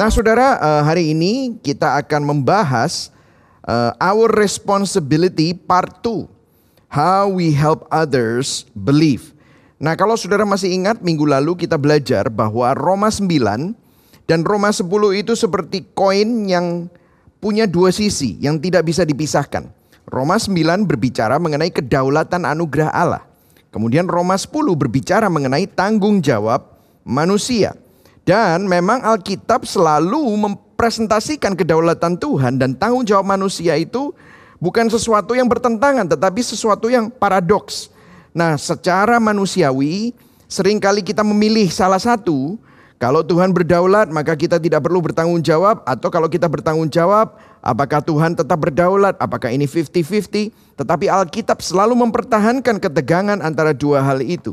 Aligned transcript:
Nah, 0.00 0.08
saudara, 0.08 0.56
uh, 0.56 0.80
hari 0.80 1.12
ini 1.12 1.60
kita 1.60 2.00
akan 2.00 2.24
membahas 2.24 3.12
uh, 3.68 3.92
our 4.00 4.32
responsibility 4.32 5.52
part 5.52 6.00
2. 6.00 6.24
How 6.88 7.28
we 7.28 7.52
help 7.52 7.84
others 7.92 8.64
believe. 8.72 9.36
Nah, 9.76 9.92
kalau 10.00 10.16
saudara 10.16 10.48
masih 10.48 10.72
ingat 10.72 11.04
minggu 11.04 11.28
lalu 11.28 11.52
kita 11.52 11.76
belajar 11.76 12.32
bahwa 12.32 12.72
Roma 12.72 13.12
9 13.12 13.28
dan 14.24 14.40
Roma 14.40 14.72
10 14.72 14.88
itu 15.20 15.36
seperti 15.36 15.84
koin 15.92 16.48
yang 16.48 16.88
punya 17.36 17.68
dua 17.68 17.92
sisi 17.92 18.40
yang 18.40 18.56
tidak 18.56 18.88
bisa 18.88 19.04
dipisahkan. 19.04 19.68
Roma 20.08 20.40
9 20.40 20.88
berbicara 20.88 21.36
mengenai 21.36 21.68
kedaulatan 21.68 22.48
anugerah 22.48 22.88
Allah. 22.88 23.28
Kemudian 23.68 24.08
Roma 24.08 24.40
10 24.40 24.48
berbicara 24.80 25.28
mengenai 25.28 25.68
tanggung 25.68 26.24
jawab 26.24 26.80
manusia. 27.04 27.76
Dan 28.24 28.68
memang 28.68 29.00
Alkitab 29.00 29.64
selalu 29.64 30.20
mempresentasikan 30.36 31.56
kedaulatan 31.56 32.20
Tuhan 32.20 32.60
dan 32.60 32.76
tanggung 32.76 33.02
jawab 33.02 33.26
manusia 33.26 33.74
itu 33.80 34.12
bukan 34.60 34.86
sesuatu 34.92 35.32
yang 35.32 35.48
bertentangan 35.48 36.04
tetapi 36.04 36.44
sesuatu 36.44 36.92
yang 36.92 37.08
paradoks. 37.08 37.88
Nah, 38.30 38.54
secara 38.60 39.18
manusiawi 39.18 40.14
sering 40.46 40.78
kali 40.78 41.02
kita 41.02 41.24
memilih 41.26 41.66
salah 41.72 41.98
satu. 41.98 42.60
Kalau 43.00 43.24
Tuhan 43.24 43.56
berdaulat, 43.56 44.12
maka 44.12 44.36
kita 44.36 44.60
tidak 44.60 44.84
perlu 44.84 45.00
bertanggung 45.00 45.40
jawab 45.40 45.80
atau 45.88 46.12
kalau 46.12 46.28
kita 46.28 46.44
bertanggung 46.44 46.92
jawab, 46.92 47.40
apakah 47.64 48.04
Tuhan 48.04 48.36
tetap 48.36 48.60
berdaulat? 48.60 49.16
Apakah 49.16 49.48
ini 49.48 49.64
50-50? 49.64 50.52
Tetapi 50.76 51.08
Alkitab 51.08 51.64
selalu 51.64 51.96
mempertahankan 51.96 52.76
ketegangan 52.76 53.40
antara 53.40 53.72
dua 53.72 54.04
hal 54.04 54.20
itu. 54.20 54.52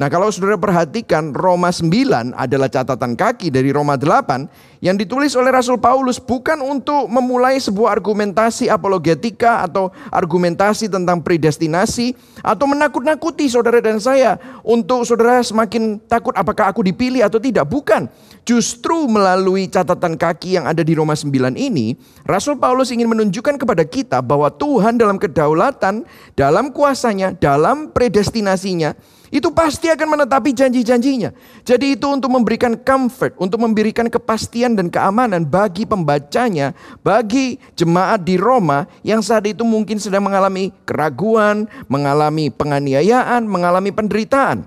Nah 0.00 0.08
kalau 0.08 0.32
saudara 0.32 0.56
perhatikan 0.56 1.36
Roma 1.36 1.68
9 1.68 2.32
adalah 2.32 2.72
catatan 2.72 3.12
kaki 3.12 3.52
dari 3.52 3.68
Roma 3.68 4.00
8 4.00 4.80
yang 4.80 4.96
ditulis 4.96 5.36
oleh 5.36 5.52
Rasul 5.52 5.76
Paulus 5.76 6.16
bukan 6.16 6.56
untuk 6.64 7.04
memulai 7.12 7.60
sebuah 7.60 8.00
argumentasi 8.00 8.72
apologetika 8.72 9.60
atau 9.60 9.92
argumentasi 10.08 10.88
tentang 10.88 11.20
predestinasi 11.20 12.16
atau 12.40 12.64
menakut-nakuti 12.64 13.44
saudara 13.52 13.84
dan 13.84 14.00
saya 14.00 14.40
untuk 14.64 15.04
saudara 15.04 15.44
semakin 15.44 16.00
takut 16.08 16.32
apakah 16.32 16.72
aku 16.72 16.80
dipilih 16.80 17.20
atau 17.20 17.36
tidak. 17.36 17.68
Bukan. 17.68 18.08
Justru 18.48 19.04
melalui 19.04 19.68
catatan 19.68 20.16
kaki 20.16 20.56
yang 20.56 20.64
ada 20.64 20.80
di 20.80 20.96
Roma 20.96 21.12
9 21.12 21.60
ini, 21.60 21.92
Rasul 22.24 22.56
Paulus 22.56 22.88
ingin 22.88 23.12
menunjukkan 23.12 23.60
kepada 23.60 23.84
kita 23.84 24.24
bahwa 24.24 24.48
Tuhan 24.48 24.96
dalam 24.96 25.20
kedaulatan, 25.20 26.08
dalam 26.32 26.72
kuasanya, 26.72 27.36
dalam 27.36 27.92
predestinasinya, 27.92 28.96
itu 29.30 29.48
pasti 29.54 29.86
akan 29.86 30.18
menetapi 30.18 30.50
janji-janjinya. 30.50 31.30
Jadi 31.62 31.94
itu 31.94 32.06
untuk 32.10 32.34
memberikan 32.34 32.74
comfort, 32.74 33.38
untuk 33.38 33.62
memberikan 33.62 34.10
kepastian 34.10 34.74
dan 34.74 34.90
keamanan 34.90 35.46
bagi 35.46 35.86
pembacanya, 35.86 36.74
bagi 37.06 37.62
jemaat 37.78 38.26
di 38.26 38.34
Roma 38.34 38.90
yang 39.06 39.22
saat 39.22 39.46
itu 39.46 39.62
mungkin 39.62 40.02
sedang 40.02 40.26
mengalami 40.26 40.74
keraguan, 40.82 41.70
mengalami 41.86 42.50
penganiayaan, 42.50 43.46
mengalami 43.46 43.94
penderitaan. 43.94 44.66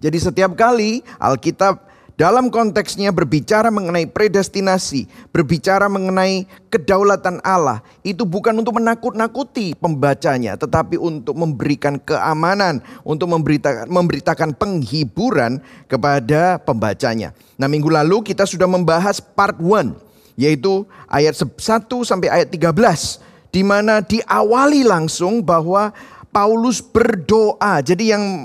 Jadi 0.00 0.16
setiap 0.16 0.54
kali 0.56 1.04
Alkitab 1.18 1.89
dalam 2.20 2.52
konteksnya 2.52 3.16
berbicara 3.16 3.72
mengenai 3.72 4.04
predestinasi, 4.04 5.08
berbicara 5.32 5.88
mengenai 5.88 6.44
kedaulatan 6.68 7.40
Allah, 7.40 7.80
itu 8.04 8.28
bukan 8.28 8.60
untuk 8.60 8.76
menakut-nakuti 8.76 9.72
pembacanya, 9.72 10.60
tetapi 10.60 11.00
untuk 11.00 11.32
memberikan 11.32 11.96
keamanan, 11.96 12.84
untuk 13.08 13.24
memberitakan, 13.32 13.88
memberitakan 13.88 14.52
penghiburan 14.52 15.64
kepada 15.88 16.60
pembacanya. 16.60 17.32
Nah 17.56 17.72
minggu 17.72 17.88
lalu 17.88 18.20
kita 18.20 18.44
sudah 18.44 18.68
membahas 18.68 19.16
part 19.16 19.56
1, 19.56 19.96
yaitu 20.36 20.84
ayat 21.08 21.32
1 21.32 21.56
sampai 22.04 22.28
ayat 22.28 22.52
13, 22.52 23.16
di 23.48 23.64
mana 23.64 24.04
diawali 24.04 24.84
langsung 24.84 25.40
bahwa 25.40 25.88
Paulus 26.28 26.84
berdoa. 26.84 27.80
Jadi 27.80 28.12
yang 28.12 28.44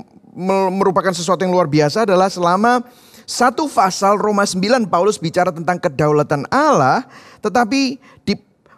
merupakan 0.72 1.12
sesuatu 1.12 1.44
yang 1.44 1.52
luar 1.52 1.68
biasa 1.68 2.08
adalah 2.08 2.32
selama 2.32 2.80
satu 3.26 3.66
pasal 3.66 4.22
Roma 4.22 4.46
9 4.46 4.86
Paulus 4.86 5.18
bicara 5.18 5.50
tentang 5.50 5.82
kedaulatan 5.82 6.46
Allah, 6.46 7.02
tetapi 7.42 7.98
di 8.22 8.34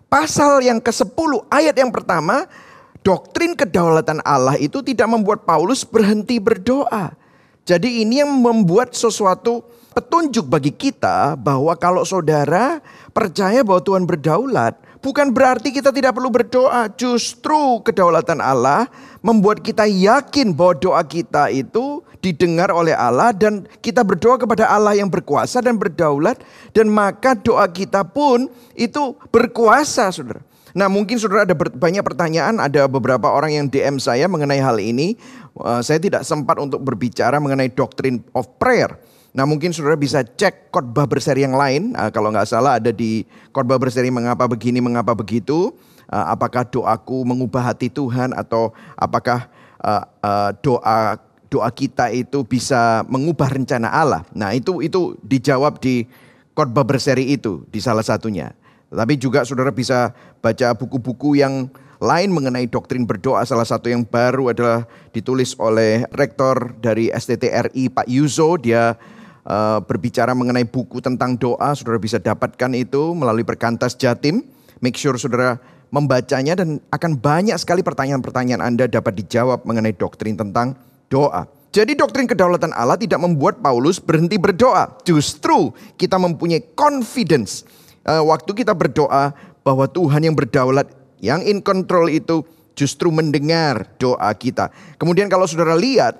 pasal 0.08 0.64
yang 0.64 0.80
ke-10 0.80 1.52
ayat 1.52 1.76
yang 1.76 1.92
pertama, 1.92 2.48
doktrin 3.04 3.52
kedaulatan 3.52 4.24
Allah 4.24 4.56
itu 4.56 4.80
tidak 4.80 5.04
membuat 5.12 5.44
Paulus 5.44 5.84
berhenti 5.84 6.40
berdoa. 6.40 7.12
Jadi 7.68 8.00
ini 8.00 8.24
yang 8.24 8.32
membuat 8.40 8.96
sesuatu 8.96 9.60
petunjuk 9.92 10.48
bagi 10.48 10.72
kita 10.72 11.36
bahwa 11.36 11.76
kalau 11.76 12.00
saudara 12.08 12.80
percaya 13.12 13.60
bahwa 13.60 13.84
Tuhan 13.84 14.08
berdaulat, 14.08 14.80
bukan 15.04 15.28
berarti 15.28 15.76
kita 15.76 15.92
tidak 15.92 16.16
perlu 16.16 16.32
berdoa. 16.32 16.88
Justru 16.96 17.84
kedaulatan 17.84 18.40
Allah 18.40 18.88
membuat 19.20 19.60
kita 19.60 19.84
yakin 19.84 20.56
bahwa 20.56 20.72
doa 20.80 21.04
kita 21.04 21.52
itu 21.52 22.00
didengar 22.28 22.68
oleh 22.68 22.92
Allah 22.92 23.32
dan 23.32 23.64
kita 23.80 24.04
berdoa 24.04 24.36
kepada 24.36 24.68
Allah 24.68 24.92
yang 24.92 25.08
berkuasa 25.08 25.64
dan 25.64 25.80
berdaulat 25.80 26.40
dan 26.76 26.92
maka 26.92 27.32
doa 27.32 27.64
kita 27.68 28.04
pun 28.04 28.52
itu 28.76 29.16
berkuasa 29.32 30.12
Saudara. 30.12 30.44
Nah 30.76 30.86
mungkin 30.86 31.16
saudara 31.16 31.42
ada 31.42 31.56
banyak 31.56 32.04
pertanyaan, 32.04 32.60
ada 32.60 32.84
beberapa 32.86 33.26
orang 33.32 33.56
yang 33.56 33.66
DM 33.66 33.96
saya 33.98 34.28
mengenai 34.28 34.60
hal 34.60 34.76
ini. 34.78 35.16
Uh, 35.58 35.82
saya 35.82 35.98
tidak 35.98 36.22
sempat 36.22 36.60
untuk 36.60 36.78
berbicara 36.84 37.40
mengenai 37.40 37.72
doktrin 37.72 38.20
of 38.36 38.46
prayer. 38.60 38.94
Nah 39.34 39.42
mungkin 39.42 39.74
saudara 39.74 39.98
bisa 39.98 40.22
cek 40.22 40.70
khotbah 40.70 41.08
berseri 41.08 41.42
yang 41.42 41.56
lain. 41.56 41.96
Uh, 41.96 42.12
kalau 42.12 42.30
nggak 42.30 42.46
salah 42.46 42.78
ada 42.78 42.92
di 42.92 43.24
khotbah 43.50 43.80
berseri 43.80 44.12
mengapa 44.12 44.44
begini, 44.46 44.78
mengapa 44.78 45.16
begitu. 45.16 45.72
Uh, 46.08 46.26
apakah 46.30 46.62
doaku 46.62 47.24
mengubah 47.24 47.74
hati 47.74 47.90
Tuhan 47.92 48.32
atau 48.36 48.72
apakah 48.96 49.50
doa 50.58 51.14
doa 51.48 51.68
kita 51.72 52.12
itu 52.12 52.44
bisa 52.44 53.02
mengubah 53.08 53.48
rencana 53.48 53.88
Allah. 53.88 54.22
Nah, 54.36 54.52
itu 54.52 54.84
itu 54.84 55.16
dijawab 55.24 55.80
di 55.80 56.04
khotbah 56.52 56.84
berseri 56.84 57.32
itu 57.32 57.64
di 57.72 57.80
salah 57.80 58.04
satunya. 58.04 58.52
Tapi 58.88 59.20
juga 59.20 59.44
saudara 59.44 59.68
bisa 59.68 60.16
baca 60.40 60.72
buku-buku 60.72 61.36
yang 61.36 61.68
lain 62.00 62.30
mengenai 62.32 62.64
doktrin 62.70 63.04
berdoa. 63.04 63.44
Salah 63.44 63.66
satu 63.68 63.92
yang 63.92 64.06
baru 64.06 64.52
adalah 64.54 64.88
ditulis 65.12 65.56
oleh 65.60 66.08
rektor 66.14 66.72
dari 66.80 67.12
STTRI 67.12 67.92
Pak 67.92 68.06
Yuzo. 68.08 68.56
Dia 68.56 68.96
uh, 69.44 69.78
berbicara 69.84 70.32
mengenai 70.32 70.64
buku 70.64 71.04
tentang 71.04 71.36
doa. 71.36 71.76
Saudara 71.76 72.00
bisa 72.00 72.16
dapatkan 72.16 72.72
itu 72.72 73.12
melalui 73.12 73.44
perkantas 73.44 73.98
Jatim. 73.98 74.46
Make 74.80 74.96
sure 74.96 75.18
saudara 75.18 75.58
membacanya 75.88 76.54
dan 76.54 76.78
akan 76.92 77.18
banyak 77.18 77.56
sekali 77.56 77.80
pertanyaan-pertanyaan 77.80 78.60
Anda 78.60 78.84
dapat 78.86 79.18
dijawab 79.24 79.64
mengenai 79.64 79.96
doktrin 79.96 80.36
tentang 80.36 80.76
doa. 81.08 81.48
Jadi 81.68 81.92
doktrin 81.92 82.24
kedaulatan 82.24 82.72
Allah 82.72 82.96
tidak 82.96 83.20
membuat 83.20 83.60
Paulus 83.60 84.00
berhenti 84.00 84.40
berdoa. 84.40 84.88
Justru 85.04 85.72
kita 86.00 86.16
mempunyai 86.16 86.64
confidence 86.72 87.68
uh, 88.08 88.24
waktu 88.24 88.64
kita 88.64 88.72
berdoa 88.72 89.36
bahwa 89.60 89.84
Tuhan 89.84 90.24
yang 90.24 90.32
berdaulat, 90.32 90.88
yang 91.20 91.44
in 91.44 91.60
control 91.60 92.08
itu 92.08 92.40
justru 92.72 93.12
mendengar 93.12 93.84
doa 94.00 94.32
kita. 94.32 94.72
Kemudian 94.96 95.28
kalau 95.28 95.44
saudara 95.44 95.76
lihat 95.76 96.16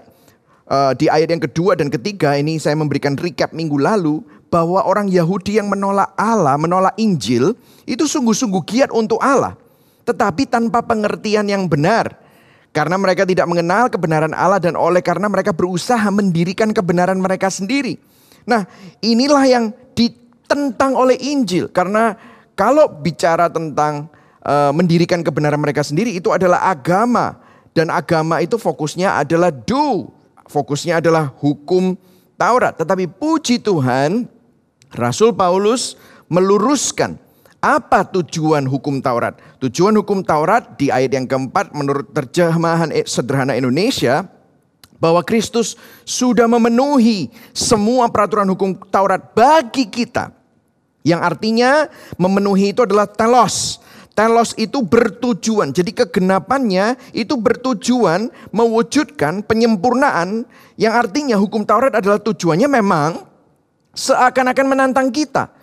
uh, 0.69 0.93
di 0.93 1.09
ayat 1.09 1.33
yang 1.33 1.41
kedua 1.41 1.79
dan 1.79 1.89
ketiga 1.89 2.37
ini 2.37 2.61
saya 2.61 2.77
memberikan 2.77 3.17
recap 3.17 3.57
minggu 3.57 3.81
lalu 3.81 4.21
bahwa 4.53 4.85
orang 4.85 5.09
Yahudi 5.09 5.61
yang 5.61 5.73
menolak 5.73 6.13
Allah, 6.17 6.61
menolak 6.61 6.97
Injil 7.01 7.57
itu 7.89 8.05
sungguh-sungguh 8.05 8.63
giat 8.69 8.91
untuk 8.93 9.21
Allah. 9.21 9.57
Tetapi 10.05 10.49
tanpa 10.49 10.85
pengertian 10.85 11.49
yang 11.49 11.69
benar. 11.69 12.28
Karena 12.73 13.01
mereka 13.01 13.25
tidak 13.25 13.49
mengenal 13.49 13.89
kebenaran 13.89 14.37
Allah 14.37 14.61
dan 14.61 14.77
oleh 14.77 15.01
karena 15.01 15.27
mereka 15.27 15.51
berusaha 15.57 16.05
mendirikan 16.13 16.71
kebenaran 16.71 17.19
mereka 17.19 17.49
sendiri. 17.49 17.97
Nah 18.45 18.69
inilah 19.01 19.45
yang 19.49 19.65
ditentang 19.97 20.95
oleh 20.95 21.17
Injil. 21.19 21.73
Karena 21.73 22.15
kalau 22.55 22.89
bicara 22.89 23.49
tentang 23.49 24.09
uh, 24.45 24.73
mendirikan 24.73 25.25
kebenaran 25.25 25.59
mereka 25.59 25.85
sendiri 25.85 26.15
itu 26.17 26.33
adalah 26.33 26.69
agama. 26.71 27.41
Dan 27.77 27.95
agama 27.95 28.43
itu 28.43 28.59
fokusnya 28.59 29.23
adalah 29.23 29.55
do. 29.55 30.11
Fokusnya 30.49 30.99
adalah 30.99 31.31
hukum 31.39 31.95
Taurat. 32.35 32.75
Tetapi 32.75 33.07
puji 33.07 33.63
Tuhan 33.63 34.27
Rasul 34.95 35.37
Paulus 35.37 35.95
meluruskan 36.27 37.21
apa 37.59 38.07
tujuan 38.07 38.63
hukum 38.71 39.03
Taurat? 39.03 39.35
Tujuan 39.59 39.95
hukum 39.99 40.23
Taurat 40.23 40.79
di 40.79 40.95
ayat 40.95 41.11
yang 41.11 41.27
keempat 41.27 41.75
menurut 41.75 42.07
terjemahan 42.15 42.95
e- 42.95 43.07
sederhana 43.07 43.59
Indonesia 43.59 44.27
bahwa 45.03 45.23
Kristus 45.27 45.75
sudah 46.07 46.47
memenuhi 46.47 47.31
semua 47.51 48.07
peraturan 48.11 48.47
hukum 48.51 48.79
Taurat 48.91 49.35
bagi 49.35 49.91
kita. 49.91 50.31
Yang 51.03 51.21
artinya 51.23 51.71
memenuhi 52.19 52.75
itu 52.75 52.87
adalah 52.87 53.11
telos. 53.11 53.83
Telos 54.15 54.51
itu 54.59 54.83
bertujuan. 54.83 55.71
Jadi 55.71 55.95
kegenapannya 55.95 56.99
itu 57.15 57.39
bertujuan 57.39 58.35
mewujudkan 58.51 59.47
penyempurnaan 59.47 60.43
yang 60.75 60.95
artinya 60.95 61.39
hukum 61.39 61.63
Taurat 61.63 61.95
adalah 61.95 62.19
tujuannya 62.19 62.67
memang 62.67 63.23
seakan-akan 63.95 64.67
menantang 64.67 65.11
kita 65.15 65.58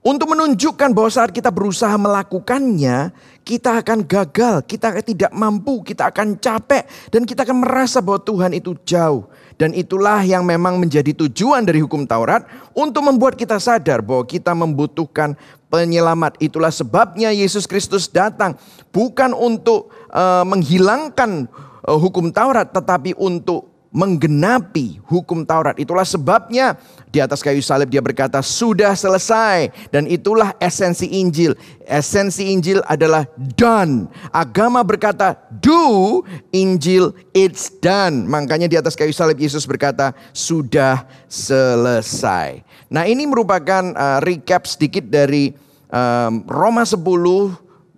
Untuk 0.00 0.32
menunjukkan 0.32 0.96
bahwa 0.96 1.12
saat 1.12 1.28
kita 1.28 1.52
berusaha 1.52 1.92
melakukannya, 2.00 3.12
kita 3.44 3.84
akan 3.84 4.00
gagal, 4.08 4.64
kita 4.64 4.96
tidak 5.04 5.28
mampu, 5.36 5.84
kita 5.84 6.08
akan 6.08 6.40
capek, 6.40 6.88
dan 7.12 7.28
kita 7.28 7.44
akan 7.44 7.60
merasa 7.60 8.00
bahwa 8.00 8.16
Tuhan 8.24 8.56
itu 8.56 8.72
jauh. 8.88 9.28
Dan 9.60 9.76
itulah 9.76 10.24
yang 10.24 10.40
memang 10.48 10.80
menjadi 10.80 11.12
tujuan 11.12 11.68
dari 11.68 11.84
hukum 11.84 12.08
Taurat 12.08 12.48
untuk 12.72 13.12
membuat 13.12 13.36
kita 13.36 13.60
sadar 13.60 14.00
bahwa 14.00 14.24
kita 14.24 14.56
membutuhkan 14.56 15.36
penyelamat. 15.68 16.40
Itulah 16.40 16.72
sebabnya 16.72 17.28
Yesus 17.28 17.68
Kristus 17.68 18.08
datang 18.08 18.56
bukan 18.96 19.36
untuk 19.36 19.92
uh, 20.16 20.48
menghilangkan 20.48 21.44
uh, 21.84 21.98
hukum 22.00 22.32
Taurat, 22.32 22.72
tetapi 22.72 23.12
untuk 23.20 23.69
menggenapi 23.90 25.02
hukum 25.02 25.42
Taurat. 25.42 25.74
Itulah 25.74 26.06
sebabnya 26.06 26.78
di 27.10 27.18
atas 27.18 27.42
kayu 27.42 27.58
salib 27.58 27.90
dia 27.90 27.98
berkata 27.98 28.38
sudah 28.38 28.94
selesai 28.94 29.90
dan 29.90 30.06
itulah 30.06 30.54
esensi 30.62 31.10
Injil. 31.10 31.58
Esensi 31.82 32.54
Injil 32.54 32.78
adalah 32.86 33.26
done. 33.58 34.06
Agama 34.30 34.86
berkata 34.86 35.34
do, 35.58 36.22
Injil 36.54 37.10
it's 37.34 37.68
done. 37.82 38.30
Makanya 38.30 38.70
di 38.70 38.78
atas 38.78 38.94
kayu 38.94 39.10
salib 39.10 39.42
Yesus 39.42 39.66
berkata 39.66 40.14
sudah 40.30 41.02
selesai. 41.26 42.62
Nah, 42.90 43.06
ini 43.06 43.26
merupakan 43.26 43.94
uh, 43.94 44.18
recap 44.22 44.66
sedikit 44.66 45.06
dari 45.06 45.50
um, 45.90 46.46
Roma 46.46 46.86
10 46.86 46.98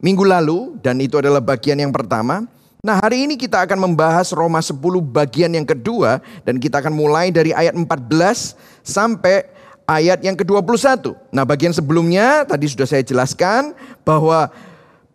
minggu 0.03 0.25
lalu 0.25 0.77
dan 0.81 0.99
itu 0.99 1.21
adalah 1.21 1.45
bagian 1.45 1.79
yang 1.81 1.93
pertama. 1.93 2.49
Nah 2.83 2.99
hari 2.99 3.31
ini 3.31 3.39
kita 3.39 3.63
akan 3.63 3.79
membahas 3.79 4.35
Roma 4.35 4.59
10 4.59 4.75
bagian 5.07 5.55
yang 5.55 5.63
kedua 5.63 6.19
dan 6.43 6.59
kita 6.59 6.83
akan 6.83 6.91
mulai 6.91 7.31
dari 7.31 7.55
ayat 7.55 7.79
14 7.79 7.87
sampai 8.83 9.47
ayat 9.87 10.19
yang 10.27 10.35
ke-21. 10.35 11.15
Nah 11.31 11.47
bagian 11.47 11.71
sebelumnya 11.71 12.43
tadi 12.43 12.67
sudah 12.67 12.83
saya 12.83 13.07
jelaskan 13.07 13.71
bahwa 14.03 14.51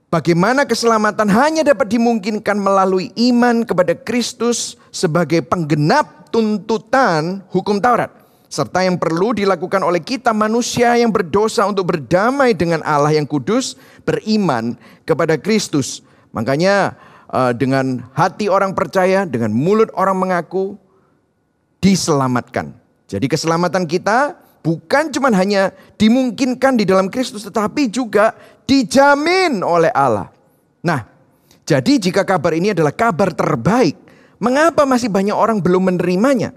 bagaimana 0.07 0.63
keselamatan 0.63 1.27
hanya 1.27 1.67
dapat 1.67 1.91
dimungkinkan 1.91 2.55
melalui 2.55 3.11
iman 3.35 3.67
kepada 3.67 3.99
Kristus 3.99 4.79
sebagai 4.87 5.43
penggenap 5.43 6.31
tuntutan 6.31 7.43
hukum 7.51 7.83
Taurat. 7.83 8.15
Serta 8.47 8.87
yang 8.87 8.95
perlu 8.95 9.35
dilakukan 9.35 9.83
oleh 9.83 9.99
kita 9.99 10.31
manusia 10.31 10.95
yang 10.95 11.11
berdosa 11.11 11.67
untuk 11.67 11.91
berdamai 11.91 12.55
dengan 12.55 12.79
Allah 12.87 13.11
yang 13.11 13.27
kudus, 13.27 13.75
beriman 14.07 14.79
kepada 15.03 15.35
Kristus. 15.35 15.99
Makanya 16.31 16.95
uh, 17.31 17.51
dengan 17.55 18.03
hati 18.15 18.51
orang 18.51 18.75
percaya, 18.75 19.23
dengan 19.23 19.51
mulut 19.51 19.91
orang 19.95 20.17
mengaku, 20.17 20.75
diselamatkan. 21.79 22.73
Jadi 23.07 23.31
keselamatan 23.31 23.87
kita 23.87 24.35
bukan 24.65 25.13
cuma 25.15 25.31
hanya 25.31 25.71
dimungkinkan 25.95 26.75
di 26.75 26.83
dalam 26.83 27.07
Kristus, 27.07 27.47
tetapi 27.47 27.87
juga 27.87 28.35
dijamin 28.67 29.63
oleh 29.63 29.91
Allah. 29.95 30.27
Nah, 30.83 31.07
jadi 31.63 31.99
jika 31.99 32.27
kabar 32.27 32.55
ini 32.55 32.75
adalah 32.75 32.91
kabar 32.91 33.31
terbaik, 33.31 33.95
mengapa 34.39 34.83
masih 34.83 35.07
banyak 35.07 35.35
orang 35.35 35.59
belum 35.63 35.91
menerimanya? 35.91 36.51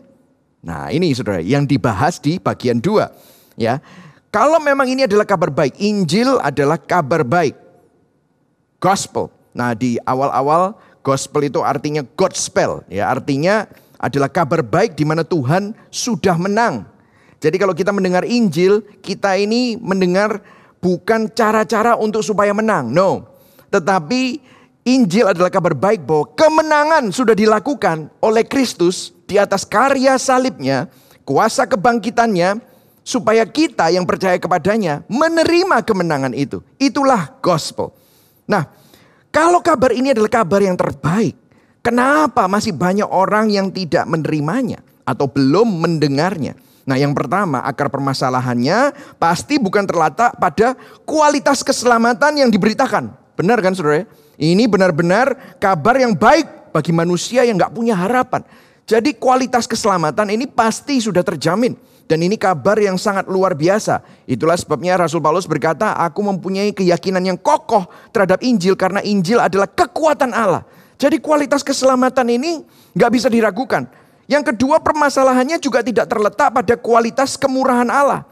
Nah 0.60 0.92
ini 0.92 1.10
saudara 1.16 1.40
yang 1.40 1.64
dibahas 1.64 2.20
di 2.20 2.36
bagian 2.36 2.78
dua. 2.78 3.08
Ya, 3.56 3.80
Kalau 4.30 4.62
memang 4.62 4.86
ini 4.86 5.04
adalah 5.10 5.26
kabar 5.26 5.50
baik, 5.50 5.74
Injil 5.82 6.38
adalah 6.38 6.78
kabar 6.78 7.26
baik. 7.26 7.58
Gospel. 8.78 9.39
Nah 9.54 9.74
di 9.74 9.98
awal-awal 10.06 10.76
gospel 11.00 11.48
itu 11.48 11.60
artinya 11.64 12.04
Godspell. 12.16 12.84
Ya, 12.86 13.08
artinya 13.08 13.66
adalah 14.00 14.32
kabar 14.32 14.64
baik 14.64 14.96
di 14.96 15.04
mana 15.04 15.26
Tuhan 15.26 15.76
sudah 15.92 16.36
menang. 16.40 16.88
Jadi 17.40 17.56
kalau 17.56 17.72
kita 17.72 17.92
mendengar 17.92 18.24
Injil, 18.24 18.84
kita 19.00 19.36
ini 19.36 19.76
mendengar 19.80 20.44
bukan 20.80 21.28
cara-cara 21.32 21.96
untuk 21.96 22.20
supaya 22.20 22.52
menang. 22.52 22.92
No. 22.92 23.28
Tetapi 23.72 24.40
Injil 24.84 25.28
adalah 25.28 25.52
kabar 25.52 25.76
baik 25.76 26.04
bahwa 26.04 26.24
kemenangan 26.36 27.12
sudah 27.12 27.36
dilakukan 27.36 28.08
oleh 28.20 28.44
Kristus 28.44 29.12
di 29.28 29.36
atas 29.40 29.64
karya 29.64 30.16
salibnya, 30.16 30.88
kuasa 31.24 31.64
kebangkitannya, 31.68 32.60
supaya 33.04 33.44
kita 33.48 33.88
yang 33.92 34.04
percaya 34.04 34.36
kepadanya 34.36 35.04
menerima 35.08 35.80
kemenangan 35.84 36.32
itu. 36.36 36.60
Itulah 36.76 37.40
gospel. 37.40 37.92
Nah, 38.44 38.68
kalau 39.30 39.62
kabar 39.62 39.94
ini 39.94 40.10
adalah 40.10 40.42
kabar 40.42 40.58
yang 40.58 40.74
terbaik, 40.74 41.38
kenapa 41.86 42.50
masih 42.50 42.74
banyak 42.74 43.06
orang 43.06 43.46
yang 43.50 43.70
tidak 43.70 44.02
menerimanya 44.10 44.82
atau 45.06 45.30
belum 45.30 45.86
mendengarnya? 45.86 46.58
Nah, 46.82 46.98
yang 46.98 47.14
pertama, 47.14 47.62
akar 47.62 47.86
permasalahannya 47.86 48.90
pasti 49.22 49.62
bukan 49.62 49.86
terletak 49.86 50.34
pada 50.42 50.74
kualitas 51.06 51.62
keselamatan 51.62 52.42
yang 52.42 52.50
diberitakan. 52.50 53.14
Benar 53.38 53.62
kan, 53.62 53.78
saudara? 53.78 54.02
Ini 54.34 54.66
benar-benar 54.66 55.56
kabar 55.62 55.94
yang 56.02 56.18
baik 56.18 56.74
bagi 56.74 56.90
manusia 56.90 57.46
yang 57.46 57.54
nggak 57.54 57.70
punya 57.70 57.94
harapan. 57.94 58.42
Jadi 58.82 59.14
kualitas 59.14 59.70
keselamatan 59.70 60.34
ini 60.34 60.50
pasti 60.50 60.98
sudah 60.98 61.22
terjamin. 61.22 61.78
Dan 62.10 62.26
ini 62.26 62.34
kabar 62.34 62.74
yang 62.74 62.98
sangat 62.98 63.30
luar 63.30 63.54
biasa. 63.54 64.02
Itulah 64.26 64.58
sebabnya 64.58 64.98
Rasul 64.98 65.22
Paulus 65.22 65.46
berkata, 65.46 65.94
aku 65.94 66.26
mempunyai 66.26 66.74
keyakinan 66.74 67.22
yang 67.22 67.38
kokoh 67.38 67.86
terhadap 68.10 68.42
Injil 68.42 68.74
karena 68.74 68.98
Injil 68.98 69.38
adalah 69.38 69.70
kekuatan 69.70 70.34
Allah. 70.34 70.66
Jadi 70.98 71.22
kualitas 71.22 71.62
keselamatan 71.62 72.26
ini 72.34 72.66
nggak 72.98 73.10
bisa 73.14 73.30
diragukan. 73.30 73.86
Yang 74.26 74.50
kedua 74.50 74.82
permasalahannya 74.82 75.62
juga 75.62 75.86
tidak 75.86 76.10
terletak 76.10 76.50
pada 76.50 76.74
kualitas 76.74 77.38
kemurahan 77.38 77.86
Allah. 77.86 78.26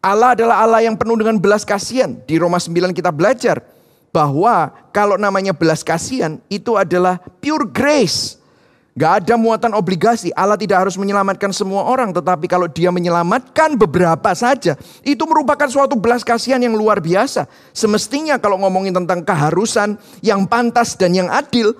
Allah 0.00 0.32
adalah 0.32 0.64
Allah 0.64 0.80
yang 0.80 0.96
penuh 0.96 1.20
dengan 1.20 1.36
belas 1.36 1.68
kasihan. 1.68 2.16
Di 2.24 2.40
Roma 2.40 2.56
9 2.56 2.96
kita 2.96 3.12
belajar 3.12 3.60
bahwa 4.08 4.72
kalau 4.96 5.20
namanya 5.20 5.52
belas 5.52 5.84
kasihan 5.84 6.40
itu 6.48 6.72
adalah 6.72 7.20
pure 7.44 7.68
grace. 7.68 8.37
Gak 8.98 9.22
ada 9.22 9.38
muatan 9.38 9.78
obligasi. 9.78 10.34
Allah 10.34 10.58
tidak 10.58 10.82
harus 10.82 10.98
menyelamatkan 10.98 11.54
semua 11.54 11.86
orang. 11.86 12.10
Tetapi 12.10 12.50
kalau 12.50 12.66
dia 12.66 12.90
menyelamatkan 12.90 13.78
beberapa 13.78 14.34
saja. 14.34 14.74
Itu 15.06 15.22
merupakan 15.22 15.70
suatu 15.70 15.94
belas 15.94 16.26
kasihan 16.26 16.58
yang 16.58 16.74
luar 16.74 16.98
biasa. 16.98 17.46
Semestinya 17.70 18.42
kalau 18.42 18.58
ngomongin 18.58 18.90
tentang 18.90 19.22
keharusan 19.22 19.94
yang 20.18 20.50
pantas 20.50 20.98
dan 20.98 21.14
yang 21.14 21.30
adil. 21.30 21.78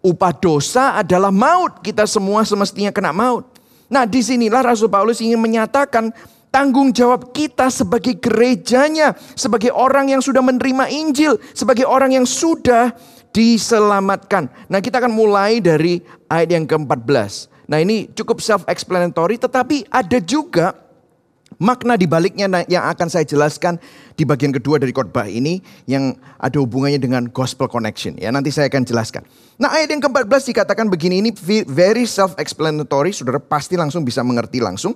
Upah 0.00 0.32
dosa 0.32 0.96
adalah 0.96 1.28
maut. 1.28 1.84
Kita 1.84 2.08
semua 2.08 2.48
semestinya 2.48 2.88
kena 2.96 3.12
maut. 3.12 3.44
Nah 3.92 4.08
di 4.08 4.24
sinilah 4.24 4.64
Rasul 4.64 4.88
Paulus 4.88 5.20
ingin 5.20 5.36
menyatakan 5.36 6.16
tanggung 6.48 6.96
jawab 6.96 7.36
kita 7.36 7.68
sebagai 7.68 8.16
gerejanya. 8.16 9.12
Sebagai 9.36 9.68
orang 9.68 10.16
yang 10.16 10.24
sudah 10.24 10.40
menerima 10.40 10.88
Injil. 10.88 11.36
Sebagai 11.52 11.84
orang 11.84 12.16
yang 12.16 12.24
sudah 12.24 12.96
diselamatkan. 13.34 14.46
Nah 14.70 14.78
kita 14.78 15.02
akan 15.02 15.10
mulai 15.10 15.58
dari 15.58 15.98
ayat 16.30 16.54
yang 16.54 16.64
ke-14. 16.70 17.50
Nah 17.66 17.82
ini 17.82 18.06
cukup 18.14 18.38
self-explanatory 18.38 19.42
tetapi 19.42 19.90
ada 19.90 20.22
juga 20.22 20.78
makna 21.58 21.94
di 21.94 22.06
baliknya 22.06 22.46
yang 22.66 22.84
akan 22.86 23.08
saya 23.10 23.26
jelaskan 23.26 23.78
di 24.14 24.22
bagian 24.26 24.54
kedua 24.54 24.78
dari 24.78 24.90
khotbah 24.90 25.26
ini 25.26 25.62
yang 25.86 26.14
ada 26.38 26.58
hubungannya 26.58 26.98
dengan 26.98 27.30
gospel 27.30 27.70
connection 27.70 28.14
ya 28.18 28.30
nanti 28.30 28.54
saya 28.54 28.70
akan 28.70 28.86
jelaskan. 28.86 29.22
Nah 29.58 29.74
ayat 29.74 29.90
yang 29.90 30.02
ke-14 30.02 30.54
dikatakan 30.54 30.86
begini 30.90 31.22
ini 31.22 31.30
very 31.66 32.06
self-explanatory 32.06 33.10
saudara 33.10 33.42
pasti 33.42 33.74
langsung 33.74 34.06
bisa 34.06 34.22
mengerti 34.22 34.62
langsung. 34.62 34.94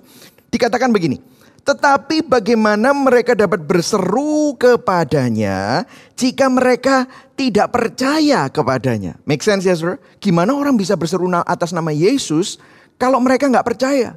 Dikatakan 0.49 0.89
begini, 0.89 1.21
tetapi 1.63 2.23
bagaimana 2.23 2.95
mereka 2.95 3.35
dapat 3.35 3.61
berseru 3.63 4.55
kepadanya 4.55 5.83
jika 6.15 6.47
mereka 6.47 7.05
tidak 7.35 7.71
percaya 7.71 8.47
kepadanya? 8.47 9.19
Make 9.27 9.43
sense 9.43 9.67
ya 9.67 9.75
saudara? 9.75 9.99
Gimana 10.23 10.55
orang 10.55 10.79
bisa 10.79 10.95
berseru 10.95 11.27
atas 11.31 11.75
nama 11.75 11.91
Yesus 11.91 12.57
kalau 12.95 13.19
mereka 13.19 13.47
nggak 13.47 13.67
percaya? 13.67 14.15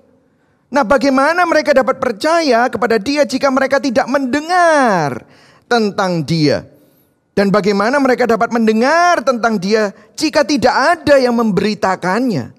Nah 0.73 0.87
bagaimana 0.87 1.45
mereka 1.45 1.77
dapat 1.77 2.01
percaya 2.01 2.65
kepada 2.73 2.97
dia 2.97 3.29
jika 3.29 3.53
mereka 3.53 3.77
tidak 3.77 4.09
mendengar 4.09 5.29
tentang 5.69 6.25
dia? 6.25 6.65
Dan 7.33 7.49
bagaimana 7.49 7.97
mereka 7.97 8.29
dapat 8.29 8.53
mendengar 8.53 9.25
tentang 9.25 9.57
dia 9.57 9.93
jika 10.17 10.45
tidak 10.45 10.73
ada 10.73 11.17
yang 11.17 11.33
memberitakannya? 11.37 12.53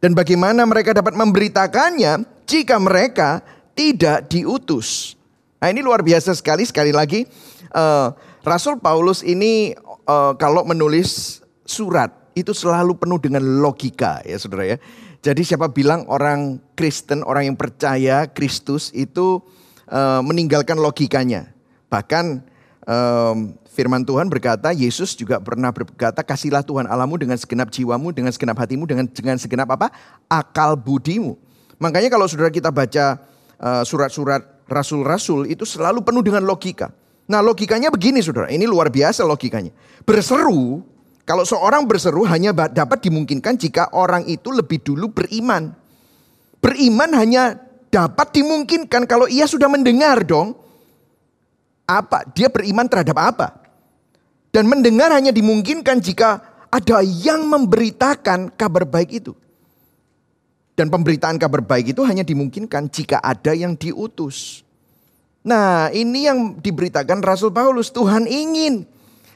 Dan 0.00 0.16
bagaimana 0.16 0.64
mereka 0.64 0.96
dapat 0.96 1.12
memberitakannya 1.12 2.24
jika 2.48 2.80
mereka 2.80 3.44
tidak 3.74 4.30
diutus. 4.30 5.14
Nah 5.60 5.68
ini 5.68 5.84
luar 5.84 6.00
biasa 6.00 6.32
sekali 6.32 6.64
sekali 6.64 6.90
lagi 6.90 7.28
uh, 7.76 8.16
Rasul 8.40 8.80
Paulus 8.80 9.20
ini 9.20 9.76
uh, 10.08 10.32
kalau 10.40 10.64
menulis 10.64 11.40
surat 11.68 12.10
itu 12.32 12.56
selalu 12.56 12.96
penuh 12.96 13.20
dengan 13.20 13.42
logika 13.60 14.24
ya 14.24 14.40
saudara 14.40 14.64
ya. 14.64 14.78
Jadi 15.20 15.44
siapa 15.44 15.68
bilang 15.68 16.08
orang 16.08 16.56
Kristen, 16.72 17.20
orang 17.20 17.52
yang 17.52 17.56
percaya 17.60 18.24
Kristus 18.24 18.88
itu 18.96 19.44
uh, 19.92 20.24
meninggalkan 20.24 20.80
logikanya. 20.80 21.52
Bahkan 21.92 22.40
um, 22.88 23.52
firman 23.68 24.00
Tuhan 24.00 24.32
berkata, 24.32 24.72
Yesus 24.72 25.12
juga 25.12 25.36
pernah 25.36 25.68
berkata, 25.76 26.24
kasihlah 26.24 26.64
Tuhan 26.64 26.88
Allahmu 26.88 27.20
dengan 27.20 27.36
segenap 27.36 27.68
jiwamu, 27.68 28.16
dengan 28.16 28.32
segenap 28.32 28.56
hatimu, 28.64 28.88
dengan 28.88 29.04
dengan 29.12 29.36
segenap 29.36 29.68
apa? 29.76 29.92
Akal 30.24 30.72
budimu. 30.72 31.36
Makanya 31.76 32.08
kalau 32.08 32.24
saudara 32.24 32.48
kita 32.48 32.72
baca 32.72 33.20
Eh, 33.60 33.84
surat-surat 33.84 34.64
rasul-rasul 34.72 35.44
itu 35.44 35.68
selalu 35.68 36.00
penuh 36.00 36.24
dengan 36.24 36.40
logika. 36.48 36.88
Nah 37.28 37.44
logikanya 37.44 37.92
begini 37.92 38.24
saudara, 38.24 38.48
ini 38.48 38.64
luar 38.64 38.88
biasa 38.88 39.20
logikanya. 39.20 39.68
Berseru, 40.00 40.80
kalau 41.28 41.44
seorang 41.44 41.84
berseru 41.84 42.24
hanya 42.24 42.56
dapat 42.56 43.04
dimungkinkan 43.04 43.60
jika 43.60 43.92
orang 43.92 44.24
itu 44.24 44.48
lebih 44.48 44.80
dulu 44.80 45.12
beriman. 45.12 45.76
Beriman 46.64 47.12
hanya 47.12 47.60
dapat 47.92 48.32
dimungkinkan 48.32 49.04
kalau 49.04 49.28
ia 49.28 49.44
sudah 49.44 49.68
mendengar 49.68 50.24
dong. 50.24 50.56
Apa? 51.84 52.32
Dia 52.32 52.48
beriman 52.48 52.88
terhadap 52.88 53.20
apa? 53.20 53.60
Dan 54.56 54.72
mendengar 54.72 55.12
hanya 55.12 55.36
dimungkinkan 55.36 56.00
jika 56.00 56.40
ada 56.72 57.04
yang 57.04 57.44
memberitakan 57.44 58.56
kabar 58.56 58.88
baik 58.88 59.20
itu. 59.20 59.36
Dan 60.80 60.88
pemberitaan 60.88 61.36
kabar 61.36 61.60
baik 61.60 61.92
itu 61.92 62.00
hanya 62.08 62.24
dimungkinkan 62.24 62.88
jika 62.88 63.20
ada 63.20 63.52
yang 63.52 63.76
diutus. 63.76 64.64
Nah, 65.44 65.92
ini 65.92 66.24
yang 66.24 66.56
diberitakan 66.56 67.20
Rasul 67.20 67.52
Paulus. 67.52 67.92
Tuhan 67.92 68.24
ingin. 68.24 68.88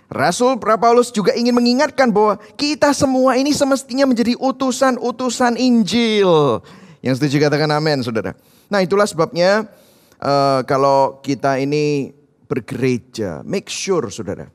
Rasul 0.08 0.56
Paulus 0.56 1.12
juga 1.12 1.36
ingin 1.36 1.52
mengingatkan 1.52 2.08
bahwa 2.08 2.40
kita 2.56 2.96
semua 2.96 3.36
ini 3.36 3.52
semestinya 3.52 4.08
menjadi 4.08 4.40
utusan-utusan 4.40 5.60
Injil. 5.60 6.64
Yang 7.04 7.20
setuju 7.20 7.44
katakan 7.44 7.76
amin, 7.76 8.00
saudara. 8.00 8.32
Nah, 8.72 8.80
itulah 8.80 9.04
sebabnya 9.04 9.68
uh, 10.24 10.64
kalau 10.64 11.20
kita 11.20 11.60
ini 11.60 12.16
bergereja, 12.48 13.44
make 13.44 13.68
sure, 13.68 14.08
saudara, 14.08 14.48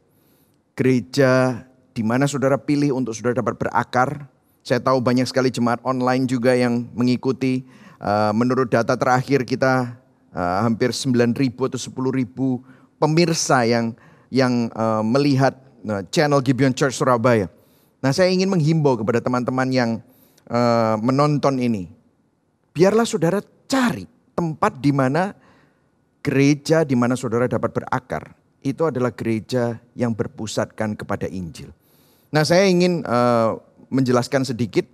gereja 0.73 1.61
di 1.93 2.01
mana 2.01 2.25
saudara 2.25 2.57
pilih 2.57 2.97
untuk 2.97 3.13
saudara 3.13 3.37
dapat 3.45 3.61
berakar. 3.61 4.25
Saya 4.63 4.83
tahu 4.83 4.99
banyak 4.99 5.25
sekali 5.25 5.49
jemaat 5.49 5.79
online 5.81 6.27
juga 6.27 6.53
yang 6.53 6.87
mengikuti. 6.93 7.63
Uh, 7.99 8.31
menurut 8.31 8.71
data 8.71 8.95
terakhir 8.95 9.43
kita 9.43 9.99
uh, 10.31 10.57
hampir 10.63 10.95
9 10.95 11.35
ribu 11.35 11.67
atau 11.67 11.75
10 11.75 11.91
ribu 12.15 12.63
pemirsa 12.95 13.67
yang 13.67 13.91
yang 14.31 14.71
uh, 14.71 15.03
melihat 15.03 15.57
channel 16.11 16.43
Gibeon 16.43 16.75
Church 16.75 16.99
Surabaya. 16.99 17.47
Nah 18.03 18.11
saya 18.11 18.31
ingin 18.31 18.51
menghimbau 18.51 18.99
kepada 18.99 19.23
teman-teman 19.23 19.69
yang 19.71 19.91
menonton 20.99 21.61
ini. 21.61 21.93
Biarlah 22.73 23.05
saudara 23.05 23.37
cari 23.69 24.09
tempat 24.33 24.81
di 24.81 24.89
mana 24.89 25.37
gereja 26.25 26.83
di 26.83 26.97
mana 26.97 27.15
saudara 27.15 27.47
dapat 27.47 27.69
berakar. 27.75 28.33
Itu 28.59 28.91
adalah 28.91 29.15
gereja 29.15 29.79
yang 29.95 30.11
berpusatkan 30.11 30.97
kepada 30.99 31.29
Injil. 31.31 31.71
Nah 32.29 32.43
saya 32.43 32.67
ingin 32.67 33.07
uh, 33.07 33.55
menjelaskan 33.89 34.45
sedikit. 34.45 34.87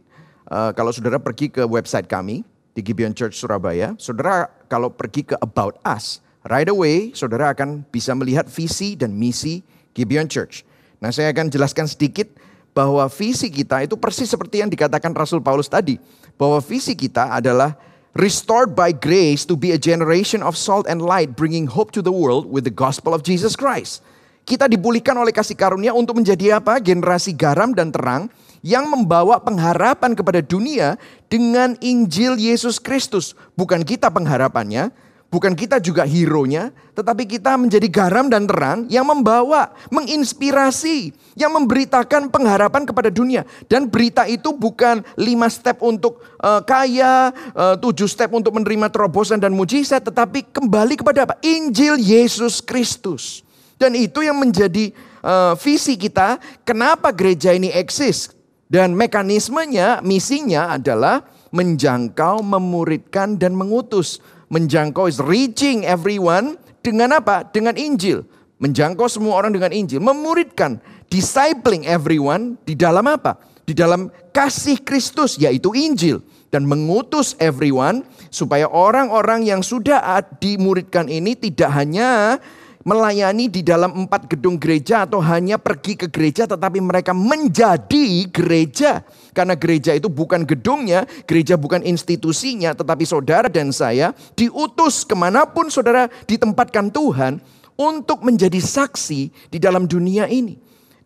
Uh, 0.45 0.71
kalau 0.75 0.91
saudara 0.91 1.19
pergi 1.19 1.49
ke 1.49 1.63
website 1.65 2.05
kami, 2.09 2.45
di 2.75 2.83
Gibeon 2.83 3.15
Church 3.15 3.39
Surabaya, 3.39 3.95
saudara 3.95 4.51
kalau 4.67 4.91
pergi 4.91 5.23
ke 5.23 5.35
About 5.39 5.79
Us, 5.87 6.19
right 6.51 6.67
away 6.67 7.15
saudara 7.15 7.55
akan 7.55 7.87
bisa 7.87 8.11
melihat 8.11 8.51
visi 8.51 8.99
dan 8.99 9.15
misi 9.15 9.63
Gibeon 9.95 10.27
Church. 10.27 10.67
Nah 10.99 11.09
saya 11.09 11.31
akan 11.31 11.47
jelaskan 11.47 11.87
sedikit 11.87 12.27
bahwa 12.75 13.07
visi 13.07 13.47
kita 13.47 13.87
itu 13.87 13.95
persis 13.95 14.27
seperti 14.27 14.59
yang 14.59 14.67
dikatakan 14.67 15.15
Rasul 15.15 15.39
Paulus 15.39 15.71
tadi. 15.71 15.95
Bahwa 16.35 16.59
visi 16.59 16.91
kita 16.91 17.31
adalah 17.31 17.79
restored 18.19 18.75
by 18.75 18.91
grace 18.91 19.47
to 19.47 19.55
be 19.55 19.71
a 19.71 19.79
generation 19.79 20.43
of 20.43 20.59
salt 20.59 20.83
and 20.91 20.99
light 20.99 21.39
bringing 21.39 21.71
hope 21.71 21.95
to 21.95 22.03
the 22.03 22.11
world 22.11 22.43
with 22.51 22.67
the 22.67 22.75
gospel 22.75 23.15
of 23.15 23.23
Jesus 23.23 23.55
Christ. 23.55 24.03
Kita 24.45 24.69
dipulihkan 24.69 25.17
oleh 25.17 25.33
kasih 25.33 25.57
karunia 25.57 25.89
untuk 25.89 26.21
menjadi 26.21 26.61
apa? 26.61 26.77
Generasi 26.77 27.33
garam 27.33 27.73
dan 27.73 27.89
terang 27.89 28.29
yang 28.61 28.85
membawa 28.85 29.41
pengharapan 29.41 30.13
kepada 30.13 30.37
dunia 30.45 31.01
dengan 31.25 31.73
Injil 31.81 32.37
Yesus 32.37 32.77
Kristus. 32.77 33.33
Bukan 33.57 33.81
kita 33.81 34.13
pengharapannya, 34.13 34.93
bukan 35.33 35.57
kita 35.57 35.81
juga 35.81 36.05
hero-nya, 36.05 36.69
tetapi 36.93 37.25
kita 37.25 37.57
menjadi 37.57 37.89
garam 37.89 38.29
dan 38.29 38.45
terang 38.45 38.85
yang 38.85 39.09
membawa, 39.09 39.73
menginspirasi, 39.89 41.09
yang 41.33 41.49
memberitakan 41.57 42.29
pengharapan 42.29 42.85
kepada 42.85 43.09
dunia. 43.09 43.49
Dan 43.65 43.89
berita 43.89 44.29
itu 44.29 44.53
bukan 44.53 45.01
lima 45.17 45.49
step 45.49 45.81
untuk 45.81 46.21
uh, 46.37 46.61
kaya, 46.61 47.33
uh, 47.57 47.81
tujuh 47.81 48.05
step 48.05 48.29
untuk 48.29 48.53
menerima 48.53 48.93
terobosan 48.93 49.41
dan 49.41 49.57
mujizat, 49.57 50.05
tetapi 50.05 50.53
kembali 50.53 51.01
kepada 51.01 51.25
apa? 51.25 51.33
Injil 51.41 51.97
Yesus 51.97 52.61
Kristus. 52.61 53.41
Dan 53.75 53.95
itu 53.95 54.23
yang 54.23 54.39
menjadi 54.39 54.95
uh, 55.19 55.53
visi 55.59 55.99
kita, 55.99 56.39
kenapa 56.63 57.11
gereja 57.11 57.51
ini 57.51 57.71
eksis. 57.71 58.31
Dan 58.65 58.97
mekanismenya, 58.97 60.01
misinya 60.01 60.73
adalah 60.73 61.21
menjangkau, 61.53 62.41
memuridkan, 62.41 63.37
dan 63.37 63.53
mengutus. 63.53 64.19
Menjangkau 64.49 65.05
is 65.05 65.21
reaching 65.21 65.85
everyone 65.85 66.57
dengan 66.81 67.19
apa? 67.19 67.45
Dengan 67.49 67.77
Injil. 67.77 68.25
Menjangkau 68.57 69.11
semua 69.11 69.37
orang 69.37 69.51
dengan 69.53 69.69
Injil. 69.75 69.99
Memuridkan, 69.99 70.79
discipling 71.11 71.85
everyone 71.85 72.57
di 72.63 72.73
dalam 72.73 73.05
apa? 73.05 73.37
Di 73.65 73.75
dalam 73.75 74.09
kasih 74.31 74.81
Kristus, 74.81 75.37
yaitu 75.37 75.75
Injil. 75.75 76.23
Dan 76.49 76.63
mengutus 76.65 77.35
everyone 77.37 78.07
supaya 78.31 78.65
orang-orang 78.71 79.43
yang 79.43 79.59
sudah 79.59 79.99
dimuridkan 80.39 81.11
ini 81.11 81.35
tidak 81.35 81.67
hanya 81.75 82.39
melayani 82.85 83.49
di 83.49 83.65
dalam 83.65 84.05
empat 84.05 84.29
gedung 84.29 84.61
gereja 84.61 85.09
atau 85.09 85.17
hanya 85.17 85.57
pergi 85.57 85.97
ke 85.97 86.05
gereja 86.05 86.45
tetapi 86.45 86.77
mereka 86.77 87.17
menjadi 87.17 88.29
gereja. 88.29 89.01
Karena 89.33 89.57
gereja 89.57 89.97
itu 89.97 90.07
bukan 90.07 90.45
gedungnya, 90.45 91.09
gereja 91.25 91.57
bukan 91.57 91.81
institusinya, 91.81 92.77
tetapi 92.77 93.03
saudara 93.03 93.49
dan 93.49 93.73
saya 93.73 94.13
diutus 94.37 95.03
ke 95.03 95.17
mana 95.17 95.49
pun 95.49 95.67
saudara 95.67 96.07
ditempatkan 96.29 96.93
Tuhan 96.93 97.41
untuk 97.75 98.23
menjadi 98.23 98.61
saksi 98.61 99.51
di 99.51 99.57
dalam 99.57 99.89
dunia 99.89 100.29
ini. 100.29 100.55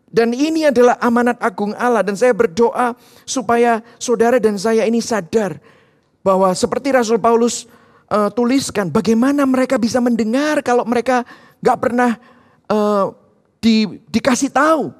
Dan 0.09 0.35
ini 0.35 0.67
adalah 0.67 0.99
amanat 0.99 1.39
agung 1.39 1.71
Allah 1.77 2.03
dan 2.03 2.17
saya 2.17 2.33
berdoa 2.33 2.97
supaya 3.23 3.79
saudara 4.01 4.41
dan 4.41 4.57
saya 4.57 4.83
ini 4.83 4.99
sadar 4.99 5.61
bahwa 6.25 6.49
seperti 6.51 6.91
Rasul 6.91 7.21
Paulus 7.21 7.69
uh, 8.11 8.29
tuliskan 8.33 8.89
bagaimana 8.89 9.45
mereka 9.45 9.77
bisa 9.77 10.01
mendengar 10.03 10.61
kalau 10.65 10.83
mereka 10.83 11.23
Gak 11.59 11.77
pernah 11.79 12.15
uh, 12.71 13.11
di, 13.59 13.99
dikasih 14.07 14.51
tahu. 14.51 14.95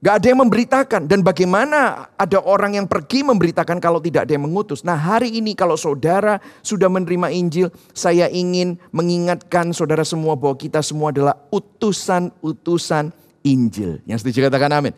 Gak 0.00 0.14
ada 0.16 0.26
yang 0.32 0.40
memberitakan. 0.40 1.02
Dan 1.04 1.20
bagaimana 1.20 2.08
ada 2.16 2.40
orang 2.40 2.80
yang 2.80 2.88
pergi 2.88 3.20
memberitakan 3.20 3.76
kalau 3.76 4.00
tidak 4.00 4.24
ada 4.24 4.32
yang 4.32 4.48
mengutus. 4.48 4.80
Nah 4.80 4.96
hari 4.96 5.36
ini 5.36 5.52
kalau 5.52 5.76
saudara 5.76 6.40
sudah 6.64 6.88
menerima 6.88 7.28
Injil. 7.36 7.68
Saya 7.92 8.32
ingin 8.32 8.80
mengingatkan 8.96 9.76
saudara 9.76 10.08
semua 10.08 10.40
bahwa 10.40 10.56
kita 10.56 10.80
semua 10.80 11.12
adalah 11.12 11.36
utusan-utusan 11.52 13.12
Injil. 13.44 14.00
Yang 14.08 14.24
setuju 14.24 14.48
katakan 14.48 14.72
amin. 14.72 14.96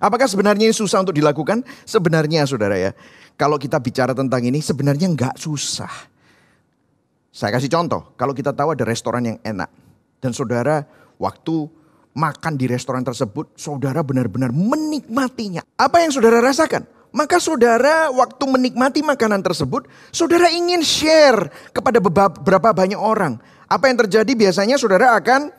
Apakah 0.00 0.30
sebenarnya 0.30 0.70
ini 0.70 0.72
susah 0.72 1.02
untuk 1.02 1.18
dilakukan? 1.18 1.66
Sebenarnya 1.84 2.46
saudara 2.46 2.78
ya. 2.78 2.94
Kalau 3.34 3.58
kita 3.58 3.76
bicara 3.82 4.14
tentang 4.14 4.40
ini 4.46 4.62
sebenarnya 4.62 5.10
nggak 5.12 5.34
susah. 5.36 5.90
Saya 7.30 7.54
kasih 7.54 7.70
contoh, 7.70 8.10
kalau 8.18 8.34
kita 8.34 8.50
tahu 8.50 8.74
ada 8.74 8.82
restoran 8.82 9.22
yang 9.22 9.38
enak. 9.46 9.70
Dan 10.18 10.34
saudara 10.34 10.82
waktu 11.16 11.70
makan 12.12 12.58
di 12.58 12.66
restoran 12.66 13.06
tersebut, 13.06 13.54
saudara 13.54 14.02
benar-benar 14.02 14.50
menikmatinya. 14.50 15.62
Apa 15.78 16.02
yang 16.02 16.10
saudara 16.10 16.42
rasakan? 16.42 16.84
Maka 17.10 17.42
saudara 17.42 18.10
waktu 18.10 18.44
menikmati 18.46 19.02
makanan 19.02 19.42
tersebut, 19.42 19.86
saudara 20.14 20.46
ingin 20.50 20.82
share 20.82 21.50
kepada 21.74 21.98
beberapa 21.98 22.70
banyak 22.70 22.98
orang. 22.98 23.38
Apa 23.66 23.90
yang 23.90 23.98
terjadi 24.06 24.30
biasanya 24.34 24.78
saudara 24.78 25.14
akan 25.18 25.50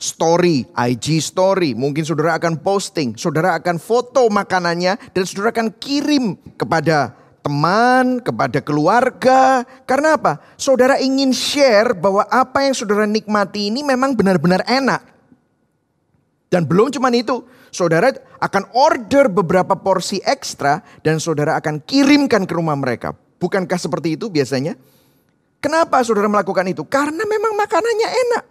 story, 0.00 0.64
IG 0.72 1.20
story. 1.20 1.76
Mungkin 1.76 2.04
saudara 2.08 2.40
akan 2.40 2.64
posting, 2.64 3.16
saudara 3.20 3.56
akan 3.60 3.76
foto 3.76 4.28
makanannya 4.32 4.96
dan 5.12 5.22
saudara 5.28 5.52
akan 5.52 5.68
kirim 5.76 6.40
kepada 6.56 7.19
teman, 7.40 8.20
kepada 8.20 8.60
keluarga. 8.60 9.64
Karena 9.84 10.16
apa? 10.16 10.40
Saudara 10.56 11.00
ingin 11.00 11.32
share 11.34 11.96
bahwa 11.96 12.24
apa 12.28 12.64
yang 12.64 12.74
saudara 12.76 13.04
nikmati 13.04 13.68
ini 13.72 13.84
memang 13.84 14.16
benar-benar 14.16 14.64
enak. 14.68 15.02
Dan 16.50 16.66
belum 16.66 16.90
cuma 16.90 17.14
itu, 17.14 17.46
saudara 17.70 18.10
akan 18.42 18.74
order 18.74 19.30
beberapa 19.30 19.78
porsi 19.78 20.18
ekstra 20.24 20.82
dan 21.06 21.22
saudara 21.22 21.54
akan 21.62 21.78
kirimkan 21.82 22.42
ke 22.44 22.52
rumah 22.58 22.74
mereka. 22.74 23.14
Bukankah 23.38 23.78
seperti 23.78 24.18
itu 24.18 24.26
biasanya? 24.28 24.74
Kenapa 25.62 26.02
saudara 26.02 26.26
melakukan 26.26 26.66
itu? 26.66 26.82
Karena 26.88 27.22
memang 27.22 27.54
makanannya 27.54 28.08
enak. 28.08 28.44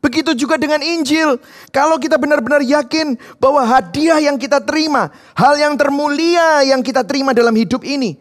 Begitu 0.00 0.32
juga 0.32 0.56
dengan 0.56 0.80
Injil. 0.80 1.36
Kalau 1.68 2.00
kita 2.00 2.16
benar-benar 2.16 2.64
yakin 2.64 3.20
bahwa 3.36 3.60
hadiah 3.60 4.16
yang 4.16 4.40
kita 4.40 4.56
terima, 4.64 5.12
hal 5.36 5.60
yang 5.60 5.76
termulia 5.76 6.64
yang 6.64 6.80
kita 6.80 7.04
terima 7.04 7.36
dalam 7.36 7.52
hidup 7.52 7.84
ini, 7.84 8.16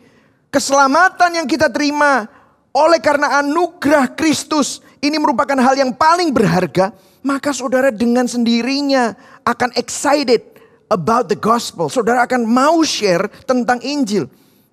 keselamatan 0.51 1.39
yang 1.39 1.47
kita 1.47 1.71
terima 1.71 2.27
oleh 2.75 2.99
karena 2.99 3.39
anugerah 3.39 4.11
Kristus 4.11 4.83
ini 4.99 5.15
merupakan 5.15 5.55
hal 5.55 5.79
yang 5.79 5.95
paling 5.95 6.35
berharga, 6.35 6.91
maka 7.23 7.55
saudara 7.55 7.95
dengan 7.95 8.27
sendirinya 8.27 9.15
akan 9.47 9.71
excited 9.79 10.43
about 10.91 11.31
the 11.31 11.39
gospel. 11.39 11.87
Saudara 11.87 12.27
akan 12.27 12.43
mau 12.43 12.83
share 12.83 13.31
tentang 13.47 13.79
Injil. 13.79 14.27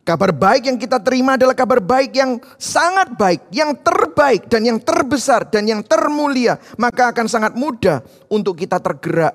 Kabar 0.06 0.30
baik 0.30 0.70
yang 0.70 0.78
kita 0.78 1.02
terima 1.02 1.34
adalah 1.34 1.50
kabar 1.50 1.82
baik 1.82 2.14
yang 2.14 2.38
sangat 2.62 3.18
baik, 3.18 3.50
yang 3.50 3.74
terbaik 3.74 4.46
dan 4.46 4.62
yang 4.62 4.78
terbesar 4.78 5.50
dan 5.50 5.66
yang 5.66 5.82
termulia. 5.82 6.62
Maka 6.78 7.10
akan 7.10 7.26
sangat 7.26 7.58
mudah 7.58 8.06
untuk 8.30 8.54
kita 8.54 8.78
tergerak. 8.78 9.34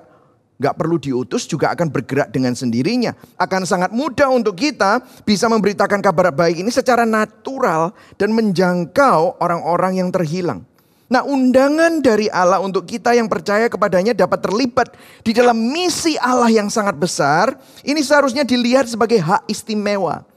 Gak 0.56 0.72
perlu 0.72 0.96
diutus 0.96 1.44
juga 1.44 1.76
akan 1.76 1.92
bergerak 1.92 2.32
dengan 2.32 2.56
sendirinya. 2.56 3.12
Akan 3.36 3.68
sangat 3.68 3.92
mudah 3.92 4.32
untuk 4.32 4.56
kita 4.56 5.04
bisa 5.28 5.44
memberitakan 5.52 6.00
kabar 6.00 6.32
baik 6.32 6.64
ini 6.64 6.72
secara 6.72 7.04
natural 7.04 7.92
dan 8.16 8.32
menjangkau 8.32 9.44
orang-orang 9.44 10.00
yang 10.00 10.08
terhilang. 10.08 10.64
Nah 11.12 11.20
undangan 11.20 12.00
dari 12.00 12.32
Allah 12.32 12.64
untuk 12.64 12.88
kita 12.88 13.12
yang 13.12 13.28
percaya 13.28 13.68
kepadanya 13.68 14.16
dapat 14.16 14.40
terlibat 14.40 14.96
di 15.20 15.36
dalam 15.36 15.60
misi 15.68 16.16
Allah 16.16 16.48
yang 16.48 16.72
sangat 16.72 16.96
besar. 16.96 17.60
Ini 17.84 18.00
seharusnya 18.00 18.48
dilihat 18.48 18.88
sebagai 18.88 19.20
hak 19.20 19.44
istimewa. 19.52 20.31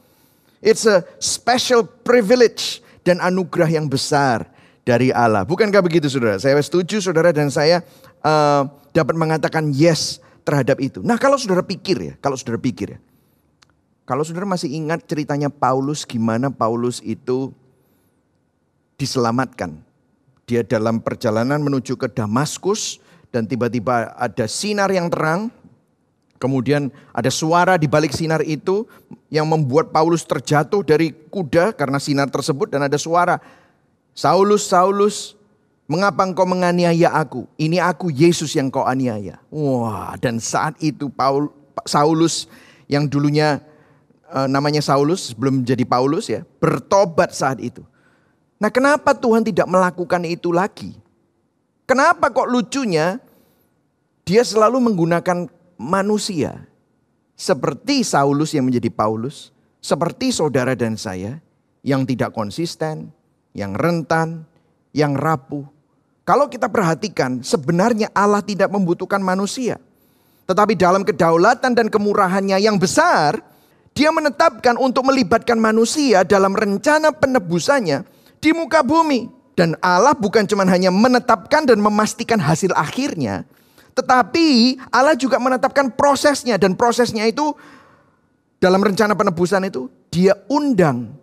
It's 0.65 0.89
a 0.89 1.05
special 1.21 1.85
privilege 1.85 2.81
dan 3.05 3.21
anugerah 3.21 3.69
yang 3.69 3.85
besar 3.85 4.49
dari 4.81 5.13
Allah. 5.13 5.45
Bukankah 5.45 5.85
begitu 5.85 6.09
saudara? 6.09 6.41
Saya 6.41 6.57
setuju 6.57 6.97
saudara 6.97 7.29
dan 7.29 7.53
saya 7.53 7.85
uh, 8.25 8.65
dapat 8.89 9.13
mengatakan 9.13 9.69
yes 9.69 10.17
terhadap 10.41 10.81
itu. 10.81 11.05
Nah 11.05 11.21
kalau 11.21 11.37
saudara 11.37 11.61
pikir 11.61 11.97
ya, 12.01 12.13
kalau 12.17 12.33
saudara 12.33 12.57
pikir 12.57 12.97
ya. 12.97 12.99
Kalau 14.09 14.25
saudara 14.25 14.45
masih 14.45 14.73
ingat 14.73 15.05
ceritanya 15.05 15.53
Paulus 15.53 16.01
gimana 16.01 16.49
Paulus 16.49 16.97
itu 17.05 17.53
diselamatkan. 18.97 19.81
Dia 20.49 20.61
dalam 20.65 21.01
perjalanan 21.01 21.61
menuju 21.61 21.97
ke 21.97 22.09
Damaskus 22.09 23.01
dan 23.33 23.49
tiba-tiba 23.49 24.13
ada 24.17 24.45
sinar 24.45 24.89
yang 24.93 25.09
terang 25.09 25.49
Kemudian 26.35 26.91
ada 27.15 27.31
suara 27.31 27.79
di 27.79 27.87
balik 27.87 28.11
sinar 28.11 28.43
itu 28.43 28.83
yang 29.31 29.47
membuat 29.47 29.95
Paulus 29.95 30.27
terjatuh 30.27 30.83
dari 30.83 31.15
kuda 31.31 31.71
karena 31.71 31.95
sinar 31.95 32.27
tersebut 32.27 32.75
dan 32.75 32.83
ada 32.83 32.99
suara. 32.99 33.39
Saulus, 34.11 34.67
Saulus, 34.67 35.35
mengapa 35.87 36.27
engkau 36.27 36.43
menganiaya 36.43 37.11
aku? 37.15 37.47
Ini 37.55 37.79
aku 37.79 38.11
Yesus 38.11 38.51
yang 38.55 38.67
kau 38.67 38.83
aniaya. 38.83 39.39
Wah, 39.47 40.15
dan 40.19 40.39
saat 40.43 40.75
itu 40.83 41.07
Paul 41.07 41.51
Saulus 41.87 42.51
yang 42.91 43.07
dulunya 43.07 43.63
uh, 44.31 44.47
namanya 44.47 44.83
Saulus 44.83 45.31
belum 45.31 45.63
menjadi 45.63 45.83
Paulus 45.87 46.27
ya, 46.27 46.43
bertobat 46.59 47.31
saat 47.31 47.63
itu. 47.63 47.83
Nah, 48.59 48.71
kenapa 48.71 49.11
Tuhan 49.15 49.43
tidak 49.43 49.67
melakukan 49.67 50.23
itu 50.27 50.51
lagi? 50.51 50.95
Kenapa 51.85 52.31
kok 52.33 52.49
lucunya 52.49 53.19
dia 54.25 54.41
selalu 54.41 54.81
menggunakan 54.89 55.45
manusia. 55.77 56.67
Seperti 57.35 58.01
Saulus 58.07 58.55
yang 58.55 58.67
menjadi 58.67 58.87
Paulus, 58.87 59.51
seperti 59.83 60.31
saudara 60.31 60.73
dan 60.73 60.95
saya 60.95 61.43
yang 61.85 62.07
tidak 62.07 62.31
konsisten, 62.31 63.11
yang 63.53 63.75
rentan, 63.77 64.47
yang 64.95 65.13
rapuh. 65.13 65.67
Kalau 66.25 66.49
kita 66.49 66.71
perhatikan, 66.71 67.45
sebenarnya 67.45 68.09
Allah 68.15 68.41
tidak 68.41 68.73
membutuhkan 68.73 69.21
manusia. 69.21 69.77
Tetapi 70.49 70.73
dalam 70.73 71.05
kedaulatan 71.05 71.77
dan 71.77 71.87
kemurahannya 71.91 72.57
yang 72.57 72.81
besar, 72.81 73.37
dia 73.93 74.09
menetapkan 74.09 74.75
untuk 74.81 75.05
melibatkan 75.05 75.55
manusia 75.61 76.25
dalam 76.25 76.57
rencana 76.57 77.13
penebusannya 77.13 78.01
di 78.41 78.49
muka 78.53 78.81
bumi. 78.81 79.29
Dan 79.55 79.77
Allah 79.79 80.11
bukan 80.11 80.43
cuma 80.49 80.67
hanya 80.67 80.91
menetapkan 80.91 81.63
dan 81.63 81.79
memastikan 81.79 82.41
hasil 82.41 82.75
akhirnya, 82.75 83.47
tetapi 83.95 84.75
Allah 84.91 85.15
juga 85.15 85.39
menetapkan 85.39 85.87
prosesnya 85.87 86.59
dan 86.59 86.75
prosesnya 86.75 87.23
itu 87.23 87.55
dalam 88.59 88.83
rencana 88.83 89.15
penebusan 89.15 89.71
itu 89.71 89.87
dia 90.11 90.35
undang, 90.51 91.15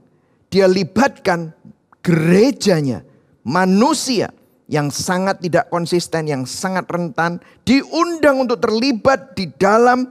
dia 0.49 0.64
libatkan 0.64 1.52
gerejanya, 2.00 3.04
manusia 3.45 4.32
yang 4.73 4.89
sangat 4.89 5.45
tidak 5.45 5.69
konsisten, 5.69 6.32
yang 6.32 6.49
sangat 6.49 6.89
rentan, 6.89 7.45
diundang 7.69 8.41
untuk 8.41 8.56
terlibat 8.56 9.37
di 9.37 9.52
dalam 9.52 10.08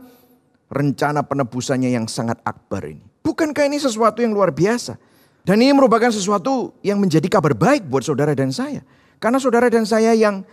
rencana 0.69 1.25
penebusannya 1.25 1.89
yang 1.89 2.05
sangat 2.05 2.37
akbar 2.45 2.85
ini. 2.85 3.01
Bukankah 3.25 3.65
ini 3.65 3.81
sesuatu 3.81 4.21
yang 4.21 4.37
luar 4.37 4.53
biasa? 4.53 5.01
Dan 5.41 5.65
ini 5.65 5.73
merupakan 5.73 6.13
sesuatu 6.13 6.77
yang 6.85 7.01
menjadi 7.01 7.25
kabar 7.25 7.57
baik 7.57 7.89
buat 7.89 8.05
saudara 8.05 8.37
dan 8.37 8.53
saya. 8.53 8.85
Karena 9.17 9.41
saudara 9.41 9.69
dan 9.69 9.85
saya 9.85 10.13
yang 10.13 10.45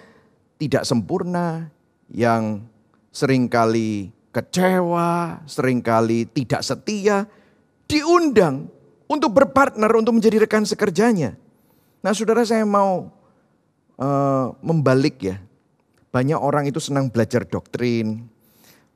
tidak 0.56 0.88
sempurna, 0.88 1.68
yang 2.12 2.64
sering 3.12 3.48
kali 3.48 4.12
kecewa, 4.32 5.42
sering 5.48 5.80
kali 5.80 6.28
tidak 6.28 6.62
setia, 6.64 7.24
diundang 7.88 8.68
untuk 9.08 9.32
berpartner 9.32 9.88
untuk 9.96 10.16
menjadi 10.16 10.44
rekan 10.44 10.68
sekerjanya. 10.68 11.34
Nah, 12.04 12.12
saudara 12.14 12.44
saya 12.44 12.62
mau 12.68 13.10
uh, 13.98 14.54
membalik 14.62 15.16
ya. 15.24 15.36
Banyak 16.08 16.40
orang 16.40 16.64
itu 16.68 16.80
senang 16.80 17.12
belajar 17.12 17.44
doktrin, 17.44 18.24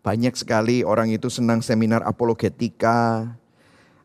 banyak 0.01 0.33
sekali 0.33 0.81
orang 0.81 1.13
itu 1.13 1.29
senang 1.29 1.61
seminar 1.61 2.01
apologetika, 2.09 3.29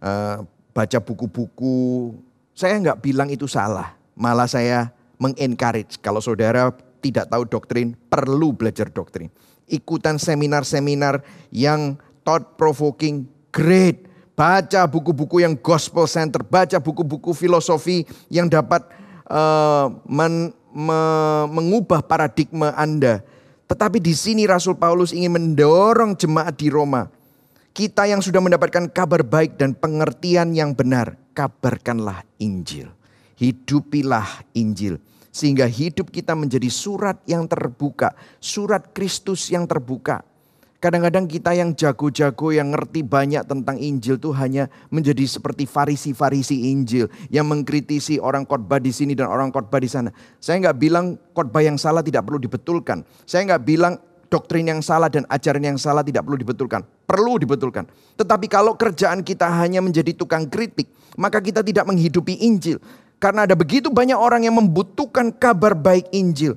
uh, 0.03 0.43
baca 0.75 0.99
buku-buku. 0.99 2.13
Saya 2.51 2.75
nggak 2.81 2.99
bilang 2.99 3.29
itu 3.31 3.47
salah, 3.47 3.95
malah 4.17 4.49
saya 4.49 4.91
mengencourage 5.17 5.97
kalau 6.01 6.21
saudara 6.21 6.73
tidak 7.09 7.31
tahu 7.31 7.43
doktrin, 7.47 7.95
perlu 8.07 8.53
belajar 8.53 8.91
doktrin. 8.91 9.31
Ikutan 9.67 10.15
seminar-seminar 10.15 11.23
yang 11.51 11.99
thought 12.23 12.55
provoking, 12.59 13.27
great. 13.51 14.07
Baca 14.37 14.85
buku-buku 14.85 15.41
yang 15.41 15.57
gospel 15.57 16.05
center, 16.05 16.45
baca 16.45 16.77
buku-buku 16.77 17.33
filosofi 17.33 18.05
yang 18.29 18.45
dapat 18.45 18.85
uh, 19.25 19.89
men, 20.05 20.53
me, 20.69 20.99
mengubah 21.49 22.05
paradigma 22.05 22.69
Anda. 22.77 23.25
Tetapi 23.67 23.97
di 23.99 24.13
sini 24.13 24.45
Rasul 24.45 24.77
Paulus 24.77 25.11
ingin 25.11 25.35
mendorong 25.35 26.15
jemaat 26.15 26.55
di 26.55 26.69
Roma. 26.69 27.09
Kita 27.75 28.05
yang 28.09 28.21
sudah 28.21 28.41
mendapatkan 28.41 28.89
kabar 28.89 29.21
baik 29.21 29.59
dan 29.59 29.73
pengertian 29.77 30.53
yang 30.53 30.73
benar, 30.73 31.13
kabarkanlah 31.37 32.25
Injil. 32.41 32.89
Hidupilah 33.37 34.25
Injil. 34.57 34.97
Sehingga 35.37 35.69
hidup 35.69 36.09
kita 36.09 36.33
menjadi 36.33 36.65
surat 36.65 37.21
yang 37.29 37.45
terbuka, 37.45 38.17
surat 38.41 38.89
Kristus 38.89 39.53
yang 39.53 39.69
terbuka. 39.69 40.25
Kadang-kadang 40.77 41.25
kita 41.25 41.57
yang 41.57 41.73
jago-jago, 41.77 42.53
yang 42.53 42.73
ngerti 42.73 43.01
banyak 43.01 43.45
tentang 43.49 43.81
Injil 43.81 44.17
tuh 44.17 44.33
hanya 44.33 44.69
menjadi 44.93 45.25
seperti 45.25 45.69
farisi-farisi 45.69 46.73
Injil 46.73 47.09
yang 47.33 47.49
mengkritisi 47.49 48.17
orang 48.17 48.45
khotbah 48.45 48.81
di 48.81 48.93
sini 48.93 49.13
dan 49.17 49.29
orang 49.29 49.49
khotbah 49.49 49.81
di 49.81 49.89
sana. 49.89 50.13
Saya 50.37 50.61
nggak 50.61 50.77
bilang 50.77 51.17
khotbah 51.33 51.65
yang 51.65 51.81
salah 51.81 52.05
tidak 52.05 52.25
perlu 52.25 52.37
dibetulkan. 52.41 53.01
Saya 53.25 53.45
nggak 53.49 53.63
bilang 53.65 53.97
doktrin 54.29 54.69
yang 54.69 54.81
salah 54.85 55.09
dan 55.09 55.25
ajaran 55.33 55.65
yang 55.65 55.79
salah 55.81 56.05
tidak 56.05 56.21
perlu 56.27 56.37
dibetulkan. 56.37 56.85
Perlu 57.09 57.41
dibetulkan. 57.41 57.89
Tetapi 58.13 58.45
kalau 58.45 58.77
kerjaan 58.77 59.25
kita 59.25 59.49
hanya 59.49 59.81
menjadi 59.81 60.13
tukang 60.13 60.45
kritik, 60.45 60.93
maka 61.17 61.41
kita 61.41 61.65
tidak 61.65 61.89
menghidupi 61.89 62.45
Injil. 62.45 62.77
Karena 63.17 63.49
ada 63.49 63.57
begitu 63.57 63.89
banyak 63.89 64.17
orang 64.17 64.45
yang 64.45 64.55
membutuhkan 64.57 65.33
kabar 65.33 65.73
baik 65.73 66.05
Injil. 66.13 66.53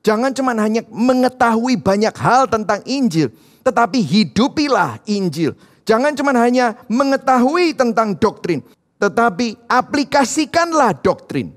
Jangan 0.00 0.32
cuma 0.32 0.56
hanya 0.56 0.80
mengetahui 0.88 1.76
banyak 1.76 2.14
hal 2.16 2.48
tentang 2.48 2.80
Injil, 2.88 3.28
tetapi 3.60 4.00
hidupilah 4.00 5.04
Injil. 5.04 5.52
Jangan 5.84 6.16
cuma 6.16 6.32
hanya 6.36 6.80
mengetahui 6.88 7.76
tentang 7.76 8.16
doktrin, 8.16 8.64
tetapi 8.96 9.56
aplikasikanlah 9.68 10.96
doktrin. 10.96 11.52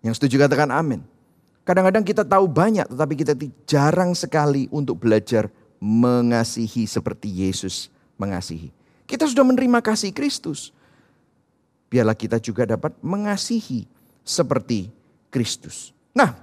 Yang 0.00 0.20
setuju 0.20 0.48
katakan 0.48 0.72
amin. 0.72 1.04
Kadang-kadang 1.64 2.04
kita 2.04 2.24
tahu 2.24 2.44
banyak, 2.44 2.88
tetapi 2.88 3.14
kita 3.16 3.32
jarang 3.64 4.12
sekali 4.12 4.68
untuk 4.68 5.00
belajar 5.00 5.48
mengasihi 5.80 6.88
seperti 6.88 7.28
Yesus 7.28 7.92
mengasihi. 8.16 8.72
Kita 9.04 9.28
sudah 9.28 9.44
menerima 9.44 9.84
kasih 9.84 10.12
Kristus 10.16 10.72
biarlah 11.88 12.16
kita 12.16 12.40
juga 12.40 12.68
dapat 12.68 12.94
mengasihi 13.00 13.86
seperti 14.24 14.88
Kristus. 15.28 15.92
Nah, 16.14 16.34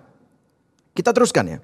kita 0.91 1.15
teruskan 1.15 1.57
ya. 1.57 1.59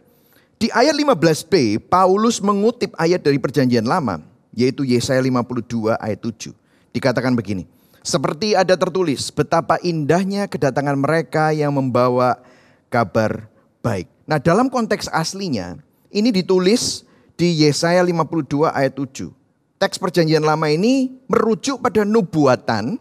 Di 0.58 0.74
ayat 0.74 0.98
15b, 0.98 1.78
Paulus 1.86 2.42
mengutip 2.42 2.96
ayat 2.98 3.22
dari 3.22 3.38
perjanjian 3.38 3.86
lama, 3.86 4.26
yaitu 4.58 4.82
Yesaya 4.82 5.22
52 5.22 5.94
ayat 6.02 6.18
7. 6.18 6.50
Dikatakan 6.90 7.38
begini, 7.38 7.70
seperti 8.02 8.58
ada 8.58 8.74
tertulis, 8.74 9.30
betapa 9.30 9.78
indahnya 9.86 10.50
kedatangan 10.50 10.98
mereka 10.98 11.54
yang 11.54 11.76
membawa 11.76 12.42
kabar 12.90 13.46
baik. 13.84 14.10
Nah 14.26 14.42
dalam 14.42 14.72
konteks 14.72 15.12
aslinya, 15.14 15.78
ini 16.10 16.34
ditulis 16.34 17.06
di 17.38 17.68
Yesaya 17.68 18.02
52 18.02 18.72
ayat 18.72 18.98
7. 18.98 19.30
Teks 19.78 20.02
perjanjian 20.02 20.42
lama 20.42 20.72
ini 20.74 21.22
merujuk 21.30 21.86
pada 21.86 22.02
nubuatan 22.02 22.98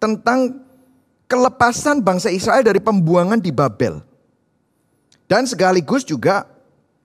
tentang 0.00 0.64
kelepasan 1.30 2.02
bangsa 2.02 2.32
Israel 2.32 2.64
dari 2.64 2.82
pembuangan 2.82 3.38
di 3.38 3.54
Babel. 3.54 4.02
Dan 5.30 5.46
sekaligus 5.46 6.02
juga 6.02 6.42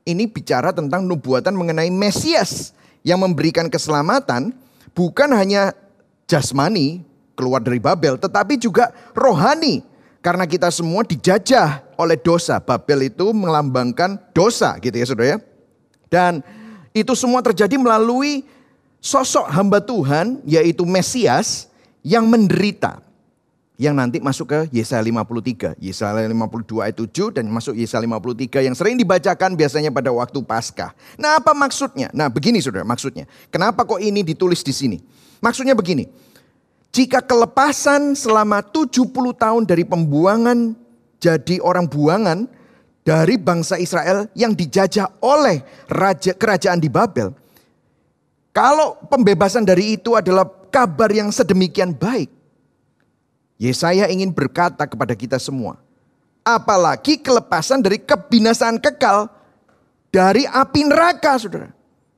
ini 0.08 0.26
bicara 0.26 0.74
tentang 0.74 1.06
nubuatan 1.06 1.54
mengenai 1.54 1.94
Mesias 1.94 2.74
yang 3.06 3.22
memberikan 3.22 3.70
keselamatan 3.70 4.50
bukan 4.98 5.30
hanya 5.38 5.78
jasmani, 6.26 7.06
keluar 7.38 7.62
dari 7.62 7.78
Babel, 7.78 8.18
tetapi 8.18 8.58
juga 8.58 8.90
rohani. 9.14 9.86
Karena 10.26 10.50
kita 10.50 10.74
semua 10.74 11.06
dijajah 11.06 11.86
oleh 12.02 12.18
dosa. 12.18 12.58
Babel 12.58 13.14
itu 13.14 13.30
melambangkan 13.30 14.18
dosa 14.34 14.74
gitu 14.82 14.98
ya 14.98 15.06
saudara 15.06 15.30
ya. 15.30 15.40
Dan 16.10 16.42
itu 16.98 17.14
semua 17.14 17.46
terjadi 17.46 17.78
melalui 17.78 18.42
sosok 18.98 19.46
hamba 19.54 19.78
Tuhan 19.78 20.42
yaitu 20.50 20.82
Mesias 20.82 21.70
yang 22.06 22.30
menderita. 22.30 23.02
Yang 23.76 23.96
nanti 23.98 24.18
masuk 24.24 24.48
ke 24.48 24.60
Yesaya 24.72 25.04
53. 25.04 25.76
Yesaya 25.84 26.24
52 26.24 26.80
ayat 26.80 26.96
7 26.96 27.36
dan 27.36 27.44
masuk 27.52 27.76
Yesaya 27.76 28.08
53 28.08 28.72
yang 28.72 28.72
sering 28.78 28.96
dibacakan 28.96 29.58
biasanya 29.60 29.92
pada 29.92 30.16
waktu 30.16 30.40
Paskah. 30.40 30.96
Nah 31.20 31.44
apa 31.44 31.52
maksudnya? 31.52 32.08
Nah 32.16 32.32
begini 32.32 32.64
saudara 32.64 32.88
maksudnya. 32.88 33.28
Kenapa 33.52 33.84
kok 33.84 34.00
ini 34.00 34.24
ditulis 34.24 34.64
di 34.64 34.72
sini? 34.72 34.98
Maksudnya 35.44 35.76
begini. 35.76 36.08
Jika 36.96 37.20
kelepasan 37.20 38.16
selama 38.16 38.64
70 38.64 39.12
tahun 39.36 39.68
dari 39.68 39.84
pembuangan 39.84 40.86
jadi 41.20 41.60
orang 41.60 41.92
buangan 41.92 42.48
dari 43.04 43.36
bangsa 43.36 43.76
Israel 43.76 44.32
yang 44.38 44.56
dijajah 44.56 45.20
oleh 45.20 45.62
raja 45.92 46.32
kerajaan 46.32 46.80
di 46.80 46.88
Babel. 46.88 47.36
Kalau 48.56 49.04
pembebasan 49.12 49.68
dari 49.68 50.00
itu 50.00 50.16
adalah 50.16 50.48
kabar 50.76 51.08
yang 51.08 51.32
sedemikian 51.32 51.96
baik. 51.96 52.28
Yesaya 53.56 54.12
ingin 54.12 54.36
berkata 54.36 54.84
kepada 54.84 55.16
kita 55.16 55.40
semua. 55.40 55.80
Apalagi 56.44 57.16
kelepasan 57.16 57.80
dari 57.80 58.04
kebinasaan 58.04 58.84
kekal 58.84 59.32
dari 60.12 60.44
api 60.44 60.84
neraka 60.84 61.40
saudara. 61.40 61.72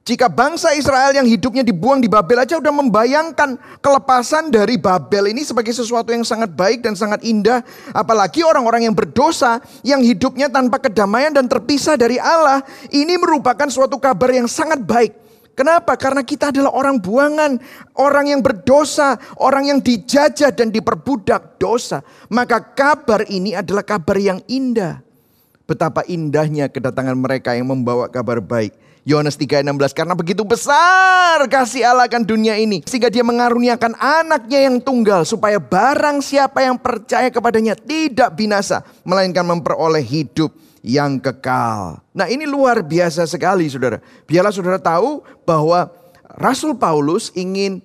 Jika 0.08 0.32
bangsa 0.32 0.72
Israel 0.72 1.12
yang 1.12 1.28
hidupnya 1.28 1.68
dibuang 1.68 2.00
di 2.00 2.08
Babel 2.08 2.40
aja 2.40 2.56
udah 2.56 2.72
membayangkan 2.72 3.60
kelepasan 3.84 4.48
dari 4.48 4.80
Babel 4.80 5.36
ini 5.36 5.44
sebagai 5.44 5.76
sesuatu 5.76 6.16
yang 6.16 6.24
sangat 6.24 6.56
baik 6.56 6.80
dan 6.80 6.96
sangat 6.96 7.22
indah. 7.28 7.60
Apalagi 7.92 8.40
orang-orang 8.40 8.88
yang 8.88 8.96
berdosa 8.96 9.60
yang 9.84 10.00
hidupnya 10.00 10.48
tanpa 10.48 10.80
kedamaian 10.80 11.36
dan 11.36 11.46
terpisah 11.46 12.00
dari 12.00 12.16
Allah. 12.24 12.64
Ini 12.88 13.20
merupakan 13.20 13.68
suatu 13.68 14.00
kabar 14.00 14.32
yang 14.32 14.48
sangat 14.48 14.80
baik. 14.80 15.27
Kenapa? 15.58 15.98
Karena 15.98 16.22
kita 16.22 16.54
adalah 16.54 16.70
orang 16.70 17.02
buangan, 17.02 17.58
orang 17.98 18.30
yang 18.30 18.46
berdosa, 18.46 19.18
orang 19.42 19.74
yang 19.74 19.80
dijajah 19.82 20.54
dan 20.54 20.70
diperbudak 20.70 21.58
dosa. 21.58 22.06
Maka 22.30 22.62
kabar 22.62 23.26
ini 23.26 23.58
adalah 23.58 23.82
kabar 23.82 24.22
yang 24.22 24.38
indah. 24.46 25.02
Betapa 25.66 26.06
indahnya 26.06 26.70
kedatangan 26.70 27.18
mereka 27.18 27.58
yang 27.58 27.74
membawa 27.74 28.06
kabar 28.06 28.38
baik 28.38 28.72
Yohanes 29.08 29.40
3:16 29.40 29.96
karena 29.96 30.12
begitu 30.20 30.44
besar 30.44 31.40
kasih 31.48 31.88
Allah 31.88 32.12
akan 32.12 32.28
dunia 32.28 32.60
ini 32.60 32.84
sehingga 32.84 33.08
dia 33.08 33.24
mengaruniakan 33.24 33.96
anaknya 33.96 34.68
yang 34.68 34.84
tunggal 34.84 35.24
supaya 35.24 35.64
barang 35.64 36.20
siapa 36.20 36.60
yang 36.60 36.76
percaya 36.76 37.32
kepadanya 37.32 37.80
tidak 37.80 38.36
binasa 38.36 38.84
melainkan 39.08 39.48
memperoleh 39.48 40.04
hidup 40.04 40.52
yang 40.88 41.20
kekal. 41.20 42.00
Nah, 42.16 42.32
ini 42.32 42.48
luar 42.48 42.80
biasa 42.80 43.28
sekali 43.28 43.68
Saudara. 43.68 44.00
Biarlah 44.24 44.56
Saudara 44.56 44.80
tahu 44.80 45.20
bahwa 45.44 45.92
Rasul 46.40 46.80
Paulus 46.80 47.36
ingin 47.36 47.84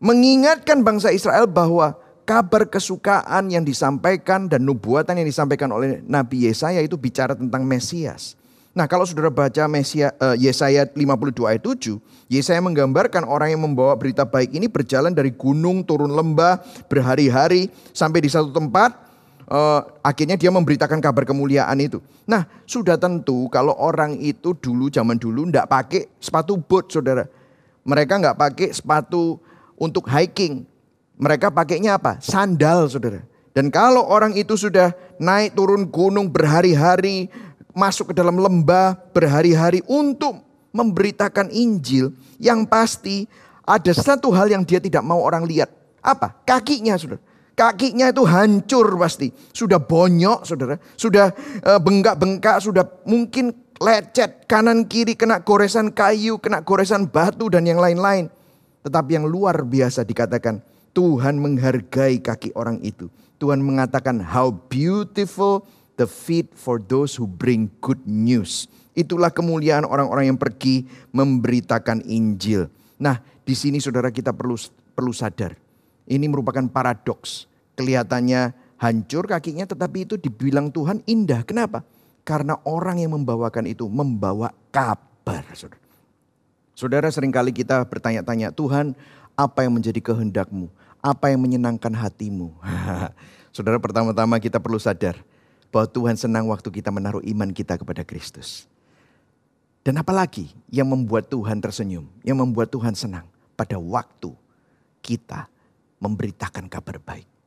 mengingatkan 0.00 0.80
bangsa 0.80 1.12
Israel 1.12 1.44
bahwa 1.44 1.92
kabar 2.24 2.64
kesukaan 2.64 3.52
yang 3.52 3.68
disampaikan 3.68 4.48
dan 4.48 4.64
nubuatan 4.64 5.20
yang 5.20 5.28
disampaikan 5.28 5.68
oleh 5.68 6.00
Nabi 6.08 6.48
Yesaya 6.48 6.80
itu 6.80 6.96
bicara 6.96 7.36
tentang 7.36 7.68
Mesias. 7.68 8.38
Nah 8.76 8.86
kalau 8.86 9.02
saudara 9.02 9.32
baca 9.32 9.66
Mesia, 9.66 10.14
uh, 10.22 10.38
Yesaya 10.38 10.86
52 10.86 11.50
ayat 11.50 11.62
7, 11.66 11.98
Yesaya 12.30 12.62
menggambarkan 12.62 13.26
orang 13.26 13.50
yang 13.56 13.64
membawa 13.64 13.96
berita 13.98 14.22
baik 14.22 14.54
ini 14.54 14.70
berjalan 14.70 15.10
dari 15.10 15.34
gunung 15.34 15.82
turun 15.82 16.14
lembah 16.14 16.62
berhari-hari 16.86 17.74
sampai 17.90 18.22
di 18.22 18.30
satu 18.30 18.54
tempat 18.54 19.07
uh, 19.48 19.80
akhirnya 20.04 20.36
dia 20.36 20.52
memberitakan 20.52 21.00
kabar 21.00 21.24
kemuliaan 21.24 21.76
itu. 21.80 21.98
Nah, 22.28 22.46
sudah 22.68 23.00
tentu 23.00 23.48
kalau 23.48 23.74
orang 23.74 24.20
itu 24.20 24.52
dulu 24.54 24.92
zaman 24.92 25.16
dulu 25.16 25.48
ndak 25.48 25.66
pakai 25.66 26.06
sepatu 26.20 26.60
boot, 26.60 26.92
Saudara. 26.92 27.26
Mereka 27.88 28.20
nggak 28.20 28.36
pakai 28.36 28.68
sepatu 28.76 29.40
untuk 29.80 30.06
hiking. 30.06 30.68
Mereka 31.18 31.50
pakainya 31.50 31.98
apa? 31.98 32.20
Sandal, 32.20 32.86
Saudara. 32.86 33.24
Dan 33.56 33.74
kalau 33.74 34.06
orang 34.06 34.36
itu 34.38 34.54
sudah 34.54 34.94
naik 35.18 35.56
turun 35.56 35.88
gunung 35.88 36.30
berhari-hari, 36.30 37.26
masuk 37.74 38.12
ke 38.12 38.14
dalam 38.14 38.38
lembah 38.38 38.94
berhari-hari 39.10 39.82
untuk 39.88 40.38
memberitakan 40.70 41.50
Injil 41.50 42.14
yang 42.38 42.68
pasti 42.68 43.26
ada 43.66 43.90
satu 43.90 44.30
hal 44.30 44.52
yang 44.52 44.62
dia 44.62 44.78
tidak 44.78 45.02
mau 45.02 45.18
orang 45.24 45.42
lihat. 45.42 45.72
Apa? 45.98 46.38
Kakinya, 46.46 46.94
Saudara. 46.94 47.27
Kakinya 47.58 48.06
itu 48.14 48.22
hancur 48.22 48.94
pasti. 48.94 49.34
Sudah 49.50 49.82
bonyok, 49.82 50.46
Saudara. 50.46 50.78
Sudah 50.94 51.34
eh, 51.58 51.80
bengkak-bengkak, 51.82 52.62
sudah 52.62 52.86
mungkin 53.02 53.50
lecet 53.82 54.46
kanan 54.46 54.86
kiri 54.86 55.18
kena 55.18 55.42
goresan 55.42 55.90
kayu, 55.90 56.38
kena 56.38 56.62
goresan 56.62 57.10
batu 57.10 57.50
dan 57.50 57.66
yang 57.66 57.82
lain-lain. 57.82 58.30
Tetapi 58.86 59.18
yang 59.18 59.26
luar 59.26 59.66
biasa 59.66 60.06
dikatakan 60.06 60.62
Tuhan 60.94 61.42
menghargai 61.42 62.22
kaki 62.22 62.54
orang 62.54 62.78
itu. 62.86 63.10
Tuhan 63.42 63.58
mengatakan 63.58 64.22
how 64.22 64.54
beautiful 64.70 65.66
the 65.98 66.06
feet 66.06 66.54
for 66.54 66.78
those 66.78 67.18
who 67.18 67.26
bring 67.26 67.70
good 67.82 67.98
news. 68.06 68.70
Itulah 68.94 69.34
kemuliaan 69.34 69.86
orang-orang 69.86 70.34
yang 70.34 70.38
pergi 70.38 70.86
memberitakan 71.10 72.06
Injil. 72.06 72.70
Nah, 72.98 73.18
di 73.42 73.54
sini 73.54 73.82
saudara 73.82 74.10
kita 74.14 74.30
perlu 74.30 74.58
perlu 74.94 75.10
sadar. 75.14 75.54
Ini 76.06 76.26
merupakan 76.26 76.66
paradoks. 76.66 77.47
Kelihatannya 77.78 78.58
hancur 78.82 79.30
kakinya 79.30 79.62
tetapi 79.62 80.02
itu 80.02 80.18
dibilang 80.18 80.74
Tuhan 80.74 81.06
indah. 81.06 81.46
Kenapa? 81.46 81.86
Karena 82.26 82.58
orang 82.66 82.98
yang 82.98 83.14
membawakan 83.14 83.70
itu 83.70 83.86
membawa 83.86 84.50
kabar. 84.74 85.46
Saudara, 85.54 85.80
saudara 86.74 87.08
sering 87.14 87.30
kali 87.30 87.54
kita 87.54 87.86
bertanya-tanya, 87.86 88.50
Tuhan 88.50 88.98
apa 89.38 89.62
yang 89.62 89.78
menjadi 89.78 90.02
kehendakmu? 90.02 90.66
Apa 90.98 91.30
yang 91.30 91.38
menyenangkan 91.38 91.94
hatimu? 91.94 92.50
saudara 93.54 93.78
pertama-tama 93.78 94.42
kita 94.42 94.58
perlu 94.58 94.82
sadar 94.82 95.14
bahwa 95.70 95.86
Tuhan 95.86 96.18
senang 96.18 96.50
waktu 96.50 96.68
kita 96.74 96.90
menaruh 96.90 97.22
iman 97.22 97.54
kita 97.54 97.78
kepada 97.78 98.02
Kristus. 98.02 98.66
Dan 99.86 100.02
apalagi 100.02 100.50
yang 100.68 100.90
membuat 100.90 101.30
Tuhan 101.30 101.62
tersenyum, 101.62 102.10
yang 102.26 102.42
membuat 102.42 102.68
Tuhan 102.68 102.92
senang 102.92 103.30
pada 103.54 103.78
waktu 103.78 104.34
kita 105.00 105.48
memberitakan 106.02 106.66
kabar 106.66 106.98
baik. 107.00 107.37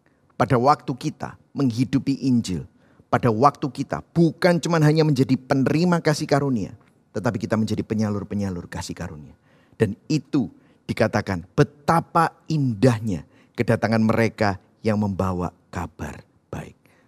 Pada 0.41 0.57
waktu 0.57 0.89
kita 0.97 1.37
menghidupi 1.53 2.25
Injil, 2.25 2.65
pada 3.13 3.29
waktu 3.29 3.69
kita 3.69 4.01
bukan 4.09 4.57
cuma 4.57 4.81
hanya 4.81 5.05
menjadi 5.05 5.37
penerima 5.37 6.01
kasih 6.01 6.25
karunia, 6.25 6.73
tetapi 7.13 7.37
kita 7.37 7.53
menjadi 7.53 7.85
penyalur-penyalur 7.85 8.65
kasih 8.65 8.97
karunia. 8.97 9.37
Dan 9.77 9.93
itu 10.09 10.49
dikatakan 10.89 11.45
betapa 11.53 12.33
indahnya 12.49 13.21
kedatangan 13.53 14.01
mereka 14.01 14.57
yang 14.81 14.97
membawa 14.97 15.53
kabar 15.69 16.25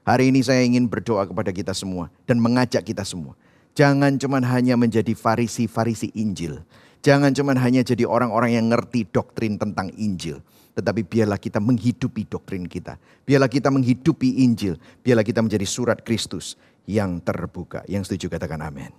Hari 0.04 0.36
ini 0.36 0.44
saya 0.44 0.68
ingin 0.68 0.92
berdoa 0.92 1.24
kepada 1.24 1.56
kita 1.56 1.72
semua 1.72 2.12
dan 2.28 2.36
mengajak 2.36 2.84
kita 2.84 3.08
semua. 3.08 3.40
Jangan 3.72 4.20
cuma 4.20 4.44
hanya 4.44 4.76
menjadi 4.76 5.16
farisi-farisi 5.16 6.12
Injil. 6.12 6.60
Jangan 7.00 7.32
cuma 7.32 7.56
hanya 7.56 7.88
jadi 7.88 8.04
orang-orang 8.04 8.60
yang 8.60 8.68
ngerti 8.68 9.08
doktrin 9.08 9.56
tentang 9.56 9.96
Injil. 9.96 10.44
Tetapi 10.74 11.06
biarlah 11.06 11.38
kita 11.38 11.62
menghidupi 11.62 12.26
doktrin 12.26 12.66
kita. 12.66 12.98
Biarlah 13.24 13.50
kita 13.50 13.70
menghidupi 13.70 14.42
Injil. 14.42 14.82
Biarlah 15.06 15.22
kita 15.22 15.46
menjadi 15.46 15.66
surat 15.70 16.02
Kristus 16.02 16.58
yang 16.90 17.22
terbuka. 17.22 17.86
Yang 17.86 18.10
setuju 18.10 18.34
katakan 18.38 18.58
amin. 18.66 18.90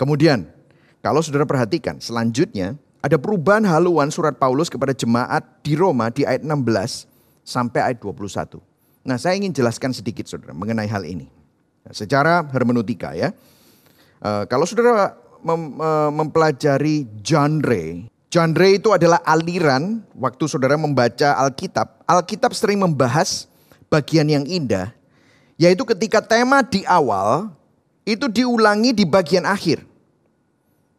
Kemudian, 0.00 0.48
kalau 1.04 1.20
saudara 1.20 1.44
perhatikan, 1.44 2.00
selanjutnya 2.00 2.78
ada 2.98 3.14
perubahan 3.14 3.62
haluan 3.68 4.10
surat 4.10 4.34
Paulus 4.34 4.66
kepada 4.66 4.90
jemaat 4.90 5.44
di 5.62 5.78
Roma 5.78 6.10
di 6.10 6.26
ayat 6.26 6.42
16 6.42 7.06
sampai 7.46 7.94
ayat 7.94 7.98
21. 8.02 8.58
Nah 9.06 9.16
saya 9.16 9.38
ingin 9.38 9.54
jelaskan 9.54 9.94
sedikit 9.94 10.26
saudara 10.26 10.52
mengenai 10.52 10.90
hal 10.90 11.06
ini. 11.06 11.30
Nah, 11.86 11.94
secara 11.94 12.44
hermeneutika 12.50 13.14
ya. 13.14 13.30
Uh, 14.18 14.44
kalau 14.50 14.66
saudara 14.66 15.14
mem, 15.40 15.78
uh, 15.78 16.10
mempelajari 16.10 17.06
genre, 17.22 18.10
genre 18.28 18.68
itu 18.68 18.92
adalah 18.92 19.20
aliran 19.24 20.04
waktu 20.16 20.44
saudara 20.48 20.76
membaca 20.76 21.36
Alkitab. 21.40 22.04
Alkitab 22.04 22.52
sering 22.52 22.80
membahas 22.80 23.48
bagian 23.88 24.28
yang 24.28 24.44
indah, 24.44 24.92
yaitu 25.56 25.84
ketika 25.88 26.20
tema 26.20 26.60
di 26.60 26.84
awal 26.84 27.52
itu 28.04 28.28
diulangi 28.28 28.96
di 28.96 29.04
bagian 29.04 29.44
akhir. 29.44 29.84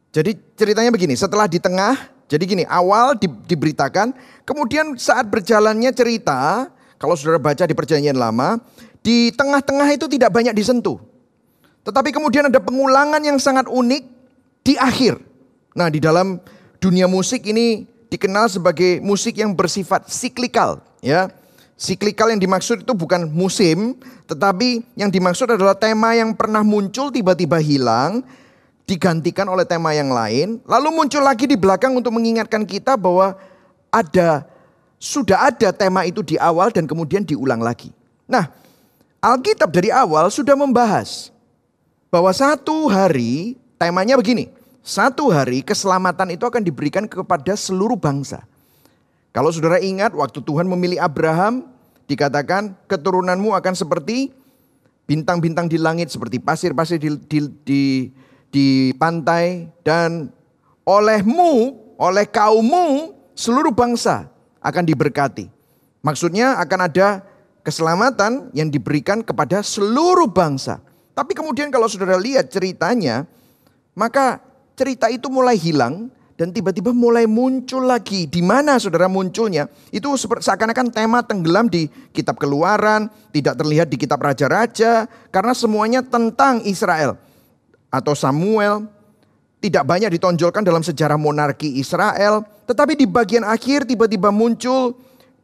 Jadi 0.10 0.38
ceritanya 0.58 0.90
begini, 0.90 1.14
setelah 1.14 1.46
di 1.46 1.62
tengah, 1.62 1.94
jadi 2.26 2.42
gini, 2.46 2.64
awal 2.66 3.14
di, 3.14 3.30
diberitakan, 3.30 4.14
kemudian 4.42 4.98
saat 4.98 5.30
berjalannya 5.30 5.94
cerita, 5.94 6.70
kalau 6.98 7.14
saudara 7.14 7.38
baca 7.38 7.66
di 7.70 7.78
perjanjian 7.78 8.18
lama, 8.18 8.58
di 9.06 9.30
tengah-tengah 9.34 9.90
itu 9.94 10.10
tidak 10.10 10.34
banyak 10.34 10.54
disentuh. 10.58 10.98
Tetapi 11.86 12.10
kemudian 12.10 12.50
ada 12.50 12.58
pengulangan 12.58 13.22
yang 13.22 13.38
sangat 13.38 13.70
unik 13.70 14.04
di 14.66 14.74
akhir. 14.78 15.18
Nah 15.78 15.88
di 15.88 16.02
dalam 16.02 16.42
dunia 16.80 17.06
musik 17.06 17.46
ini 17.46 17.86
dikenal 18.10 18.50
sebagai 18.50 19.04
musik 19.04 19.38
yang 19.38 19.54
bersifat 19.54 20.10
siklikal, 20.10 20.82
ya. 21.04 21.30
Siklikal 21.80 22.36
yang 22.36 22.44
dimaksud 22.44 22.84
itu 22.84 22.92
bukan 22.92 23.32
musim, 23.32 23.96
tetapi 24.28 24.84
yang 25.00 25.08
dimaksud 25.08 25.48
adalah 25.48 25.72
tema 25.72 26.12
yang 26.12 26.36
pernah 26.36 26.60
muncul 26.60 27.08
tiba-tiba 27.08 27.56
hilang, 27.64 28.20
digantikan 28.84 29.48
oleh 29.48 29.64
tema 29.64 29.96
yang 29.96 30.12
lain, 30.12 30.60
lalu 30.68 30.92
muncul 30.92 31.24
lagi 31.24 31.48
di 31.48 31.56
belakang 31.56 31.96
untuk 31.96 32.12
mengingatkan 32.12 32.68
kita 32.68 33.00
bahwa 33.00 33.38
ada 33.88 34.44
sudah 35.00 35.48
ada 35.48 35.72
tema 35.72 36.04
itu 36.04 36.20
di 36.20 36.36
awal 36.36 36.68
dan 36.76 36.84
kemudian 36.84 37.24
diulang 37.24 37.64
lagi. 37.64 37.96
Nah, 38.28 38.52
Alkitab 39.24 39.72
dari 39.72 39.88
awal 39.88 40.28
sudah 40.28 40.60
membahas 40.60 41.32
bahwa 42.12 42.34
satu 42.36 42.92
hari 42.92 43.56
temanya 43.80 44.20
begini. 44.20 44.59
Satu 44.90 45.30
hari 45.30 45.62
keselamatan 45.62 46.34
itu 46.34 46.50
akan 46.50 46.66
diberikan 46.66 47.06
kepada 47.06 47.54
seluruh 47.54 47.94
bangsa. 47.94 48.42
Kalau 49.30 49.54
saudara 49.54 49.78
ingat 49.78 50.18
waktu 50.18 50.42
Tuhan 50.42 50.66
memilih 50.66 50.98
Abraham, 50.98 51.70
dikatakan 52.10 52.74
keturunanmu 52.90 53.54
akan 53.54 53.78
seperti 53.78 54.34
bintang-bintang 55.06 55.70
di 55.70 55.78
langit, 55.78 56.10
seperti 56.10 56.42
pasir-pasir 56.42 56.98
di, 56.98 57.14
di, 57.30 57.40
di, 57.62 57.84
di 58.50 58.68
pantai, 58.98 59.70
dan 59.86 60.34
olehmu, 60.82 61.78
oleh 62.02 62.26
kaummu, 62.26 63.14
seluruh 63.38 63.70
bangsa 63.70 64.26
akan 64.58 64.90
diberkati. 64.90 65.54
Maksudnya 66.02 66.58
akan 66.66 66.90
ada 66.90 67.22
keselamatan 67.62 68.50
yang 68.58 68.74
diberikan 68.74 69.22
kepada 69.22 69.62
seluruh 69.62 70.26
bangsa. 70.26 70.82
Tapi 71.14 71.38
kemudian 71.38 71.70
kalau 71.70 71.86
saudara 71.86 72.18
lihat 72.18 72.50
ceritanya, 72.50 73.30
maka 73.94 74.49
cerita 74.80 75.12
itu 75.12 75.28
mulai 75.28 75.60
hilang 75.60 76.08
dan 76.40 76.56
tiba-tiba 76.56 76.96
mulai 76.96 77.28
muncul 77.28 77.84
lagi. 77.84 78.24
Di 78.24 78.40
mana 78.40 78.80
saudara 78.80 79.12
munculnya? 79.12 79.68
Itu 79.92 80.16
seakan-akan 80.16 80.88
tema 80.88 81.20
tenggelam 81.20 81.68
di 81.68 81.92
kitab 82.16 82.40
keluaran, 82.40 83.12
tidak 83.36 83.60
terlihat 83.60 83.92
di 83.92 84.00
kitab 84.00 84.24
raja-raja, 84.24 85.04
karena 85.36 85.52
semuanya 85.52 86.00
tentang 86.00 86.64
Israel. 86.64 87.20
Atau 87.92 88.16
Samuel, 88.16 88.88
tidak 89.60 89.84
banyak 89.84 90.16
ditonjolkan 90.16 90.64
dalam 90.64 90.80
sejarah 90.80 91.20
monarki 91.20 91.76
Israel. 91.76 92.48
Tetapi 92.64 92.96
di 92.96 93.04
bagian 93.04 93.44
akhir 93.44 93.84
tiba-tiba 93.84 94.32
muncul, 94.32 94.96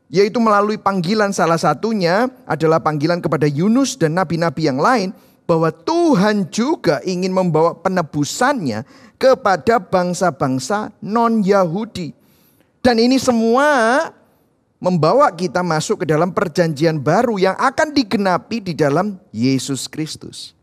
yaitu 0.08 0.40
melalui 0.40 0.80
panggilan 0.80 1.36
salah 1.36 1.60
satunya 1.60 2.32
adalah 2.48 2.80
panggilan 2.80 3.20
kepada 3.20 3.52
Yunus 3.52 4.00
dan 4.00 4.16
nabi-nabi 4.16 4.72
yang 4.72 4.80
lain, 4.80 5.12
bahwa 5.46 5.70
Tuhan 5.70 6.50
juga 6.50 7.02
ingin 7.06 7.30
membawa 7.30 7.78
penebusannya 7.78 8.86
kepada 9.16 9.78
bangsa-bangsa 9.78 10.92
non-Yahudi. 11.00 12.12
Dan 12.82 13.02
ini 13.02 13.18
semua 13.18 14.10
membawa 14.78 15.32
kita 15.34 15.66
masuk 15.66 16.04
ke 16.04 16.06
dalam 16.06 16.30
perjanjian 16.30 17.02
baru 17.02 17.42
yang 17.42 17.58
akan 17.58 17.90
digenapi 17.96 18.62
di 18.62 18.74
dalam 18.78 19.18
Yesus 19.34 19.90
Kristus. 19.90 20.54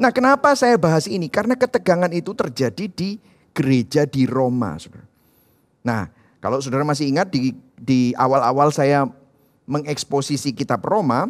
Nah, 0.00 0.12
kenapa 0.12 0.52
saya 0.56 0.80
bahas 0.80 1.04
ini? 1.04 1.28
Karena 1.28 1.56
ketegangan 1.56 2.10
itu 2.12 2.32
terjadi 2.32 2.88
di 2.88 3.20
gereja 3.52 4.08
di 4.08 4.24
Roma. 4.24 4.76
Nah, 5.84 6.08
kalau 6.40 6.60
saudara 6.60 6.84
masih 6.84 7.08
ingat 7.12 7.28
di 7.28 7.52
di 7.76 8.16
awal-awal 8.16 8.72
saya 8.72 9.08
mengeksposisi 9.68 10.56
kitab 10.56 10.84
Roma, 10.84 11.28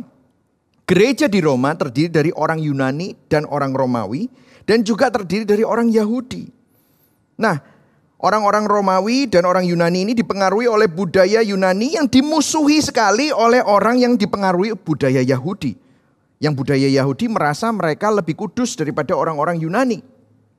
gereja 0.90 1.30
di 1.30 1.38
Roma 1.38 1.78
terdiri 1.78 2.10
dari 2.10 2.30
orang 2.34 2.58
Yunani 2.58 3.14
dan 3.30 3.46
orang 3.46 3.70
Romawi 3.70 4.26
dan 4.66 4.82
juga 4.82 5.06
terdiri 5.06 5.46
dari 5.46 5.62
orang 5.62 5.86
Yahudi. 5.86 6.50
Nah, 7.38 7.62
orang-orang 8.18 8.66
Romawi 8.66 9.30
dan 9.30 9.46
orang 9.46 9.62
Yunani 9.70 10.10
ini 10.10 10.12
dipengaruhi 10.18 10.66
oleh 10.66 10.90
budaya 10.90 11.46
Yunani 11.46 11.94
yang 11.94 12.10
dimusuhi 12.10 12.82
sekali 12.82 13.30
oleh 13.30 13.62
orang 13.62 14.02
yang 14.02 14.18
dipengaruhi 14.18 14.74
budaya 14.74 15.22
Yahudi. 15.22 15.78
Yang 16.42 16.54
budaya 16.58 16.88
Yahudi 16.90 17.30
merasa 17.30 17.70
mereka 17.70 18.10
lebih 18.10 18.34
kudus 18.34 18.74
daripada 18.74 19.14
orang-orang 19.14 19.62
Yunani 19.62 20.02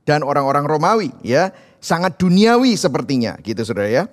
dan 0.07 0.23
orang-orang 0.23 0.63
Romawi, 0.63 1.09
ya. 1.25 1.51
Sangat 1.81 2.21
duniawi 2.21 2.77
sepertinya, 2.77 3.33
gitu 3.41 3.65
Saudara 3.65 3.89
ya. 3.89 4.03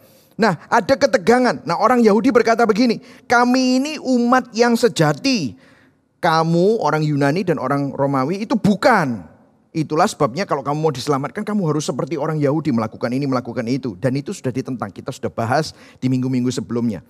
Nah, 0.40 0.56
ada 0.72 0.96
ketegangan. 0.96 1.60
Nah, 1.68 1.76
orang 1.76 2.00
Yahudi 2.00 2.32
berkata 2.32 2.64
begini, 2.64 3.04
"Kami 3.28 3.82
ini 3.82 3.92
umat 4.00 4.48
yang 4.56 4.72
sejati. 4.80 5.67
Kamu 6.18 6.82
orang 6.82 7.06
Yunani 7.06 7.46
dan 7.46 7.62
orang 7.62 7.94
Romawi 7.94 8.42
itu 8.42 8.58
bukan 8.58 9.38
Itulah 9.68 10.08
sebabnya 10.08 10.48
kalau 10.48 10.64
kamu 10.64 10.78
mau 10.80 10.90
diselamatkan 10.90 11.44
kamu 11.44 11.68
harus 11.68 11.84
seperti 11.84 12.16
orang 12.16 12.40
Yahudi 12.40 12.72
melakukan 12.72 13.12
ini, 13.12 13.28
melakukan 13.28 13.68
itu. 13.68 13.94
Dan 14.00 14.16
itu 14.16 14.32
sudah 14.32 14.48
ditentang, 14.48 14.88
kita 14.88 15.12
sudah 15.12 15.28
bahas 15.28 15.76
di 16.00 16.08
minggu-minggu 16.08 16.48
sebelumnya. 16.48 17.04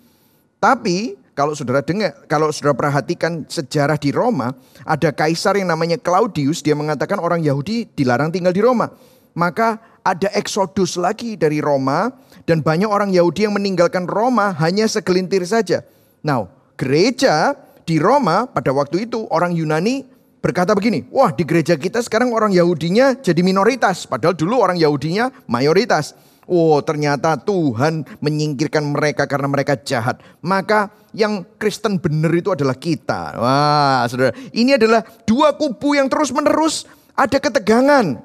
Tapi 0.59 1.15
kalau 1.39 1.55
saudara 1.55 1.87
dengar, 1.87 2.19
kalau 2.27 2.51
saudara 2.51 2.75
perhatikan 2.75 3.47
sejarah 3.47 3.95
di 3.95 4.11
Roma, 4.11 4.59
ada 4.83 5.15
kaisar 5.15 5.55
yang 5.55 5.71
namanya 5.71 6.03
Claudius, 6.03 6.67
dia 6.67 6.75
mengatakan 6.75 7.23
orang 7.23 7.47
Yahudi 7.47 7.87
dilarang 7.95 8.35
tinggal 8.35 8.51
di 8.51 8.59
Roma. 8.59 8.91
Maka 9.39 9.79
ada 10.03 10.27
eksodus 10.35 10.99
lagi 10.99 11.39
dari 11.39 11.63
Roma 11.63 12.11
dan 12.43 12.59
banyak 12.59 12.91
orang 12.91 13.15
Yahudi 13.15 13.47
yang 13.47 13.55
meninggalkan 13.55 14.03
Roma 14.11 14.51
hanya 14.59 14.91
segelintir 14.91 15.47
saja. 15.47 15.87
Nah, 16.27 16.51
gereja 16.75 17.55
di 17.89 17.97
Roma 17.97 18.45
pada 18.45 18.69
waktu 18.77 19.09
itu 19.09 19.25
orang 19.33 19.57
Yunani 19.57 20.05
berkata 20.45 20.77
begini, 20.77 21.09
wah 21.09 21.33
di 21.33 21.49
gereja 21.49 21.73
kita 21.81 22.05
sekarang 22.05 22.37
orang 22.37 22.53
Yahudinya 22.53 23.17
jadi 23.17 23.41
minoritas, 23.41 24.05
padahal 24.05 24.37
dulu 24.37 24.61
orang 24.61 24.77
Yahudinya 24.77 25.33
mayoritas. 25.49 26.13
Oh 26.49 26.81
ternyata 26.81 27.37
Tuhan 27.41 28.05
menyingkirkan 28.25 28.81
mereka 28.81 29.29
karena 29.29 29.49
mereka 29.53 29.77
jahat. 29.77 30.21
Maka 30.41 30.89
yang 31.13 31.45
Kristen 31.61 32.01
benar 32.01 32.33
itu 32.33 32.53
adalah 32.53 32.73
kita. 32.73 33.37
Wah 33.37 34.05
saudara, 34.09 34.33
ini 34.53 34.77
adalah 34.77 35.05
dua 35.29 35.53
kubu 35.57 35.97
yang 35.97 36.09
terus 36.09 36.33
menerus 36.33 36.89
ada 37.13 37.37
ketegangan. 37.37 38.17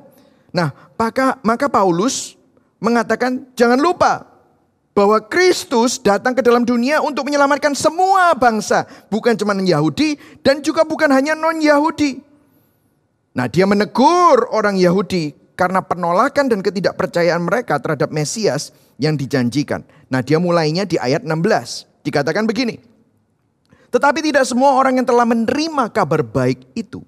Nah 0.55 0.69
maka, 0.95 1.35
maka 1.43 1.67
Paulus 1.67 2.39
mengatakan 2.79 3.47
jangan 3.59 3.79
lupa 3.79 4.32
bahwa 4.93 5.17
Kristus 5.25 5.97
datang 5.97 6.37
ke 6.37 6.45
dalam 6.45 6.61
dunia 6.61 7.01
untuk 7.01 7.25
menyelamatkan 7.25 7.73
semua 7.73 8.37
bangsa, 8.37 8.85
bukan 9.09 9.33
cuma 9.33 9.57
Yahudi 9.57 10.21
dan 10.45 10.61
juga 10.61 10.85
bukan 10.85 11.09
hanya 11.09 11.33
non-Yahudi. 11.33 12.21
Nah, 13.33 13.49
dia 13.49 13.65
menegur 13.65 14.45
orang 14.53 14.77
Yahudi 14.77 15.33
karena 15.57 15.81
penolakan 15.81 16.45
dan 16.45 16.61
ketidakpercayaan 16.61 17.41
mereka 17.41 17.81
terhadap 17.81 18.13
Mesias 18.13 18.69
yang 19.01 19.17
dijanjikan. 19.17 19.81
Nah, 20.13 20.21
dia 20.21 20.37
mulainya 20.37 20.85
di 20.85 21.01
ayat 21.01 21.25
16. 21.25 21.89
Dikatakan 22.05 22.45
begini. 22.45 22.77
Tetapi 23.89 24.21
tidak 24.21 24.45
semua 24.45 24.77
orang 24.77 25.01
yang 25.01 25.07
telah 25.09 25.25
menerima 25.25 25.89
kabar 25.89 26.21
baik 26.21 26.69
itu. 26.77 27.01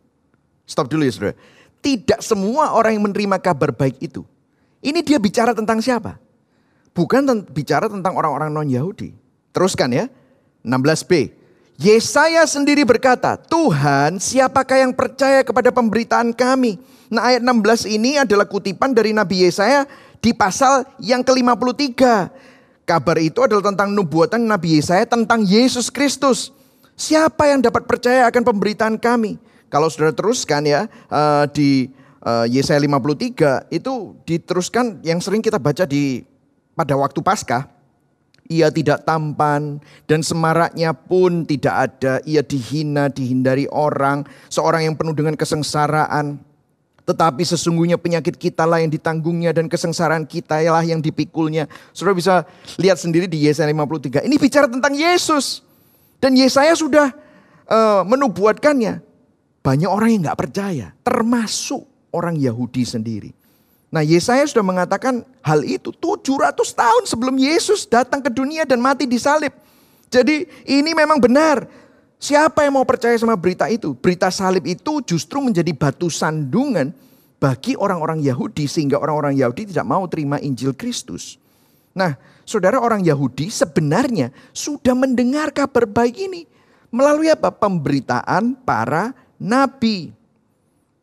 Stop 0.66 0.90
dulu 0.90 1.06
ya 1.06 1.14
saudara. 1.14 1.38
Tidak 1.86 2.18
semua 2.26 2.74
orang 2.74 2.98
yang 2.98 3.06
menerima 3.06 3.38
kabar 3.38 3.70
baik 3.70 4.02
itu. 4.02 4.26
Ini 4.82 5.06
dia 5.06 5.22
bicara 5.22 5.54
tentang 5.54 5.78
siapa? 5.82 6.18
Bukan 6.96 7.44
bicara 7.52 7.92
tentang 7.92 8.16
orang-orang 8.16 8.50
non-Yahudi. 8.56 9.12
Teruskan 9.52 9.92
ya. 9.92 10.08
16b. 10.66 11.30
Yesaya 11.76 12.48
sendiri 12.48 12.88
berkata, 12.88 13.36
Tuhan 13.36 14.18
siapakah 14.18 14.80
yang 14.80 14.96
percaya 14.96 15.44
kepada 15.44 15.70
pemberitaan 15.76 16.32
kami? 16.32 16.80
Nah 17.12 17.30
ayat 17.30 17.44
16 17.44 17.86
ini 17.92 18.18
adalah 18.18 18.48
kutipan 18.48 18.96
dari 18.96 19.12
Nabi 19.12 19.46
Yesaya 19.46 19.84
di 20.24 20.32
pasal 20.32 20.88
yang 21.04 21.22
ke-53. 21.22 22.00
Kabar 22.88 23.18
itu 23.20 23.44
adalah 23.44 23.76
tentang 23.76 23.92
nubuatan 23.92 24.48
Nabi 24.48 24.80
Yesaya 24.80 25.04
tentang 25.04 25.44
Yesus 25.44 25.92
Kristus. 25.92 26.56
Siapa 26.96 27.52
yang 27.52 27.60
dapat 27.60 27.84
percaya 27.86 28.24
akan 28.32 28.56
pemberitaan 28.56 28.96
kami? 28.96 29.36
Kalau 29.68 29.92
sudah 29.92 30.16
teruskan 30.16 30.64
ya 30.64 30.88
uh, 31.12 31.44
di 31.52 31.92
uh, 32.24 32.48
Yesaya 32.48 32.80
53 32.80 33.68
itu 33.76 34.16
diteruskan 34.24 35.04
yang 35.04 35.20
sering 35.20 35.44
kita 35.44 35.60
baca 35.60 35.84
di 35.84 36.24
pada 36.76 36.94
waktu 37.00 37.24
Paskah, 37.24 37.72
ia 38.46 38.70
tidak 38.70 39.02
tampan 39.08 39.82
dan 40.06 40.22
semaraknya 40.22 40.94
pun 40.94 41.48
tidak 41.50 41.90
ada. 41.90 42.22
Ia 42.28 42.46
dihina, 42.46 43.10
dihindari 43.10 43.66
orang, 43.74 44.28
seorang 44.54 44.86
yang 44.86 44.96
penuh 45.00 45.18
dengan 45.18 45.34
kesengsaraan. 45.34 46.38
Tetapi 47.06 47.46
sesungguhnya 47.46 48.02
penyakit 48.02 48.34
kita 48.34 48.66
lah 48.66 48.82
yang 48.82 48.90
ditanggungnya 48.90 49.54
dan 49.54 49.70
kesengsaraan 49.70 50.26
kita 50.26 50.58
lah 50.66 50.82
yang 50.82 51.02
dipikulnya. 51.02 51.70
Saudara 51.94 52.18
bisa 52.18 52.34
lihat 52.82 52.98
sendiri 52.98 53.30
di 53.30 53.46
Yesaya 53.46 53.70
53. 53.70 54.26
Ini 54.26 54.36
bicara 54.42 54.66
tentang 54.66 54.94
Yesus. 54.94 55.62
Dan 56.18 56.34
Yesaya 56.34 56.74
sudah 56.74 57.14
uh, 57.70 58.02
menubuatkannya. 58.06 59.06
Banyak 59.62 59.90
orang 59.90 60.10
yang 60.14 60.22
nggak 60.30 60.40
percaya, 60.46 60.94
termasuk 61.02 61.86
orang 62.14 62.38
Yahudi 62.38 62.86
sendiri. 62.86 63.34
Nah 63.94 64.02
Yesaya 64.02 64.44
sudah 64.50 64.66
mengatakan 64.66 65.24
hal 65.46 65.62
itu 65.62 65.94
700 65.94 66.56
tahun 66.74 67.04
sebelum 67.06 67.36
Yesus 67.38 67.86
datang 67.86 68.20
ke 68.20 68.34
dunia 68.34 68.66
dan 68.66 68.82
mati 68.82 69.06
di 69.06 69.16
salib. 69.22 69.54
Jadi 70.10 70.48
ini 70.68 70.92
memang 70.96 71.22
benar. 71.22 71.68
Siapa 72.16 72.64
yang 72.66 72.80
mau 72.80 72.88
percaya 72.88 73.14
sama 73.20 73.36
berita 73.36 73.68
itu? 73.68 73.94
Berita 73.94 74.32
salib 74.32 74.66
itu 74.66 75.04
justru 75.04 75.44
menjadi 75.44 75.70
batu 75.76 76.08
sandungan 76.08 76.96
bagi 77.38 77.76
orang-orang 77.76 78.24
Yahudi 78.24 78.66
sehingga 78.66 78.98
orang-orang 78.98 79.36
Yahudi 79.36 79.76
tidak 79.76 79.86
mau 79.86 80.08
terima 80.08 80.40
Injil 80.40 80.72
Kristus. 80.72 81.38
Nah, 81.92 82.16
saudara 82.48 82.80
orang 82.80 83.04
Yahudi 83.04 83.52
sebenarnya 83.52 84.32
sudah 84.56 84.96
mendengar 84.96 85.52
kabar 85.52 85.84
baik 85.84 86.16
ini 86.16 86.48
melalui 86.88 87.28
apa? 87.28 87.52
Pemberitaan 87.52 88.56
para 88.64 89.12
nabi. 89.36 90.15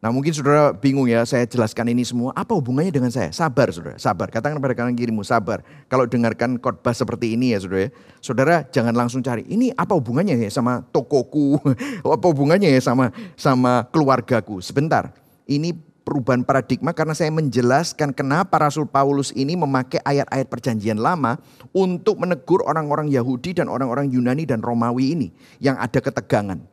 Nah 0.03 0.11
mungkin 0.11 0.35
saudara 0.35 0.75
bingung 0.75 1.07
ya 1.07 1.23
saya 1.23 1.47
jelaskan 1.47 1.95
ini 1.95 2.03
semua. 2.03 2.35
Apa 2.35 2.59
hubungannya 2.59 2.91
dengan 2.91 3.15
saya? 3.15 3.31
Sabar 3.31 3.71
saudara, 3.71 3.95
sabar. 4.03 4.35
Katakan 4.35 4.59
pada 4.59 4.75
kanan 4.75 4.99
kirimu 4.99 5.23
sabar. 5.23 5.63
Kalau 5.87 6.11
dengarkan 6.11 6.59
khotbah 6.59 6.91
seperti 6.91 7.39
ini 7.39 7.55
ya 7.55 7.63
saudara 7.63 7.87
ya. 7.87 7.91
Saudara 8.19 8.55
jangan 8.67 8.99
langsung 8.99 9.23
cari. 9.23 9.47
Ini 9.47 9.71
apa 9.79 9.95
hubungannya 9.95 10.43
ya 10.43 10.51
sama 10.51 10.83
tokoku? 10.91 11.55
apa 12.19 12.27
hubungannya 12.27 12.75
ya 12.75 12.83
sama 12.83 13.15
sama 13.39 13.87
keluargaku? 13.95 14.59
Sebentar. 14.59 15.15
Ini 15.47 15.71
perubahan 16.03 16.43
paradigma 16.43 16.91
karena 16.91 17.15
saya 17.15 17.31
menjelaskan 17.31 18.11
kenapa 18.11 18.59
Rasul 18.59 18.91
Paulus 18.91 19.31
ini 19.39 19.55
memakai 19.55 20.03
ayat-ayat 20.03 20.51
perjanjian 20.51 20.99
lama 20.99 21.39
untuk 21.71 22.19
menegur 22.19 22.67
orang-orang 22.67 23.07
Yahudi 23.07 23.55
dan 23.55 23.71
orang-orang 23.71 24.11
Yunani 24.11 24.51
dan 24.51 24.67
Romawi 24.67 25.15
ini 25.15 25.29
yang 25.63 25.79
ada 25.79 26.03
ketegangan. 26.03 26.72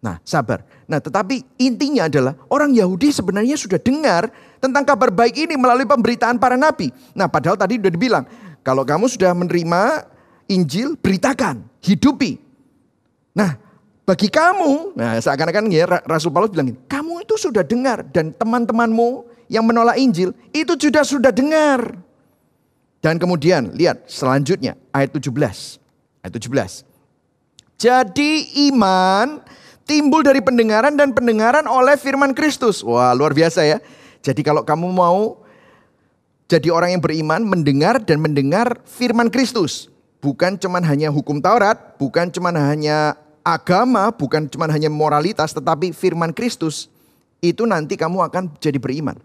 Nah, 0.00 0.16
sabar. 0.24 0.64
Nah, 0.88 0.96
tetapi 0.96 1.44
intinya 1.60 2.08
adalah 2.08 2.32
orang 2.48 2.72
Yahudi 2.72 3.12
sebenarnya 3.12 3.60
sudah 3.60 3.76
dengar 3.76 4.32
tentang 4.56 4.80
kabar 4.88 5.12
baik 5.12 5.36
ini 5.36 5.60
melalui 5.60 5.84
pemberitaan 5.84 6.40
para 6.40 6.56
nabi. 6.56 6.88
Nah, 7.12 7.28
padahal 7.28 7.60
tadi 7.60 7.76
sudah 7.76 7.92
dibilang, 7.92 8.24
kalau 8.64 8.80
kamu 8.80 9.12
sudah 9.12 9.36
menerima 9.36 10.08
Injil, 10.48 10.96
beritakan, 10.96 11.62
hidupi. 11.84 12.40
Nah, 13.36 13.60
bagi 14.08 14.26
kamu, 14.26 14.98
nah 14.98 15.14
seakan-akan 15.20 15.70
ya 15.70 15.86
Rasul 16.02 16.34
Paulus 16.34 16.50
bilang 16.50 16.74
ini, 16.74 16.80
kamu 16.90 17.22
itu 17.22 17.38
sudah 17.38 17.62
dengar 17.62 18.02
dan 18.10 18.34
teman-temanmu 18.34 19.28
yang 19.46 19.62
menolak 19.62 20.00
Injil 20.00 20.34
itu 20.50 20.74
sudah 20.74 21.04
sudah 21.06 21.30
dengar. 21.30 21.94
Dan 22.98 23.22
kemudian 23.22 23.70
lihat 23.76 24.08
selanjutnya 24.10 24.74
ayat 24.90 25.12
17. 25.12 25.30
Ayat 26.26 26.32
17. 26.36 26.88
Jadi 27.80 28.32
iman 28.68 29.40
timbul 29.90 30.22
dari 30.22 30.38
pendengaran 30.38 30.94
dan 30.94 31.10
pendengaran 31.10 31.66
oleh 31.66 31.98
firman 31.98 32.30
Kristus. 32.30 32.86
Wah, 32.86 33.10
luar 33.10 33.34
biasa 33.34 33.66
ya. 33.66 33.82
Jadi 34.22 34.46
kalau 34.46 34.62
kamu 34.62 34.86
mau 34.86 35.42
jadi 36.46 36.70
orang 36.70 36.94
yang 36.94 37.02
beriman, 37.02 37.42
mendengar 37.42 37.98
dan 37.98 38.22
mendengar 38.22 38.78
firman 38.86 39.26
Kristus. 39.26 39.90
Bukan 40.22 40.54
cuman 40.62 40.86
hanya 40.86 41.10
hukum 41.10 41.42
Taurat, 41.42 41.98
bukan 41.98 42.30
cuman 42.30 42.54
hanya 42.54 43.18
agama, 43.42 44.14
bukan 44.14 44.46
cuman 44.46 44.70
hanya 44.70 44.86
moralitas, 44.86 45.50
tetapi 45.50 45.90
firman 45.90 46.30
Kristus. 46.30 46.86
Itu 47.42 47.66
nanti 47.66 47.98
kamu 47.98 48.30
akan 48.30 48.62
jadi 48.62 48.78
beriman. 48.78 49.18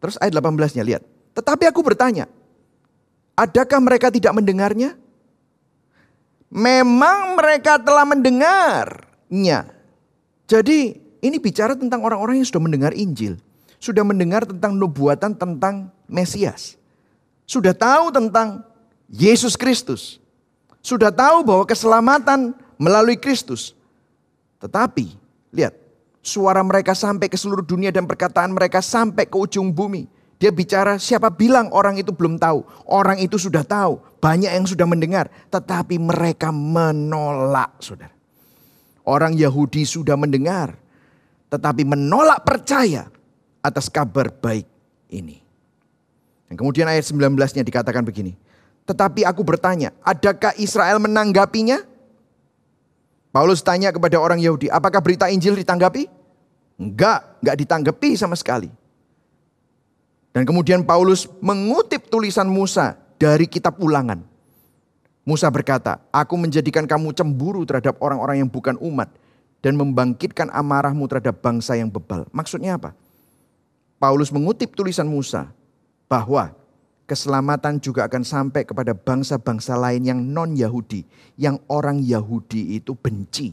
Terus 0.00 0.16
ayat 0.22 0.32
18-nya 0.32 0.84
lihat. 0.86 1.02
Tetapi 1.34 1.66
aku 1.68 1.82
bertanya, 1.82 2.30
adakah 3.34 3.82
mereka 3.82 4.08
tidak 4.08 4.32
mendengarnya? 4.32 4.94
Memang 6.48 7.36
mereka 7.36 7.76
telah 7.76 8.06
mendengar 8.06 9.07
nya. 9.28 9.68
Jadi 10.48 10.96
ini 11.20 11.36
bicara 11.36 11.76
tentang 11.76 12.02
orang-orang 12.04 12.40
yang 12.40 12.48
sudah 12.48 12.62
mendengar 12.62 12.92
Injil. 12.96 13.36
Sudah 13.78 14.02
mendengar 14.02 14.42
tentang 14.42 14.74
nubuatan 14.74 15.38
tentang 15.38 15.94
Mesias. 16.10 16.74
Sudah 17.46 17.72
tahu 17.72 18.10
tentang 18.10 18.66
Yesus 19.06 19.54
Kristus. 19.54 20.18
Sudah 20.82 21.14
tahu 21.14 21.46
bahwa 21.46 21.64
keselamatan 21.68 22.56
melalui 22.80 23.14
Kristus. 23.14 23.76
Tetapi 24.58 25.14
lihat 25.54 25.76
suara 26.24 26.60
mereka 26.66 26.92
sampai 26.92 27.30
ke 27.30 27.38
seluruh 27.38 27.62
dunia 27.62 27.94
dan 27.94 28.04
perkataan 28.04 28.50
mereka 28.50 28.82
sampai 28.82 29.24
ke 29.30 29.36
ujung 29.38 29.70
bumi. 29.70 30.10
Dia 30.38 30.54
bicara 30.54 30.98
siapa 31.02 31.34
bilang 31.34 31.70
orang 31.74 31.98
itu 31.98 32.14
belum 32.14 32.38
tahu. 32.38 32.62
Orang 32.86 33.18
itu 33.18 33.38
sudah 33.38 33.66
tahu. 33.66 33.98
Banyak 34.22 34.54
yang 34.54 34.66
sudah 34.66 34.86
mendengar. 34.86 35.26
Tetapi 35.50 35.98
mereka 35.98 36.54
menolak 36.54 37.74
saudara. 37.82 38.17
Orang 39.08 39.32
Yahudi 39.40 39.88
sudah 39.88 40.20
mendengar, 40.20 40.76
tetapi 41.48 41.80
menolak 41.88 42.44
percaya 42.44 43.08
atas 43.64 43.88
kabar 43.88 44.28
baik 44.28 44.68
ini. 45.08 45.40
Dan 46.44 46.60
kemudian 46.60 46.84
ayat 46.84 47.08
19-nya 47.08 47.64
dikatakan 47.64 48.04
begini. 48.04 48.36
Tetapi 48.84 49.24
aku 49.24 49.40
bertanya, 49.44 49.96
adakah 50.04 50.52
Israel 50.60 51.00
menanggapinya? 51.00 51.80
Paulus 53.32 53.64
tanya 53.64 53.92
kepada 53.92 54.20
orang 54.20 54.40
Yahudi, 54.40 54.68
apakah 54.68 55.00
berita 55.00 55.28
Injil 55.32 55.56
ditanggapi? 55.56 56.08
Enggak, 56.80 57.40
enggak 57.40 57.56
ditanggapi 57.64 58.16
sama 58.16 58.36
sekali. 58.36 58.68
Dan 60.36 60.44
kemudian 60.44 60.84
Paulus 60.84 61.24
mengutip 61.40 62.12
tulisan 62.12 62.48
Musa 62.48 62.96
dari 63.16 63.48
kitab 63.48 63.80
ulangan. 63.80 64.20
Musa 65.28 65.52
berkata, 65.52 66.00
aku 66.08 66.40
menjadikan 66.40 66.88
kamu 66.88 67.12
cemburu 67.12 67.60
terhadap 67.68 68.00
orang-orang 68.00 68.40
yang 68.40 68.48
bukan 68.48 68.80
umat 68.80 69.12
dan 69.60 69.76
membangkitkan 69.76 70.48
amarahmu 70.48 71.04
terhadap 71.04 71.44
bangsa 71.44 71.76
yang 71.76 71.92
bebal. 71.92 72.24
Maksudnya 72.32 72.80
apa? 72.80 72.96
Paulus 74.00 74.32
mengutip 74.32 74.72
tulisan 74.72 75.04
Musa 75.04 75.52
bahwa 76.08 76.56
keselamatan 77.04 77.76
juga 77.76 78.08
akan 78.08 78.24
sampai 78.24 78.64
kepada 78.64 78.96
bangsa-bangsa 78.96 79.76
lain 79.76 80.08
yang 80.08 80.16
non-Yahudi, 80.16 81.04
yang 81.36 81.60
orang 81.68 82.00
Yahudi 82.00 82.80
itu 82.80 82.96
benci. 82.96 83.52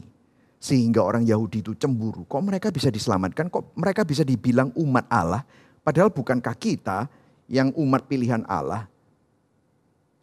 Sehingga 0.56 1.04
orang 1.04 1.28
Yahudi 1.28 1.60
itu 1.60 1.76
cemburu. 1.76 2.24
Kok 2.24 2.40
mereka 2.40 2.72
bisa 2.72 2.88
diselamatkan? 2.88 3.52
Kok 3.52 3.76
mereka 3.76 4.00
bisa 4.08 4.24
dibilang 4.24 4.72
umat 4.80 5.04
Allah? 5.12 5.44
Padahal 5.84 6.08
bukankah 6.08 6.56
kita 6.56 7.04
yang 7.52 7.68
umat 7.76 8.08
pilihan 8.08 8.48
Allah? 8.48 8.88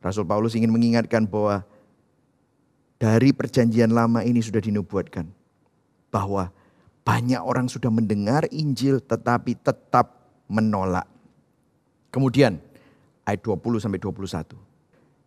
Rasul 0.04 0.28
Paulus 0.28 0.52
ingin 0.60 0.68
mengingatkan 0.68 1.24
bahwa 1.24 1.64
dari 3.00 3.32
perjanjian 3.32 3.96
lama 3.96 4.20
ini 4.20 4.44
sudah 4.44 4.60
dinubuatkan 4.60 5.32
bahwa 6.12 6.52
banyak 7.08 7.40
orang 7.40 7.72
sudah 7.72 7.88
mendengar 7.88 8.44
Injil 8.52 9.00
tetapi 9.00 9.56
tetap 9.56 10.12
menolak. 10.52 11.08
Kemudian 12.12 12.60
ayat 13.24 13.40
20 13.42 13.80
sampai 13.80 14.00
21. 14.00 14.56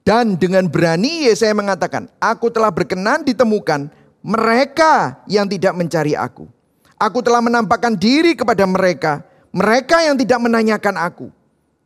Dan 0.07 0.39
dengan 0.39 0.71
berani 0.71 1.27
Yesaya 1.27 1.51
mengatakan, 1.51 2.07
aku 2.23 2.47
telah 2.47 2.71
berkenan 2.71 3.27
ditemukan 3.27 3.91
mereka 4.23 5.19
yang 5.27 5.51
tidak 5.51 5.75
mencari 5.75 6.15
aku. 6.15 6.47
Aku 6.95 7.21
telah 7.27 7.43
menampakkan 7.43 7.99
diri 7.99 8.39
kepada 8.39 8.63
mereka, 8.65 9.27
mereka 9.51 10.07
yang 10.07 10.15
tidak 10.15 10.39
menanyakan 10.39 10.95
aku. 10.95 11.27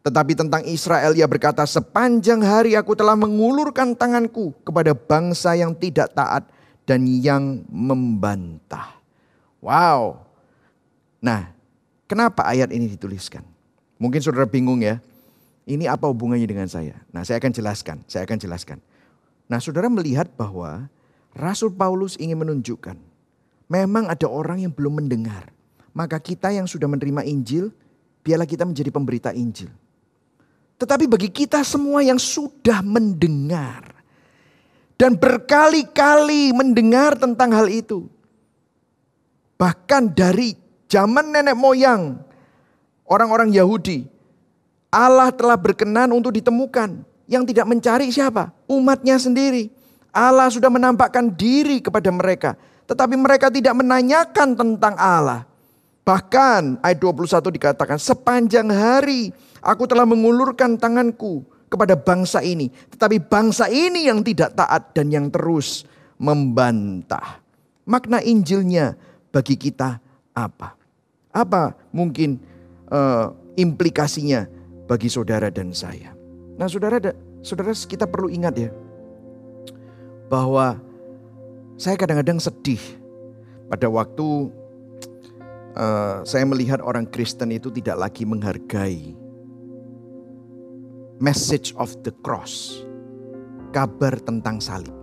Tetapi 0.01 0.33
tentang 0.33 0.65
Israel 0.65 1.13
ia 1.13 1.29
berkata, 1.29 1.61
sepanjang 1.69 2.41
hari 2.41 2.73
aku 2.73 2.97
telah 2.97 3.13
mengulurkan 3.13 3.93
tanganku 3.93 4.57
kepada 4.65 4.97
bangsa 4.97 5.53
yang 5.53 5.77
tidak 5.77 6.09
taat 6.17 6.49
dan 6.89 7.05
yang 7.05 7.61
membantah. 7.69 8.97
Wow. 9.61 10.25
Nah, 11.21 11.53
kenapa 12.09 12.49
ayat 12.49 12.73
ini 12.73 12.89
dituliskan? 12.89 13.45
Mungkin 14.01 14.25
saudara 14.25 14.49
bingung 14.49 14.81
ya. 14.81 15.05
Ini 15.69 15.87
apa 15.93 16.09
hubungannya 16.09 16.49
dengan 16.49 16.67
saya? 16.67 16.97
Nah, 17.13 17.21
saya 17.21 17.37
akan 17.37 17.53
jelaskan. 17.53 18.01
Saya 18.09 18.25
akan 18.25 18.41
jelaskan. 18.41 18.81
Nah, 19.53 19.61
saudara 19.61 19.93
melihat 19.93 20.33
bahwa 20.33 20.89
Rasul 21.37 21.77
Paulus 21.77 22.17
ingin 22.17 22.41
menunjukkan 22.41 22.97
memang 23.71 24.09
ada 24.11 24.27
orang 24.27 24.65
yang 24.65 24.73
belum 24.73 25.05
mendengar. 25.05 25.53
Maka 25.93 26.19
kita 26.19 26.51
yang 26.51 26.67
sudah 26.67 26.89
menerima 26.89 27.23
Injil, 27.29 27.71
biarlah 28.27 28.49
kita 28.49 28.67
menjadi 28.67 28.91
pemberita 28.91 29.31
Injil. 29.31 29.71
Tetapi 30.81 31.05
bagi 31.05 31.29
kita 31.29 31.61
semua 31.61 32.01
yang 32.01 32.17
sudah 32.17 32.81
mendengar 32.81 33.85
dan 34.97 35.13
berkali-kali 35.13 36.57
mendengar 36.57 37.21
tentang 37.21 37.53
hal 37.53 37.69
itu, 37.69 38.09
bahkan 39.61 40.09
dari 40.09 40.57
zaman 40.89 41.37
nenek 41.37 41.53
moyang 41.53 42.17
orang-orang 43.05 43.53
Yahudi, 43.53 44.09
Allah 44.89 45.29
telah 45.31 45.61
berkenan 45.61 46.17
untuk 46.17 46.33
ditemukan. 46.33 47.05
Yang 47.31 47.55
tidak 47.55 47.67
mencari 47.71 48.11
siapa? 48.11 48.51
Umatnya 48.67 49.15
sendiri. 49.15 49.71
Allah 50.11 50.51
sudah 50.51 50.67
menampakkan 50.67 51.31
diri 51.31 51.79
kepada 51.79 52.11
mereka. 52.11 52.59
Tetapi 52.91 53.15
mereka 53.15 53.47
tidak 53.55 53.71
menanyakan 53.79 54.59
tentang 54.59 54.99
Allah. 54.99 55.47
Bahkan 56.03 56.83
ayat 56.83 56.99
21 56.99 57.55
dikatakan 57.55 58.03
sepanjang 58.03 58.67
hari 58.67 59.31
Aku 59.61 59.85
telah 59.85 60.09
mengulurkan 60.09 60.81
tanganku 60.81 61.45
kepada 61.71 61.95
bangsa 61.95 62.43
ini. 62.43 62.69
Tetapi 62.69 63.23
bangsa 63.23 63.71
ini 63.71 64.11
yang 64.11 64.27
tidak 64.27 64.59
taat 64.59 64.91
dan 64.93 65.09
yang 65.15 65.31
terus 65.31 65.87
membantah. 66.19 67.41
Makna 67.87 68.21
Injilnya 68.21 68.99
bagi 69.31 69.55
kita 69.55 70.03
apa? 70.35 70.75
Apa 71.31 71.79
mungkin 71.95 72.43
uh, 72.91 73.31
implikasinya 73.55 74.51
bagi 74.91 75.07
saudara 75.07 75.49
dan 75.49 75.71
saya? 75.71 76.11
Nah 76.59 76.67
saudara, 76.67 76.99
saudara 77.41 77.73
kita 77.73 78.11
perlu 78.11 78.29
ingat 78.29 78.55
ya. 78.59 78.71
Bahwa 80.27 80.79
saya 81.81 81.97
kadang-kadang 81.97 82.39
sedih 82.39 82.83
pada 83.71 83.87
waktu 83.87 84.51
uh, 85.75 86.23
saya 86.27 86.45
melihat 86.47 86.83
orang 86.83 87.07
Kristen 87.07 87.55
itu 87.55 87.71
tidak 87.71 87.97
lagi 87.99 88.27
menghargai 88.27 89.15
message 91.21 91.77
of 91.77 91.93
the 92.01 92.11
cross. 92.25 92.81
Kabar 93.77 94.17
tentang 94.25 94.57
salib. 94.57 94.97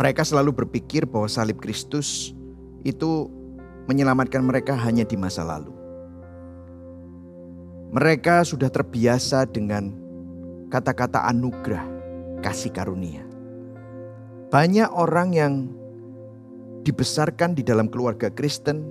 Mereka 0.00 0.24
selalu 0.24 0.64
berpikir 0.64 1.04
bahwa 1.04 1.28
salib 1.28 1.60
Kristus 1.60 2.32
itu 2.88 3.28
menyelamatkan 3.84 4.40
mereka 4.40 4.72
hanya 4.72 5.04
di 5.04 5.14
masa 5.14 5.44
lalu. 5.44 5.76
Mereka 7.92 8.48
sudah 8.48 8.72
terbiasa 8.72 9.44
dengan 9.44 9.92
kata-kata 10.72 11.28
anugerah, 11.28 11.84
kasih 12.40 12.72
karunia. 12.72 13.22
Banyak 14.48 14.88
orang 14.88 15.28
yang 15.36 15.54
dibesarkan 16.82 17.52
di 17.52 17.60
dalam 17.60 17.92
keluarga 17.92 18.32
Kristen, 18.32 18.88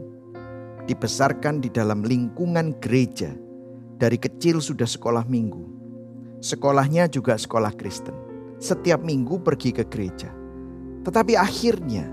dibesarkan 0.86 1.58
di 1.58 1.74
dalam 1.74 2.06
lingkungan 2.06 2.78
gereja, 2.78 3.34
dari 3.98 4.22
kecil 4.22 4.62
sudah 4.62 4.88
sekolah 4.88 5.26
minggu. 5.26 5.85
Sekolahnya 6.46 7.10
juga 7.10 7.34
sekolah 7.42 7.74
Kristen. 7.74 8.14
Setiap 8.62 9.02
minggu 9.02 9.42
pergi 9.42 9.74
ke 9.74 9.82
gereja. 9.90 10.30
Tetapi 11.02 11.34
akhirnya 11.34 12.06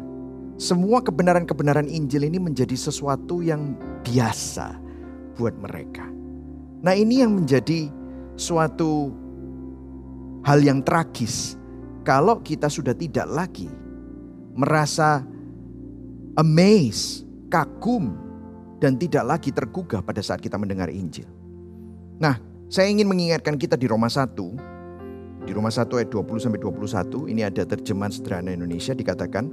semua 0.57 1.05
kebenaran-kebenaran 1.05 1.85
Injil 1.85 2.25
ini 2.25 2.41
menjadi 2.41 2.73
sesuatu 2.73 3.45
yang 3.45 3.77
biasa 4.01 4.81
buat 5.37 5.53
mereka. 5.61 6.09
Nah, 6.81 6.97
ini 6.97 7.21
yang 7.21 7.37
menjadi 7.37 7.93
suatu 8.41 9.13
hal 10.49 10.65
yang 10.65 10.81
tragis 10.81 11.61
kalau 12.01 12.41
kita 12.41 12.73
sudah 12.73 12.97
tidak 12.97 13.29
lagi 13.29 13.69
merasa 14.57 15.21
amazed, 16.41 17.29
kagum 17.53 18.17
dan 18.81 18.97
tidak 18.97 19.29
lagi 19.29 19.53
tergugah 19.53 20.01
pada 20.01 20.25
saat 20.25 20.41
kita 20.41 20.57
mendengar 20.57 20.89
Injil. 20.89 21.29
Nah, 22.17 22.52
saya 22.73 22.89
ingin 22.89 23.05
mengingatkan 23.05 23.61
kita 23.61 23.77
di 23.77 23.85
Roma 23.85 24.09
1 24.09 24.33
di 25.45 25.53
Roma 25.53 25.69
1 25.69 25.93
ayat 25.93 26.09
20 26.09 26.25
sampai 26.41 26.57
21 26.57 27.29
ini 27.29 27.45
ada 27.45 27.69
terjemahan 27.69 28.09
sederhana 28.09 28.49
Indonesia 28.49 28.97
dikatakan 28.97 29.53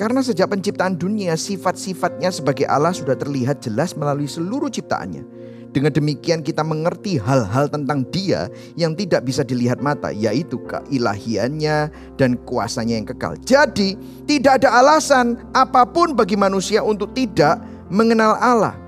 karena 0.00 0.24
sejak 0.24 0.48
penciptaan 0.48 0.96
dunia 0.96 1.36
sifat-sifatnya 1.36 2.32
sebagai 2.32 2.64
Allah 2.64 2.96
sudah 2.96 3.20
terlihat 3.20 3.60
jelas 3.60 3.92
melalui 3.92 4.24
seluruh 4.24 4.72
ciptaannya 4.72 5.28
dengan 5.76 5.92
demikian 5.92 6.40
kita 6.40 6.64
mengerti 6.64 7.20
hal-hal 7.20 7.68
tentang 7.68 8.08
dia 8.08 8.48
yang 8.80 8.96
tidak 8.96 9.28
bisa 9.28 9.44
dilihat 9.44 9.84
mata, 9.84 10.08
yaitu 10.08 10.56
keilahiannya 10.64 11.92
dan 12.16 12.40
kuasanya 12.48 12.96
yang 12.96 13.04
kekal. 13.04 13.36
Jadi 13.44 14.00
tidak 14.24 14.64
ada 14.64 14.80
alasan 14.80 15.36
apa 15.52 15.84
pun 15.84 16.16
bagi 16.16 16.40
manusia 16.40 16.80
untuk 16.80 17.12
tidak 17.12 17.60
mengenal 17.92 18.40
Allah. 18.40 18.80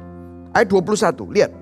Ayat 0.57 0.73
21, 0.73 1.37
lihat. 1.37 1.60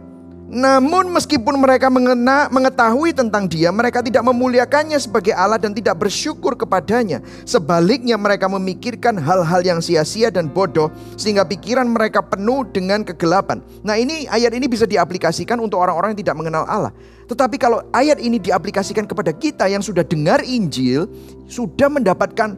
Namun 0.49 1.13
meskipun 1.13 1.61
mereka 1.61 1.93
mengena, 1.93 2.49
mengetahui 2.49 3.13
tentang 3.13 3.45
dia, 3.45 3.69
mereka 3.69 4.01
tidak 4.01 4.25
memuliakannya 4.25 4.97
sebagai 4.97 5.37
Allah 5.37 5.61
dan 5.61 5.77
tidak 5.77 6.01
bersyukur 6.01 6.57
kepadanya. 6.57 7.21
Sebaliknya 7.45 8.17
mereka 8.17 8.49
memikirkan 8.49 9.21
hal-hal 9.21 9.61
yang 9.61 9.85
sia-sia 9.85 10.33
dan 10.33 10.49
bodoh 10.49 10.89
sehingga 11.21 11.45
pikiran 11.45 11.85
mereka 11.85 12.25
penuh 12.25 12.65
dengan 12.65 13.05
kegelapan. 13.05 13.61
Nah 13.85 14.01
ini 14.01 14.25
ayat 14.25 14.57
ini 14.57 14.65
bisa 14.73 14.89
diaplikasikan 14.89 15.61
untuk 15.61 15.85
orang-orang 15.85 16.17
yang 16.17 16.25
tidak 16.25 16.37
mengenal 16.41 16.65
Allah. 16.65 16.97
Tetapi 17.29 17.61
kalau 17.61 17.85
ayat 17.93 18.17
ini 18.17 18.41
diaplikasikan 18.41 19.05
kepada 19.05 19.37
kita 19.37 19.69
yang 19.69 19.85
sudah 19.85 20.01
dengar 20.01 20.41
Injil, 20.49 21.13
sudah 21.45 21.93
mendapatkan 21.93 22.57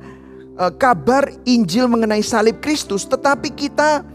uh, 0.62 0.70
kabar 0.78 1.26
Injil 1.42 1.90
mengenai 1.90 2.22
salib 2.22 2.62
Kristus, 2.62 3.02
tetapi 3.02 3.50
kita 3.50 4.06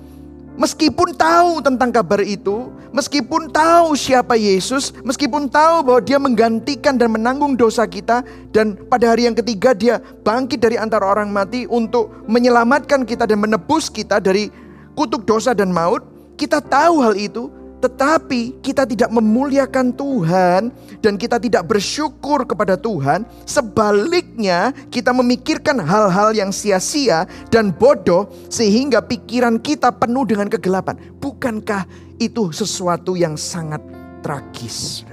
Meskipun 0.56 1.12
tahu 1.20 1.60
tentang 1.60 1.92
kabar 1.92 2.24
itu, 2.24 2.72
meskipun 2.96 3.52
tahu 3.52 3.92
siapa 3.92 4.40
Yesus, 4.40 4.96
meskipun 5.04 5.52
tahu 5.52 5.84
bahwa 5.84 6.00
dia 6.00 6.16
menggantikan 6.16 6.96
dan 6.96 7.12
menanggung 7.12 7.60
dosa 7.60 7.84
kita 7.84 8.24
dan 8.56 8.80
pada 8.88 9.12
hari 9.12 9.28
yang 9.28 9.36
ketiga 9.36 9.76
dia 9.76 10.00
bangkit 10.00 10.64
dari 10.64 10.80
antara 10.80 11.04
orang 11.12 11.28
mati 11.28 11.68
untuk 11.68 12.08
menyelamatkan 12.32 13.04
kita 13.04 13.28
dan 13.28 13.44
menebus 13.44 13.92
kita 13.92 14.24
dari 14.24 14.48
kutuk 14.96 15.28
dosa 15.28 15.52
dan 15.52 15.76
maut, 15.76 16.08
kita 16.40 16.64
tahu 16.64 17.04
hal 17.04 17.20
itu, 17.20 17.52
tetapi 17.86 18.66
kita 18.66 18.82
tidak 18.90 19.14
memuliakan 19.14 19.94
Tuhan 19.94 20.74
dan 21.06 21.14
kita 21.22 21.38
tidak 21.38 21.70
bersyukur 21.70 22.42
kepada 22.50 22.74
Tuhan. 22.74 23.30
Sebaliknya, 23.46 24.74
kita 24.90 25.14
memikirkan 25.14 25.78
hal-hal 25.78 26.34
yang 26.34 26.50
sia-sia 26.50 27.30
dan 27.54 27.70
bodoh, 27.70 28.26
sehingga 28.50 29.06
pikiran 29.06 29.62
kita 29.62 29.94
penuh 29.94 30.26
dengan 30.26 30.50
kegelapan. 30.50 30.98
Bukankah 31.22 31.86
itu 32.18 32.50
sesuatu 32.50 33.14
yang 33.14 33.38
sangat 33.38 33.86
tragis? 34.26 35.06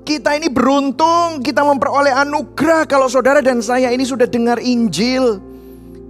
Kita 0.00 0.34
ini 0.40 0.48
beruntung, 0.48 1.44
kita 1.44 1.60
memperoleh 1.62 2.16
anugerah 2.16 2.88
kalau 2.88 3.12
saudara 3.12 3.44
dan 3.44 3.60
saya 3.60 3.92
ini 3.92 4.08
sudah 4.08 4.24
dengar 4.24 4.56
Injil. 4.56 5.49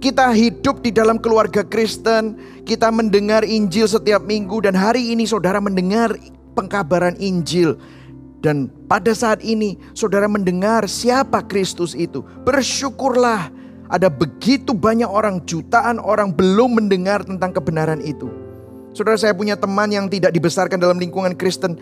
Kita 0.01 0.33
hidup 0.33 0.81
di 0.81 0.89
dalam 0.89 1.21
keluarga 1.21 1.61
Kristen, 1.61 2.33
kita 2.65 2.89
mendengar 2.89 3.45
Injil 3.45 3.85
setiap 3.85 4.25
minggu 4.25 4.65
dan 4.65 4.73
hari 4.73 5.13
ini 5.13 5.29
saudara 5.29 5.61
mendengar 5.61 6.09
pengkabaran 6.57 7.13
Injil. 7.21 7.77
Dan 8.41 8.73
pada 8.89 9.13
saat 9.13 9.45
ini 9.45 9.77
saudara 9.93 10.25
mendengar 10.25 10.89
siapa 10.89 11.45
Kristus 11.45 11.93
itu. 11.93 12.25
Bersyukurlah 12.41 13.53
ada 13.93 14.09
begitu 14.09 14.73
banyak 14.73 15.05
orang, 15.05 15.37
jutaan 15.45 16.01
orang 16.01 16.33
belum 16.33 16.81
mendengar 16.81 17.21
tentang 17.21 17.53
kebenaran 17.53 18.01
itu. 18.01 18.25
Saudara 18.97 19.21
saya 19.21 19.37
punya 19.37 19.53
teman 19.53 19.93
yang 19.93 20.09
tidak 20.09 20.33
dibesarkan 20.33 20.81
dalam 20.81 20.97
lingkungan 20.97 21.37
Kristen. 21.37 21.77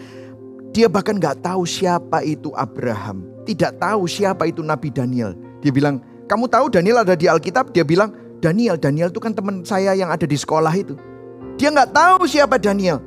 Dia 0.76 0.92
bahkan 0.92 1.16
gak 1.16 1.40
tahu 1.40 1.64
siapa 1.64 2.20
itu 2.28 2.52
Abraham. 2.52 3.24
Tidak 3.48 3.80
tahu 3.80 4.12
siapa 4.12 4.44
itu 4.44 4.60
Nabi 4.60 4.92
Daniel. 4.92 5.40
Dia 5.64 5.72
bilang, 5.72 6.04
kamu 6.30 6.46
tahu 6.46 6.70
Daniel 6.70 7.02
ada 7.02 7.18
di 7.18 7.26
Alkitab? 7.26 7.74
Dia 7.74 7.82
bilang, 7.82 8.14
Daniel, 8.38 8.78
Daniel 8.78 9.10
itu 9.10 9.18
kan 9.18 9.34
teman 9.34 9.66
saya 9.66 9.98
yang 9.98 10.14
ada 10.14 10.30
di 10.30 10.38
sekolah 10.38 10.70
itu. 10.78 10.94
Dia 11.58 11.74
nggak 11.74 11.90
tahu 11.90 12.30
siapa 12.30 12.62
Daniel. 12.62 13.02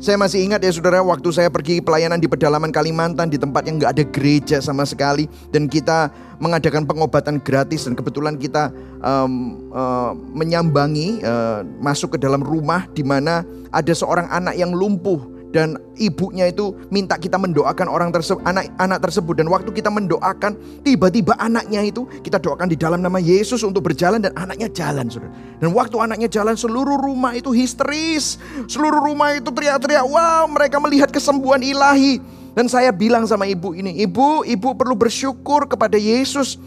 Saya 0.00 0.16
masih 0.16 0.40
ingat 0.48 0.64
ya 0.64 0.72
saudara 0.72 1.04
waktu 1.04 1.28
saya 1.28 1.52
pergi 1.52 1.84
pelayanan 1.84 2.16
di 2.16 2.24
pedalaman 2.24 2.72
Kalimantan 2.72 3.28
di 3.28 3.36
tempat 3.36 3.68
yang 3.68 3.76
nggak 3.76 3.92
ada 4.00 4.04
gereja 4.08 4.56
sama 4.64 4.88
sekali 4.88 5.28
dan 5.52 5.68
kita 5.68 6.08
mengadakan 6.40 6.88
pengobatan 6.88 7.36
gratis 7.36 7.84
dan 7.84 7.92
kebetulan 7.92 8.40
kita 8.40 8.72
um, 9.04 9.60
uh, 9.68 10.16
menyambangi 10.32 11.20
uh, 11.20 11.68
masuk 11.84 12.16
ke 12.16 12.18
dalam 12.24 12.40
rumah 12.40 12.88
di 12.96 13.04
mana 13.04 13.44
ada 13.68 13.92
seorang 13.92 14.24
anak 14.32 14.56
yang 14.56 14.72
lumpuh 14.72 15.20
dan 15.50 15.74
ibunya 15.98 16.46
itu 16.46 16.74
minta 16.94 17.18
kita 17.18 17.34
mendoakan 17.34 17.90
orang 17.90 18.10
tersebut 18.14 18.42
anak 18.46 18.70
anak 18.78 19.02
tersebut 19.02 19.34
dan 19.42 19.50
waktu 19.50 19.70
kita 19.74 19.90
mendoakan 19.90 20.82
tiba-tiba 20.86 21.34
anaknya 21.42 21.82
itu 21.82 22.06
kita 22.22 22.38
doakan 22.38 22.70
di 22.70 22.78
dalam 22.78 23.02
nama 23.02 23.18
Yesus 23.18 23.66
untuk 23.66 23.90
berjalan 23.90 24.22
dan 24.22 24.30
anaknya 24.38 24.70
jalan 24.70 25.10
Saudara. 25.10 25.34
Dan 25.58 25.74
waktu 25.74 25.96
anaknya 25.98 26.30
jalan 26.30 26.54
seluruh 26.54 26.96
rumah 26.96 27.34
itu 27.34 27.50
histeris. 27.50 28.38
Seluruh 28.70 29.02
rumah 29.02 29.34
itu 29.34 29.50
teriak-teriak, 29.50 30.06
"Wow, 30.06 30.48
mereka 30.48 30.78
melihat 30.78 31.10
kesembuhan 31.10 31.60
ilahi." 31.60 32.22
Dan 32.54 32.66
saya 32.66 32.90
bilang 32.94 33.26
sama 33.26 33.46
ibu 33.46 33.74
ini, 33.74 34.02
"Ibu, 34.06 34.46
ibu 34.46 34.68
perlu 34.74 34.94
bersyukur 34.94 35.66
kepada 35.66 35.98
Yesus." 35.98 36.58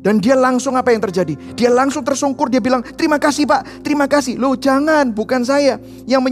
Dan 0.00 0.16
dia 0.16 0.32
langsung 0.32 0.80
apa 0.80 0.96
yang 0.96 1.04
terjadi? 1.04 1.36
Dia 1.52 1.68
langsung 1.68 2.00
tersungkur, 2.00 2.48
dia 2.48 2.56
bilang, 2.56 2.80
terima 2.96 3.20
kasih 3.20 3.44
pak, 3.44 3.84
terima 3.84 4.08
kasih. 4.08 4.40
Loh 4.40 4.56
jangan, 4.56 5.12
bukan 5.12 5.44
saya. 5.44 5.76
Yang 6.08 6.24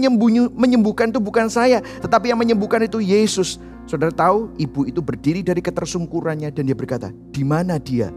menyembuhkan 0.57 1.13
itu 1.13 1.21
bukan 1.21 1.53
saya. 1.53 1.85
Tetapi 1.85 2.33
yang 2.33 2.41
menyembuhkan 2.41 2.81
itu 2.81 3.05
Yesus. 3.05 3.61
Saudara 3.85 4.09
tahu, 4.13 4.53
ibu 4.57 4.89
itu 4.89 5.05
berdiri 5.05 5.45
dari 5.45 5.61
ketersungkurannya 5.61 6.49
dan 6.49 6.65
dia 6.65 6.77
berkata, 6.77 7.13
di 7.13 7.45
mana 7.45 7.77
dia? 7.77 8.09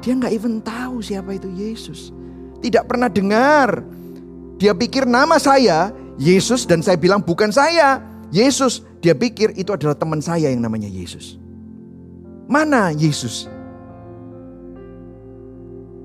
Dia 0.00 0.16
nggak 0.16 0.32
even 0.32 0.64
tahu 0.64 1.04
siapa 1.04 1.36
itu 1.36 1.52
Yesus. 1.52 2.08
Tidak 2.64 2.88
pernah 2.88 3.12
dengar. 3.12 3.84
Dia 4.56 4.72
pikir 4.72 5.04
nama 5.04 5.36
saya 5.36 5.92
Yesus 6.16 6.64
dan 6.64 6.80
saya 6.80 6.96
bilang 6.96 7.20
bukan 7.20 7.52
saya. 7.52 8.00
Yesus, 8.32 8.80
dia 9.04 9.12
pikir 9.12 9.52
itu 9.60 9.76
adalah 9.76 9.92
teman 9.92 10.24
saya 10.24 10.48
yang 10.48 10.64
namanya 10.64 10.88
Yesus. 10.88 11.36
Mana 12.48 12.96
Yesus? 12.96 13.51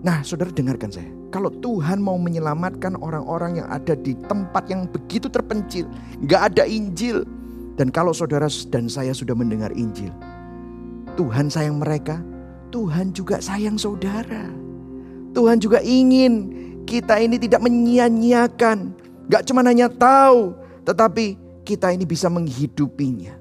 Nah, 0.06 0.22
saudara 0.22 0.54
dengarkan 0.54 0.94
saya. 0.94 1.10
Kalau 1.34 1.50
Tuhan 1.50 2.00
mau 2.00 2.16
menyelamatkan 2.22 2.96
orang-orang 3.02 3.60
yang 3.62 3.68
ada 3.68 3.98
di 3.98 4.14
tempat 4.30 4.70
yang 4.70 4.86
begitu 4.88 5.28
terpencil, 5.28 5.90
nggak 6.24 6.54
ada 6.54 6.64
Injil, 6.70 7.26
dan 7.76 7.90
kalau 7.90 8.14
saudara 8.14 8.48
dan 8.70 8.88
saya 8.88 9.12
sudah 9.12 9.34
mendengar 9.34 9.74
Injil, 9.74 10.14
Tuhan 11.18 11.50
sayang 11.50 11.82
mereka, 11.82 12.22
Tuhan 12.70 13.12
juga 13.12 13.42
sayang 13.42 13.76
saudara. 13.76 14.50
Tuhan 15.34 15.62
juga 15.62 15.84
ingin 15.84 16.54
kita 16.88 17.20
ini 17.20 17.38
tidak 17.42 17.62
menyia-nyiakan, 17.66 18.96
nggak 19.28 19.44
cuma 19.50 19.66
hanya 19.66 19.92
tahu, 19.92 20.56
tetapi 20.88 21.36
kita 21.68 21.92
ini 21.92 22.08
bisa 22.08 22.32
menghidupinya. 22.32 23.36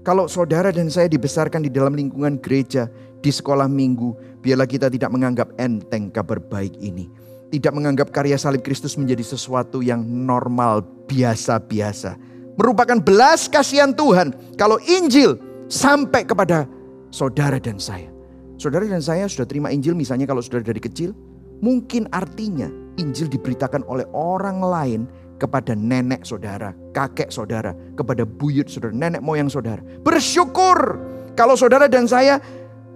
Kalau 0.00 0.26
saudara 0.26 0.72
dan 0.72 0.88
saya 0.88 1.06
dibesarkan 1.06 1.62
di 1.62 1.70
dalam 1.70 1.92
lingkungan 1.94 2.40
gereja, 2.40 2.88
di 3.20 3.28
sekolah 3.28 3.68
minggu, 3.68 4.29
biarlah 4.40 4.68
kita 4.68 4.88
tidak 4.88 5.12
menganggap 5.12 5.52
enteng 5.60 6.08
kabar 6.08 6.40
baik 6.40 6.76
ini. 6.80 7.08
Tidak 7.50 7.72
menganggap 7.74 8.14
karya 8.14 8.38
salib 8.38 8.62
Kristus 8.62 8.94
menjadi 8.94 9.26
sesuatu 9.26 9.82
yang 9.82 10.02
normal, 10.02 10.82
biasa-biasa. 11.06 12.28
merupakan 12.60 13.00
belas 13.00 13.48
kasihan 13.48 13.88
Tuhan 13.88 14.36
kalau 14.60 14.76
Injil 14.84 15.40
sampai 15.72 16.28
kepada 16.28 16.68
saudara 17.08 17.56
dan 17.56 17.80
saya. 17.80 18.12
Saudara 18.60 18.84
dan 18.84 19.00
saya 19.00 19.24
sudah 19.24 19.48
terima 19.48 19.72
Injil 19.72 19.96
misalnya 19.96 20.28
kalau 20.28 20.44
saudara 20.44 20.68
dari 20.68 20.76
kecil, 20.76 21.16
mungkin 21.64 22.04
artinya 22.12 22.68
Injil 23.00 23.32
diberitakan 23.32 23.80
oleh 23.88 24.04
orang 24.12 24.60
lain 24.60 25.00
kepada 25.40 25.72
nenek 25.72 26.28
saudara, 26.28 26.76
kakek 26.92 27.32
saudara, 27.32 27.72
kepada 27.96 28.28
buyut 28.28 28.68
saudara, 28.68 28.92
nenek 28.92 29.24
moyang 29.24 29.48
saudara. 29.48 29.80
Bersyukur 30.04 31.00
kalau 31.32 31.56
saudara 31.56 31.88
dan 31.88 32.04
saya 32.04 32.36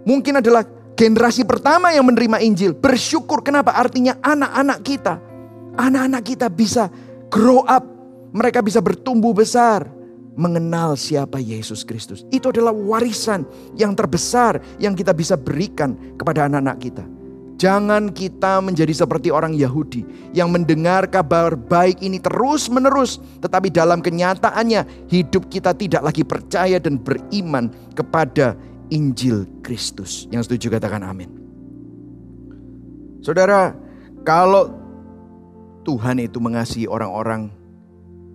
mungkin 0.04 0.44
adalah 0.44 0.68
generasi 0.94 1.42
pertama 1.46 1.90
yang 1.94 2.06
menerima 2.06 2.38
Injil. 2.42 2.72
Bersyukur 2.74 3.42
kenapa? 3.42 3.74
Artinya 3.74 4.18
anak-anak 4.22 4.78
kita, 4.82 5.14
anak-anak 5.78 6.22
kita 6.22 6.46
bisa 6.50 6.88
grow 7.30 7.62
up, 7.66 7.84
mereka 8.34 8.62
bisa 8.62 8.78
bertumbuh 8.82 9.34
besar 9.34 9.86
mengenal 10.34 10.98
siapa 10.98 11.38
Yesus 11.38 11.86
Kristus. 11.86 12.26
Itu 12.34 12.50
adalah 12.50 12.74
warisan 12.74 13.46
yang 13.78 13.94
terbesar 13.94 14.58
yang 14.82 14.98
kita 14.98 15.14
bisa 15.14 15.38
berikan 15.38 15.94
kepada 16.18 16.50
anak-anak 16.50 16.78
kita. 16.82 17.04
Jangan 17.54 18.10
kita 18.10 18.58
menjadi 18.58 18.90
seperti 18.90 19.30
orang 19.30 19.54
Yahudi 19.54 20.02
yang 20.34 20.50
mendengar 20.50 21.06
kabar 21.06 21.54
baik 21.54 22.02
ini 22.02 22.18
terus-menerus, 22.18 23.22
tetapi 23.38 23.70
dalam 23.70 24.02
kenyataannya 24.02 25.06
hidup 25.06 25.46
kita 25.46 25.70
tidak 25.70 26.02
lagi 26.02 26.26
percaya 26.26 26.82
dan 26.82 26.98
beriman 26.98 27.70
kepada 27.94 28.58
Injil 28.92 29.48
Kristus. 29.64 30.28
Yang 30.28 30.50
setuju 30.50 30.80
katakan 30.80 31.04
amin. 31.04 31.30
Saudara, 33.24 33.72
kalau 34.24 34.68
Tuhan 35.84 36.20
itu 36.20 36.40
mengasihi 36.40 36.88
orang-orang 36.88 37.48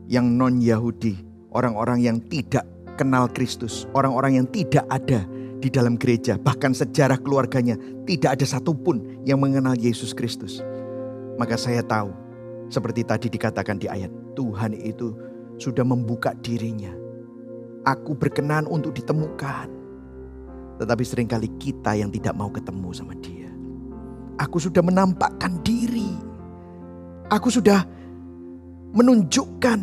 yang 0.09 0.25
non-Yahudi, 0.25 1.17
orang-orang 1.53 2.01
yang 2.01 2.17
tidak 2.29 2.65
kenal 2.97 3.29
Kristus, 3.29 3.85
orang-orang 3.93 4.41
yang 4.41 4.47
tidak 4.49 4.85
ada 4.89 5.25
di 5.59 5.69
dalam 5.69 5.95
gereja, 5.95 6.35
bahkan 6.41 6.73
sejarah 6.73 7.21
keluarganya 7.21 7.77
tidak 8.09 8.39
ada 8.39 8.45
satupun 8.45 9.23
yang 9.29 9.37
mengenal 9.39 9.77
Yesus 9.77 10.11
Kristus. 10.11 10.65
Maka 11.37 11.55
saya 11.55 11.79
tahu, 11.85 12.11
seperti 12.67 13.07
tadi 13.07 13.27
dikatakan 13.31 13.79
di 13.79 13.87
ayat, 13.87 14.11
Tuhan 14.35 14.75
itu 14.75 15.15
sudah 15.55 15.87
membuka 15.87 16.35
dirinya. 16.35 16.91
Aku 17.87 18.15
berkenan 18.15 18.67
untuk 18.67 18.91
ditemukan. 18.91 19.78
Tetapi 20.79 21.03
sering 21.03 21.27
kali 21.27 21.51
kita 21.59 21.93
yang 21.99 22.07
tidak 22.07 22.33
mau 22.33 22.47
ketemu 22.47 22.89
sama 22.95 23.13
dia. 23.19 23.51
Aku 24.39 24.57
sudah 24.57 24.79
menampakkan 24.79 25.59
diri. 25.59 26.15
Aku 27.27 27.51
sudah 27.51 27.83
menunjukkan 28.95 29.79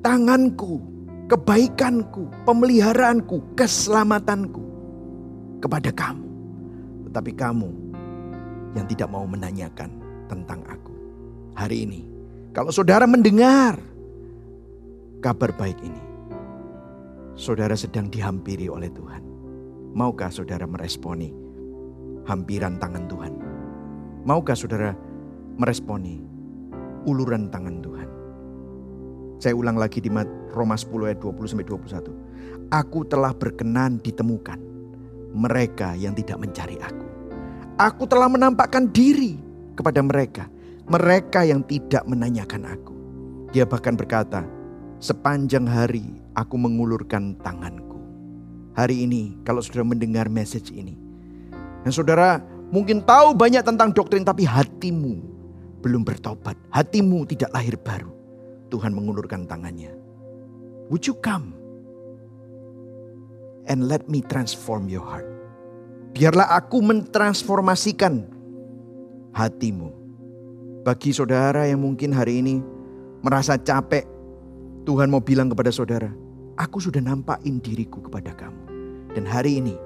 tanganku 0.00 0.96
kebaikanku, 1.26 2.30
pemeliharaanku, 2.46 3.42
keselamatanku 3.58 4.62
kepada 5.58 5.90
kamu. 5.90 6.28
Tetapi 7.10 7.32
kamu 7.34 7.70
yang 8.78 8.86
tidak 8.86 9.08
mau 9.10 9.26
menanyakan 9.26 9.90
tentang 10.30 10.62
aku. 10.70 10.94
Hari 11.58 11.88
ini, 11.88 12.00
kalau 12.54 12.70
saudara 12.70 13.08
mendengar 13.08 13.80
kabar 15.18 15.50
baik 15.56 15.78
ini, 15.82 16.02
saudara 17.36 17.76
sedang 17.76 18.08
dihampiri 18.08 18.66
oleh 18.66 18.88
Tuhan. 18.90 19.22
Maukah 19.92 20.32
saudara 20.32 20.64
meresponi 20.64 21.30
hampiran 22.24 22.80
tangan 22.80 23.04
Tuhan? 23.06 23.32
Maukah 24.24 24.56
saudara 24.56 24.96
meresponi 25.60 26.24
uluran 27.04 27.52
tangan 27.52 27.84
Tuhan? 27.84 28.08
Saya 29.36 29.52
ulang 29.52 29.76
lagi 29.76 30.00
di 30.00 30.08
Roma 30.56 30.80
10 30.80 31.12
ayat 31.12 31.20
20 31.20 31.52
sampai 31.52 31.68
21. 31.68 32.72
Aku 32.72 33.04
telah 33.04 33.36
berkenan 33.36 34.00
ditemukan 34.00 34.58
mereka 35.36 35.92
yang 35.92 36.16
tidak 36.16 36.40
mencari 36.40 36.80
aku. 36.80 37.06
Aku 37.76 38.08
telah 38.08 38.32
menampakkan 38.32 38.88
diri 38.88 39.36
kepada 39.76 40.00
mereka, 40.00 40.48
mereka 40.88 41.44
yang 41.44 41.60
tidak 41.68 42.08
menanyakan 42.08 42.64
aku. 42.64 42.96
Dia 43.52 43.68
bahkan 43.68 43.92
berkata, 43.92 44.48
sepanjang 45.04 45.68
hari 45.68 46.25
aku 46.36 46.60
mengulurkan 46.60 47.34
tanganku. 47.40 47.96
Hari 48.76 49.08
ini 49.08 49.40
kalau 49.42 49.64
saudara 49.64 49.88
mendengar 49.88 50.28
message 50.28 50.68
ini, 50.68 50.92
dan 51.80 51.90
saudara 51.90 52.44
mungkin 52.68 53.00
tahu 53.00 53.32
banyak 53.32 53.64
tentang 53.64 53.90
doktrin 53.96 54.20
tapi 54.20 54.44
hatimu 54.44 55.16
belum 55.80 56.04
bertobat, 56.04 56.60
hatimu 56.68 57.24
tidak 57.24 57.50
lahir 57.56 57.80
baru. 57.80 58.12
Tuhan 58.68 58.92
mengulurkan 58.92 59.48
tangannya. 59.48 59.94
Would 60.92 61.06
you 61.06 61.16
come 61.18 61.54
and 63.70 63.86
let 63.86 64.10
me 64.10 64.20
transform 64.20 64.90
your 64.90 65.06
heart? 65.06 65.26
Biarlah 66.12 66.50
aku 66.58 66.82
mentransformasikan 66.82 68.26
hatimu. 69.32 69.94
Bagi 70.82 71.14
saudara 71.14 71.66
yang 71.70 71.82
mungkin 71.82 72.10
hari 72.10 72.42
ini 72.42 72.58
merasa 73.22 73.54
capek, 73.54 74.06
Tuhan 74.86 75.10
mau 75.10 75.22
bilang 75.22 75.50
kepada 75.50 75.70
saudara, 75.70 76.10
aku 76.56 76.80
sudah 76.80 77.00
nampakin 77.00 77.60
diriku 77.60 78.04
kepada 78.04 78.36
kamu. 78.36 78.62
Dan 79.16 79.24
hari 79.24 79.60
ini 79.60 79.76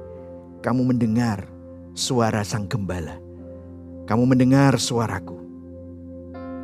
kamu 0.65 0.91
mendengar 0.95 1.47
suara 1.95 2.43
sang 2.43 2.67
gembala. 2.67 3.19
Kamu 4.11 4.27
mendengar 4.27 4.75
suaraku. 4.79 5.39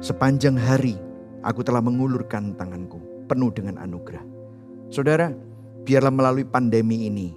Sepanjang 0.03 0.59
hari 0.59 0.99
Aku 1.47 1.63
telah 1.63 1.79
mengulurkan 1.79 2.59
tanganku 2.59 2.99
penuh 3.31 3.55
dengan 3.55 3.79
anugerah. 3.79 4.23
Saudara, 4.91 5.31
biarlah 5.87 6.11
melalui 6.11 6.43
pandemi 6.43 7.07
ini. 7.07 7.31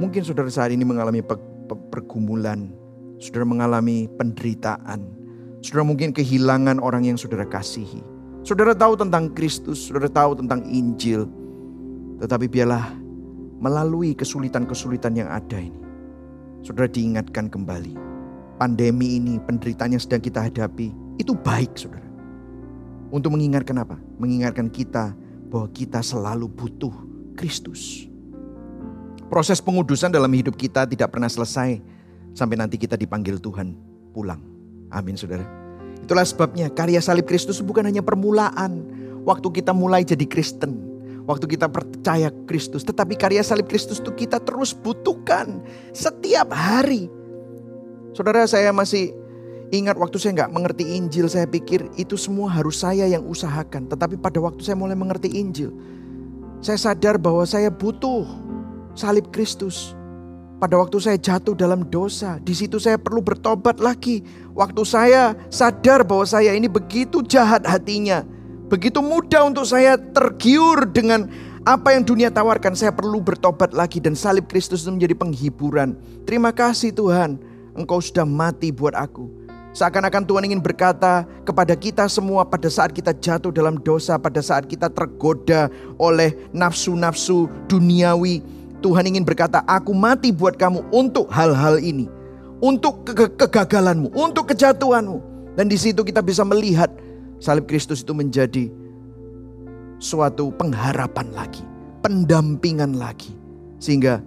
Mungkin 0.00 0.24
saudara 0.24 0.48
saat 0.48 0.72
ini 0.72 0.88
mengalami 0.88 1.20
pergumulan, 1.92 2.72
saudara 3.20 3.44
mengalami 3.44 4.08
penderitaan, 4.16 5.04
saudara 5.60 5.84
mungkin 5.84 6.16
kehilangan 6.16 6.80
orang 6.80 7.04
yang 7.04 7.20
saudara 7.20 7.44
kasihi. 7.44 8.00
Saudara 8.40 8.72
tahu 8.72 8.96
tentang 8.96 9.28
Kristus, 9.36 9.84
saudara 9.84 10.08
tahu 10.08 10.40
tentang 10.40 10.64
Injil. 10.64 11.28
Tetapi 12.24 12.48
biarlah 12.48 12.96
melalui 13.60 14.16
kesulitan-kesulitan 14.16 15.12
yang 15.12 15.28
ada 15.28 15.60
ini. 15.60 15.76
Saudara 16.64 16.88
diingatkan 16.88 17.52
kembali. 17.52 17.92
Pandemi 18.56 19.20
ini, 19.20 19.36
penderitaan 19.44 19.92
yang 19.92 20.00
sedang 20.00 20.24
kita 20.24 20.40
hadapi, 20.40 20.88
itu 21.20 21.36
baik 21.36 21.76
saudara. 21.76 22.08
Untuk 23.12 23.36
mengingatkan 23.36 23.76
apa? 23.76 24.00
Mengingatkan 24.16 24.72
kita 24.72 25.12
bahwa 25.52 25.68
kita 25.76 26.00
selalu 26.00 26.48
butuh 26.48 26.96
Kristus. 27.36 28.08
Proses 29.28 29.60
pengudusan 29.60 30.08
dalam 30.08 30.32
hidup 30.32 30.56
kita 30.56 30.88
tidak 30.88 31.12
pernah 31.12 31.28
selesai 31.28 31.76
sampai 32.32 32.56
nanti 32.56 32.80
kita 32.80 32.96
dipanggil 32.96 33.36
Tuhan 33.36 33.76
pulang. 34.16 34.40
Amin 34.88 35.20
saudara. 35.20 35.44
Itulah 36.00 36.24
sebabnya 36.24 36.72
karya 36.72 37.04
salib 37.04 37.28
Kristus 37.28 37.60
bukan 37.60 37.84
hanya 37.84 38.00
permulaan. 38.00 38.80
Waktu 39.28 39.60
kita 39.60 39.76
mulai 39.76 40.04
jadi 40.08 40.24
Kristen. 40.24 40.83
Waktu 41.24 41.56
kita 41.56 41.72
percaya 41.72 42.28
Kristus. 42.44 42.84
Tetapi 42.84 43.16
karya 43.16 43.40
salib 43.40 43.64
Kristus 43.68 44.00
itu 44.00 44.12
kita 44.12 44.40
terus 44.44 44.76
butuhkan 44.76 45.64
setiap 45.96 46.52
hari. 46.52 47.08
Saudara 48.12 48.44
saya 48.44 48.70
masih 48.70 49.24
Ingat 49.74 49.98
waktu 49.98 50.22
saya 50.22 50.38
nggak 50.38 50.54
mengerti 50.54 50.84
Injil, 50.94 51.26
saya 51.26 51.50
pikir 51.50 51.90
itu 51.98 52.14
semua 52.14 52.46
harus 52.46 52.78
saya 52.78 53.10
yang 53.10 53.26
usahakan. 53.26 53.90
Tetapi 53.90 54.22
pada 54.22 54.38
waktu 54.38 54.62
saya 54.62 54.78
mulai 54.78 54.94
mengerti 54.94 55.34
Injil, 55.34 55.74
saya 56.62 56.78
sadar 56.78 57.18
bahwa 57.18 57.42
saya 57.42 57.74
butuh 57.74 58.22
salib 58.94 59.34
Kristus. 59.34 59.98
Pada 60.62 60.78
waktu 60.78 61.02
saya 61.02 61.18
jatuh 61.18 61.58
dalam 61.58 61.84
dosa, 61.90 62.38
di 62.38 62.54
situ 62.54 62.78
saya 62.78 62.96
perlu 62.96 63.18
bertobat 63.18 63.82
lagi. 63.82 64.22
Waktu 64.54 64.82
saya 64.86 65.34
sadar 65.50 66.06
bahwa 66.06 66.22
saya 66.22 66.54
ini 66.54 66.70
begitu 66.70 67.20
jahat 67.26 67.66
hatinya, 67.66 68.22
begitu 68.68 69.00
mudah 69.04 69.48
untuk 69.48 69.64
saya 69.68 69.96
tergiur 69.96 70.88
dengan 70.88 71.28
apa 71.64 71.96
yang 71.96 72.04
dunia 72.04 72.28
tawarkan, 72.28 72.76
saya 72.76 72.92
perlu 72.92 73.24
bertobat 73.24 73.72
lagi 73.72 73.96
dan 73.96 74.12
salib 74.12 74.44
Kristus 74.52 74.84
itu 74.84 74.92
menjadi 74.92 75.16
penghiburan. 75.16 75.96
Terima 76.28 76.52
kasih 76.52 76.92
Tuhan, 76.92 77.40
Engkau 77.72 78.04
sudah 78.04 78.28
mati 78.28 78.68
buat 78.68 78.92
aku. 78.92 79.44
Seakan-akan 79.74 80.22
Tuhan 80.22 80.46
ingin 80.46 80.62
berkata 80.62 81.26
kepada 81.42 81.74
kita 81.74 82.06
semua 82.06 82.46
pada 82.46 82.70
saat 82.70 82.94
kita 82.94 83.10
jatuh 83.10 83.50
dalam 83.50 83.74
dosa, 83.82 84.14
pada 84.14 84.38
saat 84.38 84.70
kita 84.70 84.86
tergoda 84.86 85.66
oleh 85.98 86.30
nafsu-nafsu 86.54 87.50
duniawi. 87.66 88.38
Tuhan 88.78 89.10
ingin 89.10 89.26
berkata, 89.26 89.66
aku 89.66 89.90
mati 89.90 90.30
buat 90.30 90.54
kamu 90.54 90.84
untuk 90.94 91.26
hal-hal 91.32 91.82
ini. 91.82 92.06
Untuk 92.62 93.02
ke 93.02 93.26
kegagalanmu, 93.34 94.14
untuk 94.14 94.54
kejatuhanmu. 94.54 95.18
Dan 95.58 95.66
di 95.66 95.74
situ 95.74 96.06
kita 96.06 96.22
bisa 96.22 96.46
melihat 96.46 96.92
salib 97.38 97.66
Kristus 97.70 98.02
itu 98.02 98.12
menjadi 98.12 98.70
suatu 100.02 100.50
pengharapan 100.54 101.30
lagi. 101.32 101.62
Pendampingan 102.04 103.00
lagi. 103.00 103.32
Sehingga 103.80 104.20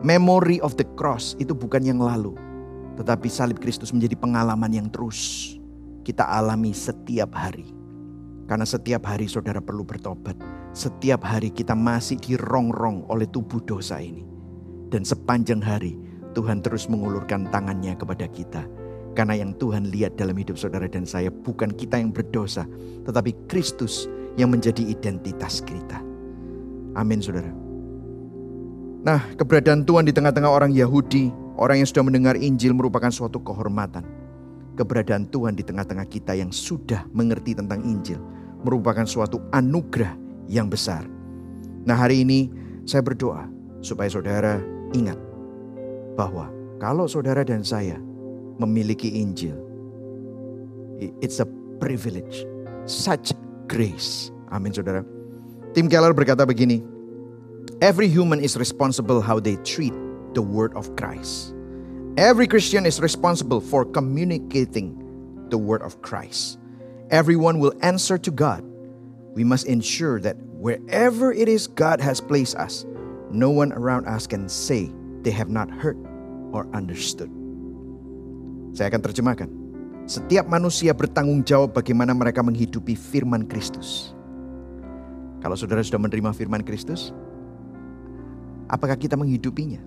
memory 0.00 0.62
of 0.64 0.78
the 0.80 0.86
cross 0.96 1.36
itu 1.36 1.52
bukan 1.52 1.84
yang 1.84 2.00
lalu 2.00 2.32
tetapi 2.98 3.30
salib 3.30 3.62
Kristus 3.62 3.94
menjadi 3.94 4.18
pengalaman 4.18 4.74
yang 4.74 4.90
terus 4.90 5.54
kita 6.02 6.26
alami 6.26 6.74
setiap 6.74 7.30
hari. 7.30 7.70
Karena 8.50 8.66
setiap 8.66 9.06
hari 9.06 9.30
saudara 9.30 9.62
perlu 9.62 9.86
bertobat. 9.86 10.34
Setiap 10.74 11.22
hari 11.22 11.54
kita 11.54 11.78
masih 11.78 12.18
dirongrong 12.18 13.06
oleh 13.06 13.30
tubuh 13.30 13.62
dosa 13.62 14.02
ini. 14.02 14.26
Dan 14.90 15.06
sepanjang 15.06 15.62
hari 15.62 15.94
Tuhan 16.34 16.58
terus 16.58 16.90
mengulurkan 16.90 17.46
tangannya 17.54 17.94
kepada 17.94 18.26
kita. 18.26 18.66
Karena 19.18 19.34
yang 19.34 19.50
Tuhan 19.58 19.90
lihat 19.90 20.14
dalam 20.14 20.38
hidup 20.38 20.54
saudara 20.54 20.86
dan 20.86 21.02
saya 21.02 21.34
bukan 21.34 21.74
kita 21.74 21.98
yang 21.98 22.14
berdosa. 22.14 22.70
Tetapi 23.02 23.50
Kristus 23.50 24.06
yang 24.38 24.54
menjadi 24.54 24.86
identitas 24.86 25.58
kita. 25.58 25.98
Amin 26.94 27.18
saudara. 27.18 27.50
Nah 29.02 29.26
keberadaan 29.34 29.82
Tuhan 29.82 30.06
di 30.06 30.14
tengah-tengah 30.14 30.46
orang 30.46 30.70
Yahudi. 30.70 31.34
Orang 31.58 31.82
yang 31.82 31.90
sudah 31.90 32.06
mendengar 32.06 32.38
Injil 32.38 32.70
merupakan 32.70 33.10
suatu 33.10 33.42
kehormatan 33.42 34.06
keberadaan 34.78 35.26
Tuhan 35.26 35.58
di 35.58 35.66
tengah-tengah 35.66 36.06
kita 36.06 36.38
yang 36.38 36.54
sudah 36.54 37.02
mengerti 37.10 37.58
tentang 37.58 37.82
Injil 37.82 38.22
merupakan 38.62 39.02
suatu 39.02 39.42
anugerah 39.50 40.14
yang 40.46 40.70
besar. 40.70 41.02
Nah, 41.82 41.98
hari 41.98 42.22
ini 42.22 42.46
saya 42.86 43.02
berdoa 43.02 43.50
supaya 43.82 44.06
saudara 44.06 44.62
ingat 44.94 45.18
bahwa 46.14 46.46
kalau 46.78 47.10
saudara 47.10 47.42
dan 47.42 47.66
saya 47.66 47.98
memiliki 48.58 49.22
Injil, 49.22 49.56
it's 51.22 51.40
a 51.40 51.46
privilege, 51.78 52.44
such 52.86 53.32
grace. 53.70 54.30
Amin, 54.50 54.74
saudara. 54.74 55.06
Tim 55.74 55.86
Keller 55.86 56.12
berkata 56.12 56.42
begini, 56.42 56.82
Every 57.78 58.08
human 58.08 58.42
is 58.42 58.58
responsible 58.58 59.20
how 59.22 59.38
they 59.38 59.56
treat 59.62 59.94
the 60.34 60.42
word 60.42 60.74
of 60.74 60.90
Christ. 60.98 61.54
Every 62.18 62.50
Christian 62.50 62.82
is 62.82 62.98
responsible 62.98 63.60
for 63.60 63.84
communicating 63.84 64.98
the 65.50 65.58
word 65.58 65.82
of 65.82 66.02
Christ. 66.02 66.58
Everyone 67.10 67.62
will 67.62 67.72
answer 67.82 68.18
to 68.18 68.30
God. 68.30 68.66
We 69.38 69.44
must 69.44 69.70
ensure 69.70 70.18
that 70.26 70.34
wherever 70.58 71.30
it 71.30 71.46
is 71.46 71.68
God 71.68 72.00
has 72.00 72.20
placed 72.20 72.56
us, 72.56 72.84
no 73.30 73.50
one 73.50 73.70
around 73.72 74.06
us 74.10 74.26
can 74.26 74.48
say 74.48 74.90
they 75.22 75.30
have 75.30 75.48
not 75.48 75.70
heard 75.70 75.96
or 76.50 76.66
understood. 76.74 77.30
Saya 78.72 78.92
akan 78.92 79.02
terjemahkan. 79.04 79.48
Setiap 80.08 80.48
manusia 80.48 80.96
bertanggung 80.96 81.44
jawab 81.44 81.76
bagaimana 81.76 82.16
mereka 82.16 82.40
menghidupi 82.40 82.96
firman 82.96 83.44
Kristus. 83.44 84.16
Kalau 85.44 85.54
saudara 85.54 85.84
sudah 85.84 86.00
menerima 86.00 86.32
firman 86.32 86.64
Kristus, 86.64 87.12
apakah 88.72 88.96
kita 88.96 89.14
menghidupinya? 89.20 89.78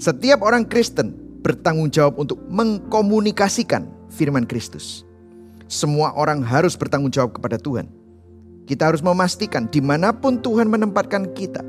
Setiap 0.00 0.40
orang 0.40 0.64
Kristen 0.64 1.14
bertanggung 1.44 1.92
jawab 1.92 2.16
untuk 2.16 2.40
mengkomunikasikan 2.48 3.86
firman 4.10 4.48
Kristus. 4.48 5.04
Semua 5.68 6.14
orang 6.16 6.40
harus 6.40 6.78
bertanggung 6.78 7.12
jawab 7.12 7.36
kepada 7.36 7.60
Tuhan. 7.60 7.90
Kita 8.66 8.90
harus 8.90 9.04
memastikan 9.04 9.70
di 9.70 9.78
mana 9.78 10.10
pun 10.10 10.42
Tuhan 10.42 10.66
menempatkan 10.66 11.30
kita, 11.36 11.62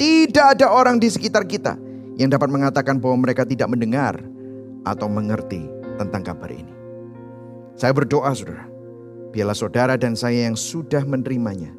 tidak 0.00 0.56
ada 0.56 0.72
orang 0.72 0.96
di 0.96 1.12
sekitar 1.12 1.44
kita 1.44 1.76
yang 2.16 2.32
dapat 2.32 2.48
mengatakan 2.48 2.96
bahwa 2.96 3.28
mereka 3.28 3.44
tidak 3.44 3.68
mendengar 3.68 4.18
atau 4.84 5.06
mengerti 5.06 5.66
tentang 6.00 6.24
kabar 6.24 6.48
ini. 6.48 6.72
Saya 7.76 7.96
berdoa 7.96 8.32
saudara, 8.32 8.68
biarlah 9.32 9.56
saudara 9.56 9.94
dan 9.96 10.12
saya 10.16 10.48
yang 10.48 10.56
sudah 10.56 11.04
menerimanya, 11.04 11.72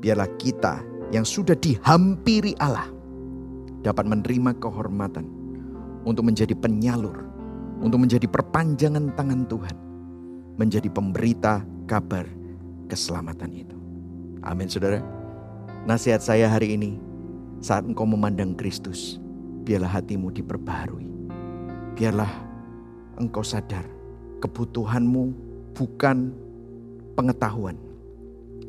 biarlah 0.00 0.28
kita 0.36 0.84
yang 1.12 1.24
sudah 1.24 1.56
dihampiri 1.56 2.56
Allah, 2.60 2.88
dapat 3.84 4.04
menerima 4.08 4.56
kehormatan 4.60 5.28
untuk 6.04 6.28
menjadi 6.28 6.52
penyalur, 6.56 7.24
untuk 7.80 8.02
menjadi 8.02 8.28
perpanjangan 8.28 9.12
tangan 9.16 9.48
Tuhan, 9.48 9.76
menjadi 10.60 10.88
pemberita 10.92 11.64
kabar 11.88 12.28
keselamatan 12.88 13.50
itu. 13.52 13.76
Amin, 14.44 14.68
saudara. 14.68 15.00
Nasihat 15.88 16.20
saya 16.20 16.48
hari 16.48 16.76
ini, 16.76 17.00
saat 17.64 17.84
engkau 17.84 18.04
memandang 18.04 18.52
Kristus, 18.56 19.16
biarlah 19.64 20.00
hatimu 20.00 20.32
diperbaharui. 20.32 21.13
Biarlah 21.94 22.30
engkau 23.18 23.46
sadar 23.46 23.86
kebutuhanmu 24.42 25.32
bukan 25.72 26.34
pengetahuan. 27.16 27.78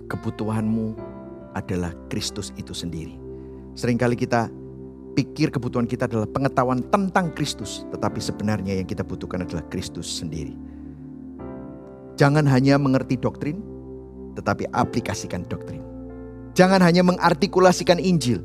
Kebutuhanmu 0.05 0.95
adalah 1.57 1.91
Kristus 2.07 2.53
itu 2.55 2.71
sendiri. 2.71 3.17
Seringkali 3.75 4.15
kita 4.15 4.47
pikir 5.15 5.49
kebutuhan 5.49 5.87
kita 5.87 6.05
adalah 6.05 6.27
pengetahuan 6.29 6.83
tentang 6.91 7.31
Kristus, 7.33 7.87
tetapi 7.91 8.19
sebenarnya 8.19 8.77
yang 8.79 8.87
kita 8.87 9.01
butuhkan 9.01 9.43
adalah 9.43 9.63
Kristus 9.71 10.05
sendiri. 10.05 10.53
Jangan 12.15 12.47
hanya 12.47 12.79
mengerti 12.79 13.19
doktrin, 13.19 13.59
tetapi 14.39 14.67
aplikasikan 14.71 15.43
doktrin. 15.47 15.83
Jangan 16.55 16.79
hanya 16.79 17.03
mengartikulasikan 17.03 17.99
Injil, 17.99 18.43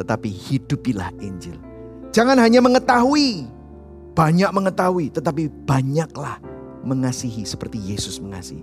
tetapi 0.00 0.32
hidupilah 0.32 1.12
Injil. 1.20 1.56
Jangan 2.16 2.40
hanya 2.40 2.64
mengetahui, 2.64 3.48
banyak 4.14 4.50
mengetahui, 4.54 5.10
tetapi 5.10 5.50
banyaklah 5.66 6.38
mengasihi 6.86 7.42
seperti 7.42 7.82
Yesus 7.82 8.22
mengasihi. 8.22 8.62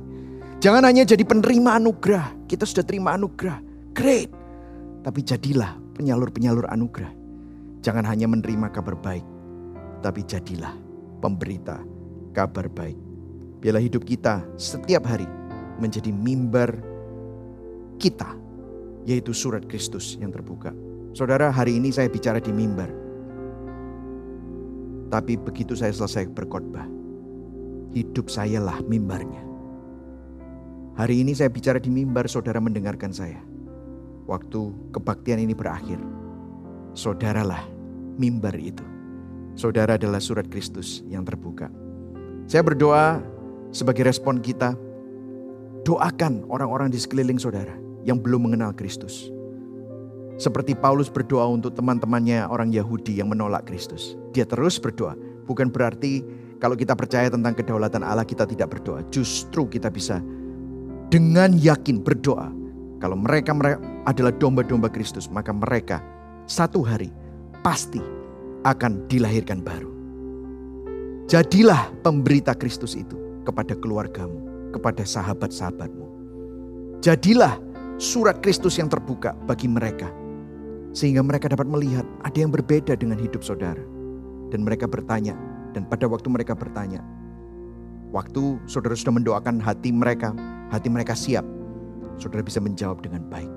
Jangan 0.63 0.87
hanya 0.87 1.03
jadi 1.03 1.23
penerima 1.27 1.77
anugerah, 1.77 2.47
kita 2.47 2.63
sudah 2.63 2.85
terima 2.85 3.13
anugerah, 3.13 3.59
great. 3.91 4.31
Tapi 5.01 5.19
jadilah 5.25 5.75
penyalur-penyalur 5.97 6.69
anugerah 6.69 7.21
Jangan 7.81 8.05
hanya 8.05 8.29
menerima 8.29 8.69
kabar 8.69 8.93
baik, 8.93 9.25
tapi 10.05 10.21
jadilah 10.21 10.77
pemberita 11.17 11.81
kabar 12.29 12.69
baik. 12.69 12.97
Biarlah 13.57 13.81
hidup 13.81 14.05
kita 14.05 14.45
setiap 14.53 15.09
hari 15.09 15.25
menjadi 15.81 16.13
mimbar 16.13 16.77
kita, 17.97 18.37
yaitu 19.09 19.33
surat 19.33 19.65
Kristus 19.65 20.13
yang 20.21 20.29
terbuka. 20.29 20.69
Saudara, 21.17 21.49
hari 21.49 21.81
ini 21.81 21.89
saya 21.89 22.05
bicara 22.05 22.37
di 22.37 22.53
mimbar. 22.53 23.00
Tapi 25.11 25.35
begitu 25.35 25.75
saya 25.75 25.91
selesai 25.91 26.31
berkhotbah, 26.31 26.87
hidup 27.91 28.31
saya 28.31 28.63
lah 28.63 28.79
mimbarnya. 28.87 29.43
Hari 30.95 31.19
ini 31.19 31.35
saya 31.35 31.51
bicara 31.51 31.83
di 31.83 31.91
mimbar, 31.91 32.31
saudara 32.31 32.63
mendengarkan 32.63 33.11
saya. 33.11 33.43
Waktu 34.23 34.71
kebaktian 34.95 35.43
ini 35.43 35.51
berakhir, 35.51 35.99
saudaralah 36.95 37.67
mimbar 38.15 38.55
itu. 38.55 38.87
Saudara 39.59 39.99
adalah 39.99 40.23
surat 40.23 40.47
Kristus 40.47 41.03
yang 41.11 41.27
terbuka. 41.27 41.67
Saya 42.47 42.63
berdoa 42.63 43.19
sebagai 43.75 44.07
respon 44.07 44.39
kita, 44.39 44.79
doakan 45.83 46.47
orang-orang 46.47 46.87
di 46.87 46.95
sekeliling 46.95 47.35
saudara 47.35 47.75
yang 48.07 48.15
belum 48.15 48.47
mengenal 48.47 48.71
Kristus. 48.71 49.27
Seperti 50.41 50.73
Paulus 50.73 51.13
berdoa 51.13 51.45
untuk 51.45 51.77
teman-temannya 51.77 52.49
orang 52.49 52.73
Yahudi 52.73 53.21
yang 53.21 53.29
menolak 53.29 53.69
Kristus. 53.69 54.17
Dia 54.33 54.41
terus 54.41 54.81
berdoa. 54.81 55.13
Bukan 55.45 55.69
berarti 55.69 56.25
kalau 56.57 56.73
kita 56.73 56.97
percaya 56.97 57.29
tentang 57.29 57.53
kedaulatan 57.53 58.01
Allah 58.01 58.25
kita 58.25 58.49
tidak 58.49 58.73
berdoa. 58.73 59.05
Justru 59.13 59.69
kita 59.69 59.93
bisa 59.93 60.17
dengan 61.13 61.53
yakin 61.53 62.01
berdoa. 62.01 62.49
Kalau 62.97 63.17
mereka, 63.17 63.53
adalah 64.05 64.33
domba-domba 64.33 64.89
Kristus, 64.89 65.29
maka 65.29 65.53
mereka 65.53 66.01
satu 66.49 66.81
hari 66.81 67.13
pasti 67.61 68.01
akan 68.65 69.05
dilahirkan 69.09 69.61
baru. 69.61 69.89
Jadilah 71.29 71.89
pemberita 72.01 72.57
Kristus 72.57 72.97
itu 72.97 73.17
kepada 73.45 73.77
keluargamu, 73.77 74.69
kepada 74.73 75.05
sahabat-sahabatmu. 75.05 76.05
Jadilah 77.01 77.57
surat 77.97 78.41
Kristus 78.41 78.77
yang 78.77 78.89
terbuka 78.89 79.33
bagi 79.45 79.65
mereka. 79.65 80.20
Sehingga 80.91 81.23
mereka 81.23 81.47
dapat 81.47 81.67
melihat 81.67 82.03
ada 82.23 82.37
yang 82.37 82.51
berbeda 82.51 82.99
dengan 82.99 83.15
hidup 83.15 83.43
saudara. 83.43 83.81
Dan 84.51 84.67
mereka 84.67 84.83
bertanya, 84.87 85.35
dan 85.71 85.87
pada 85.87 86.03
waktu 86.11 86.27
mereka 86.27 86.51
bertanya, 86.51 86.99
waktu 88.11 88.59
saudara 88.67 88.91
sudah 88.91 89.15
mendoakan 89.15 89.63
hati 89.63 89.95
mereka, 89.95 90.35
hati 90.67 90.91
mereka 90.91 91.15
siap, 91.15 91.47
saudara 92.19 92.43
bisa 92.43 92.59
menjawab 92.59 92.99
dengan 92.99 93.23
baik. 93.31 93.47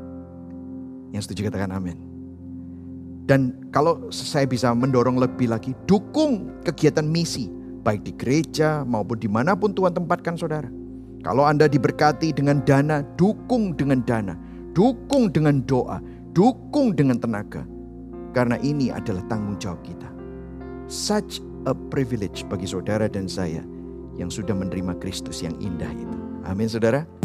Yang 1.11 1.31
setuju 1.31 1.51
katakan 1.51 1.75
amin. 1.75 1.99
Dan 3.25 3.57
kalau 3.73 4.13
saya 4.13 4.45
bisa 4.45 4.71
mendorong 4.77 5.17
lebih 5.17 5.49
lagi, 5.49 5.73
dukung 5.89 6.63
kegiatan 6.63 7.05
misi. 7.05 7.49
Baik 7.85 8.01
di 8.05 8.13
gereja 8.17 8.81
maupun 8.85 9.21
di 9.21 9.29
mana 9.29 9.53
pun 9.53 9.73
Tuhan 9.73 9.93
tempatkan 9.93 10.41
saudara. 10.41 10.69
Kalau 11.25 11.45
Anda 11.45 11.69
diberkati 11.69 12.37
dengan 12.37 12.61
dana, 12.65 13.01
dukung 13.17 13.77
dengan 13.77 14.05
dana. 14.05 14.37
Dukung 14.77 15.33
dengan 15.33 15.65
doa. 15.65 16.01
Dukung 16.35 16.99
dengan 16.99 17.23
tenaga. 17.23 17.63
Karena 18.35 18.59
ini 18.59 18.91
adalah 18.91 19.23
tanggung 19.31 19.55
jawab 19.63 19.87
kita. 19.87 20.11
Such 20.91 21.39
a 21.71 21.73
privilege 21.73 22.43
bagi 22.51 22.67
saudara 22.67 23.07
dan 23.07 23.31
saya 23.31 23.63
yang 24.19 24.29
sudah 24.29 24.53
menerima 24.53 24.99
Kristus 24.99 25.47
yang 25.47 25.55
indah 25.63 25.95
itu. 25.95 26.19
Amin 26.43 26.67
saudara. 26.67 27.24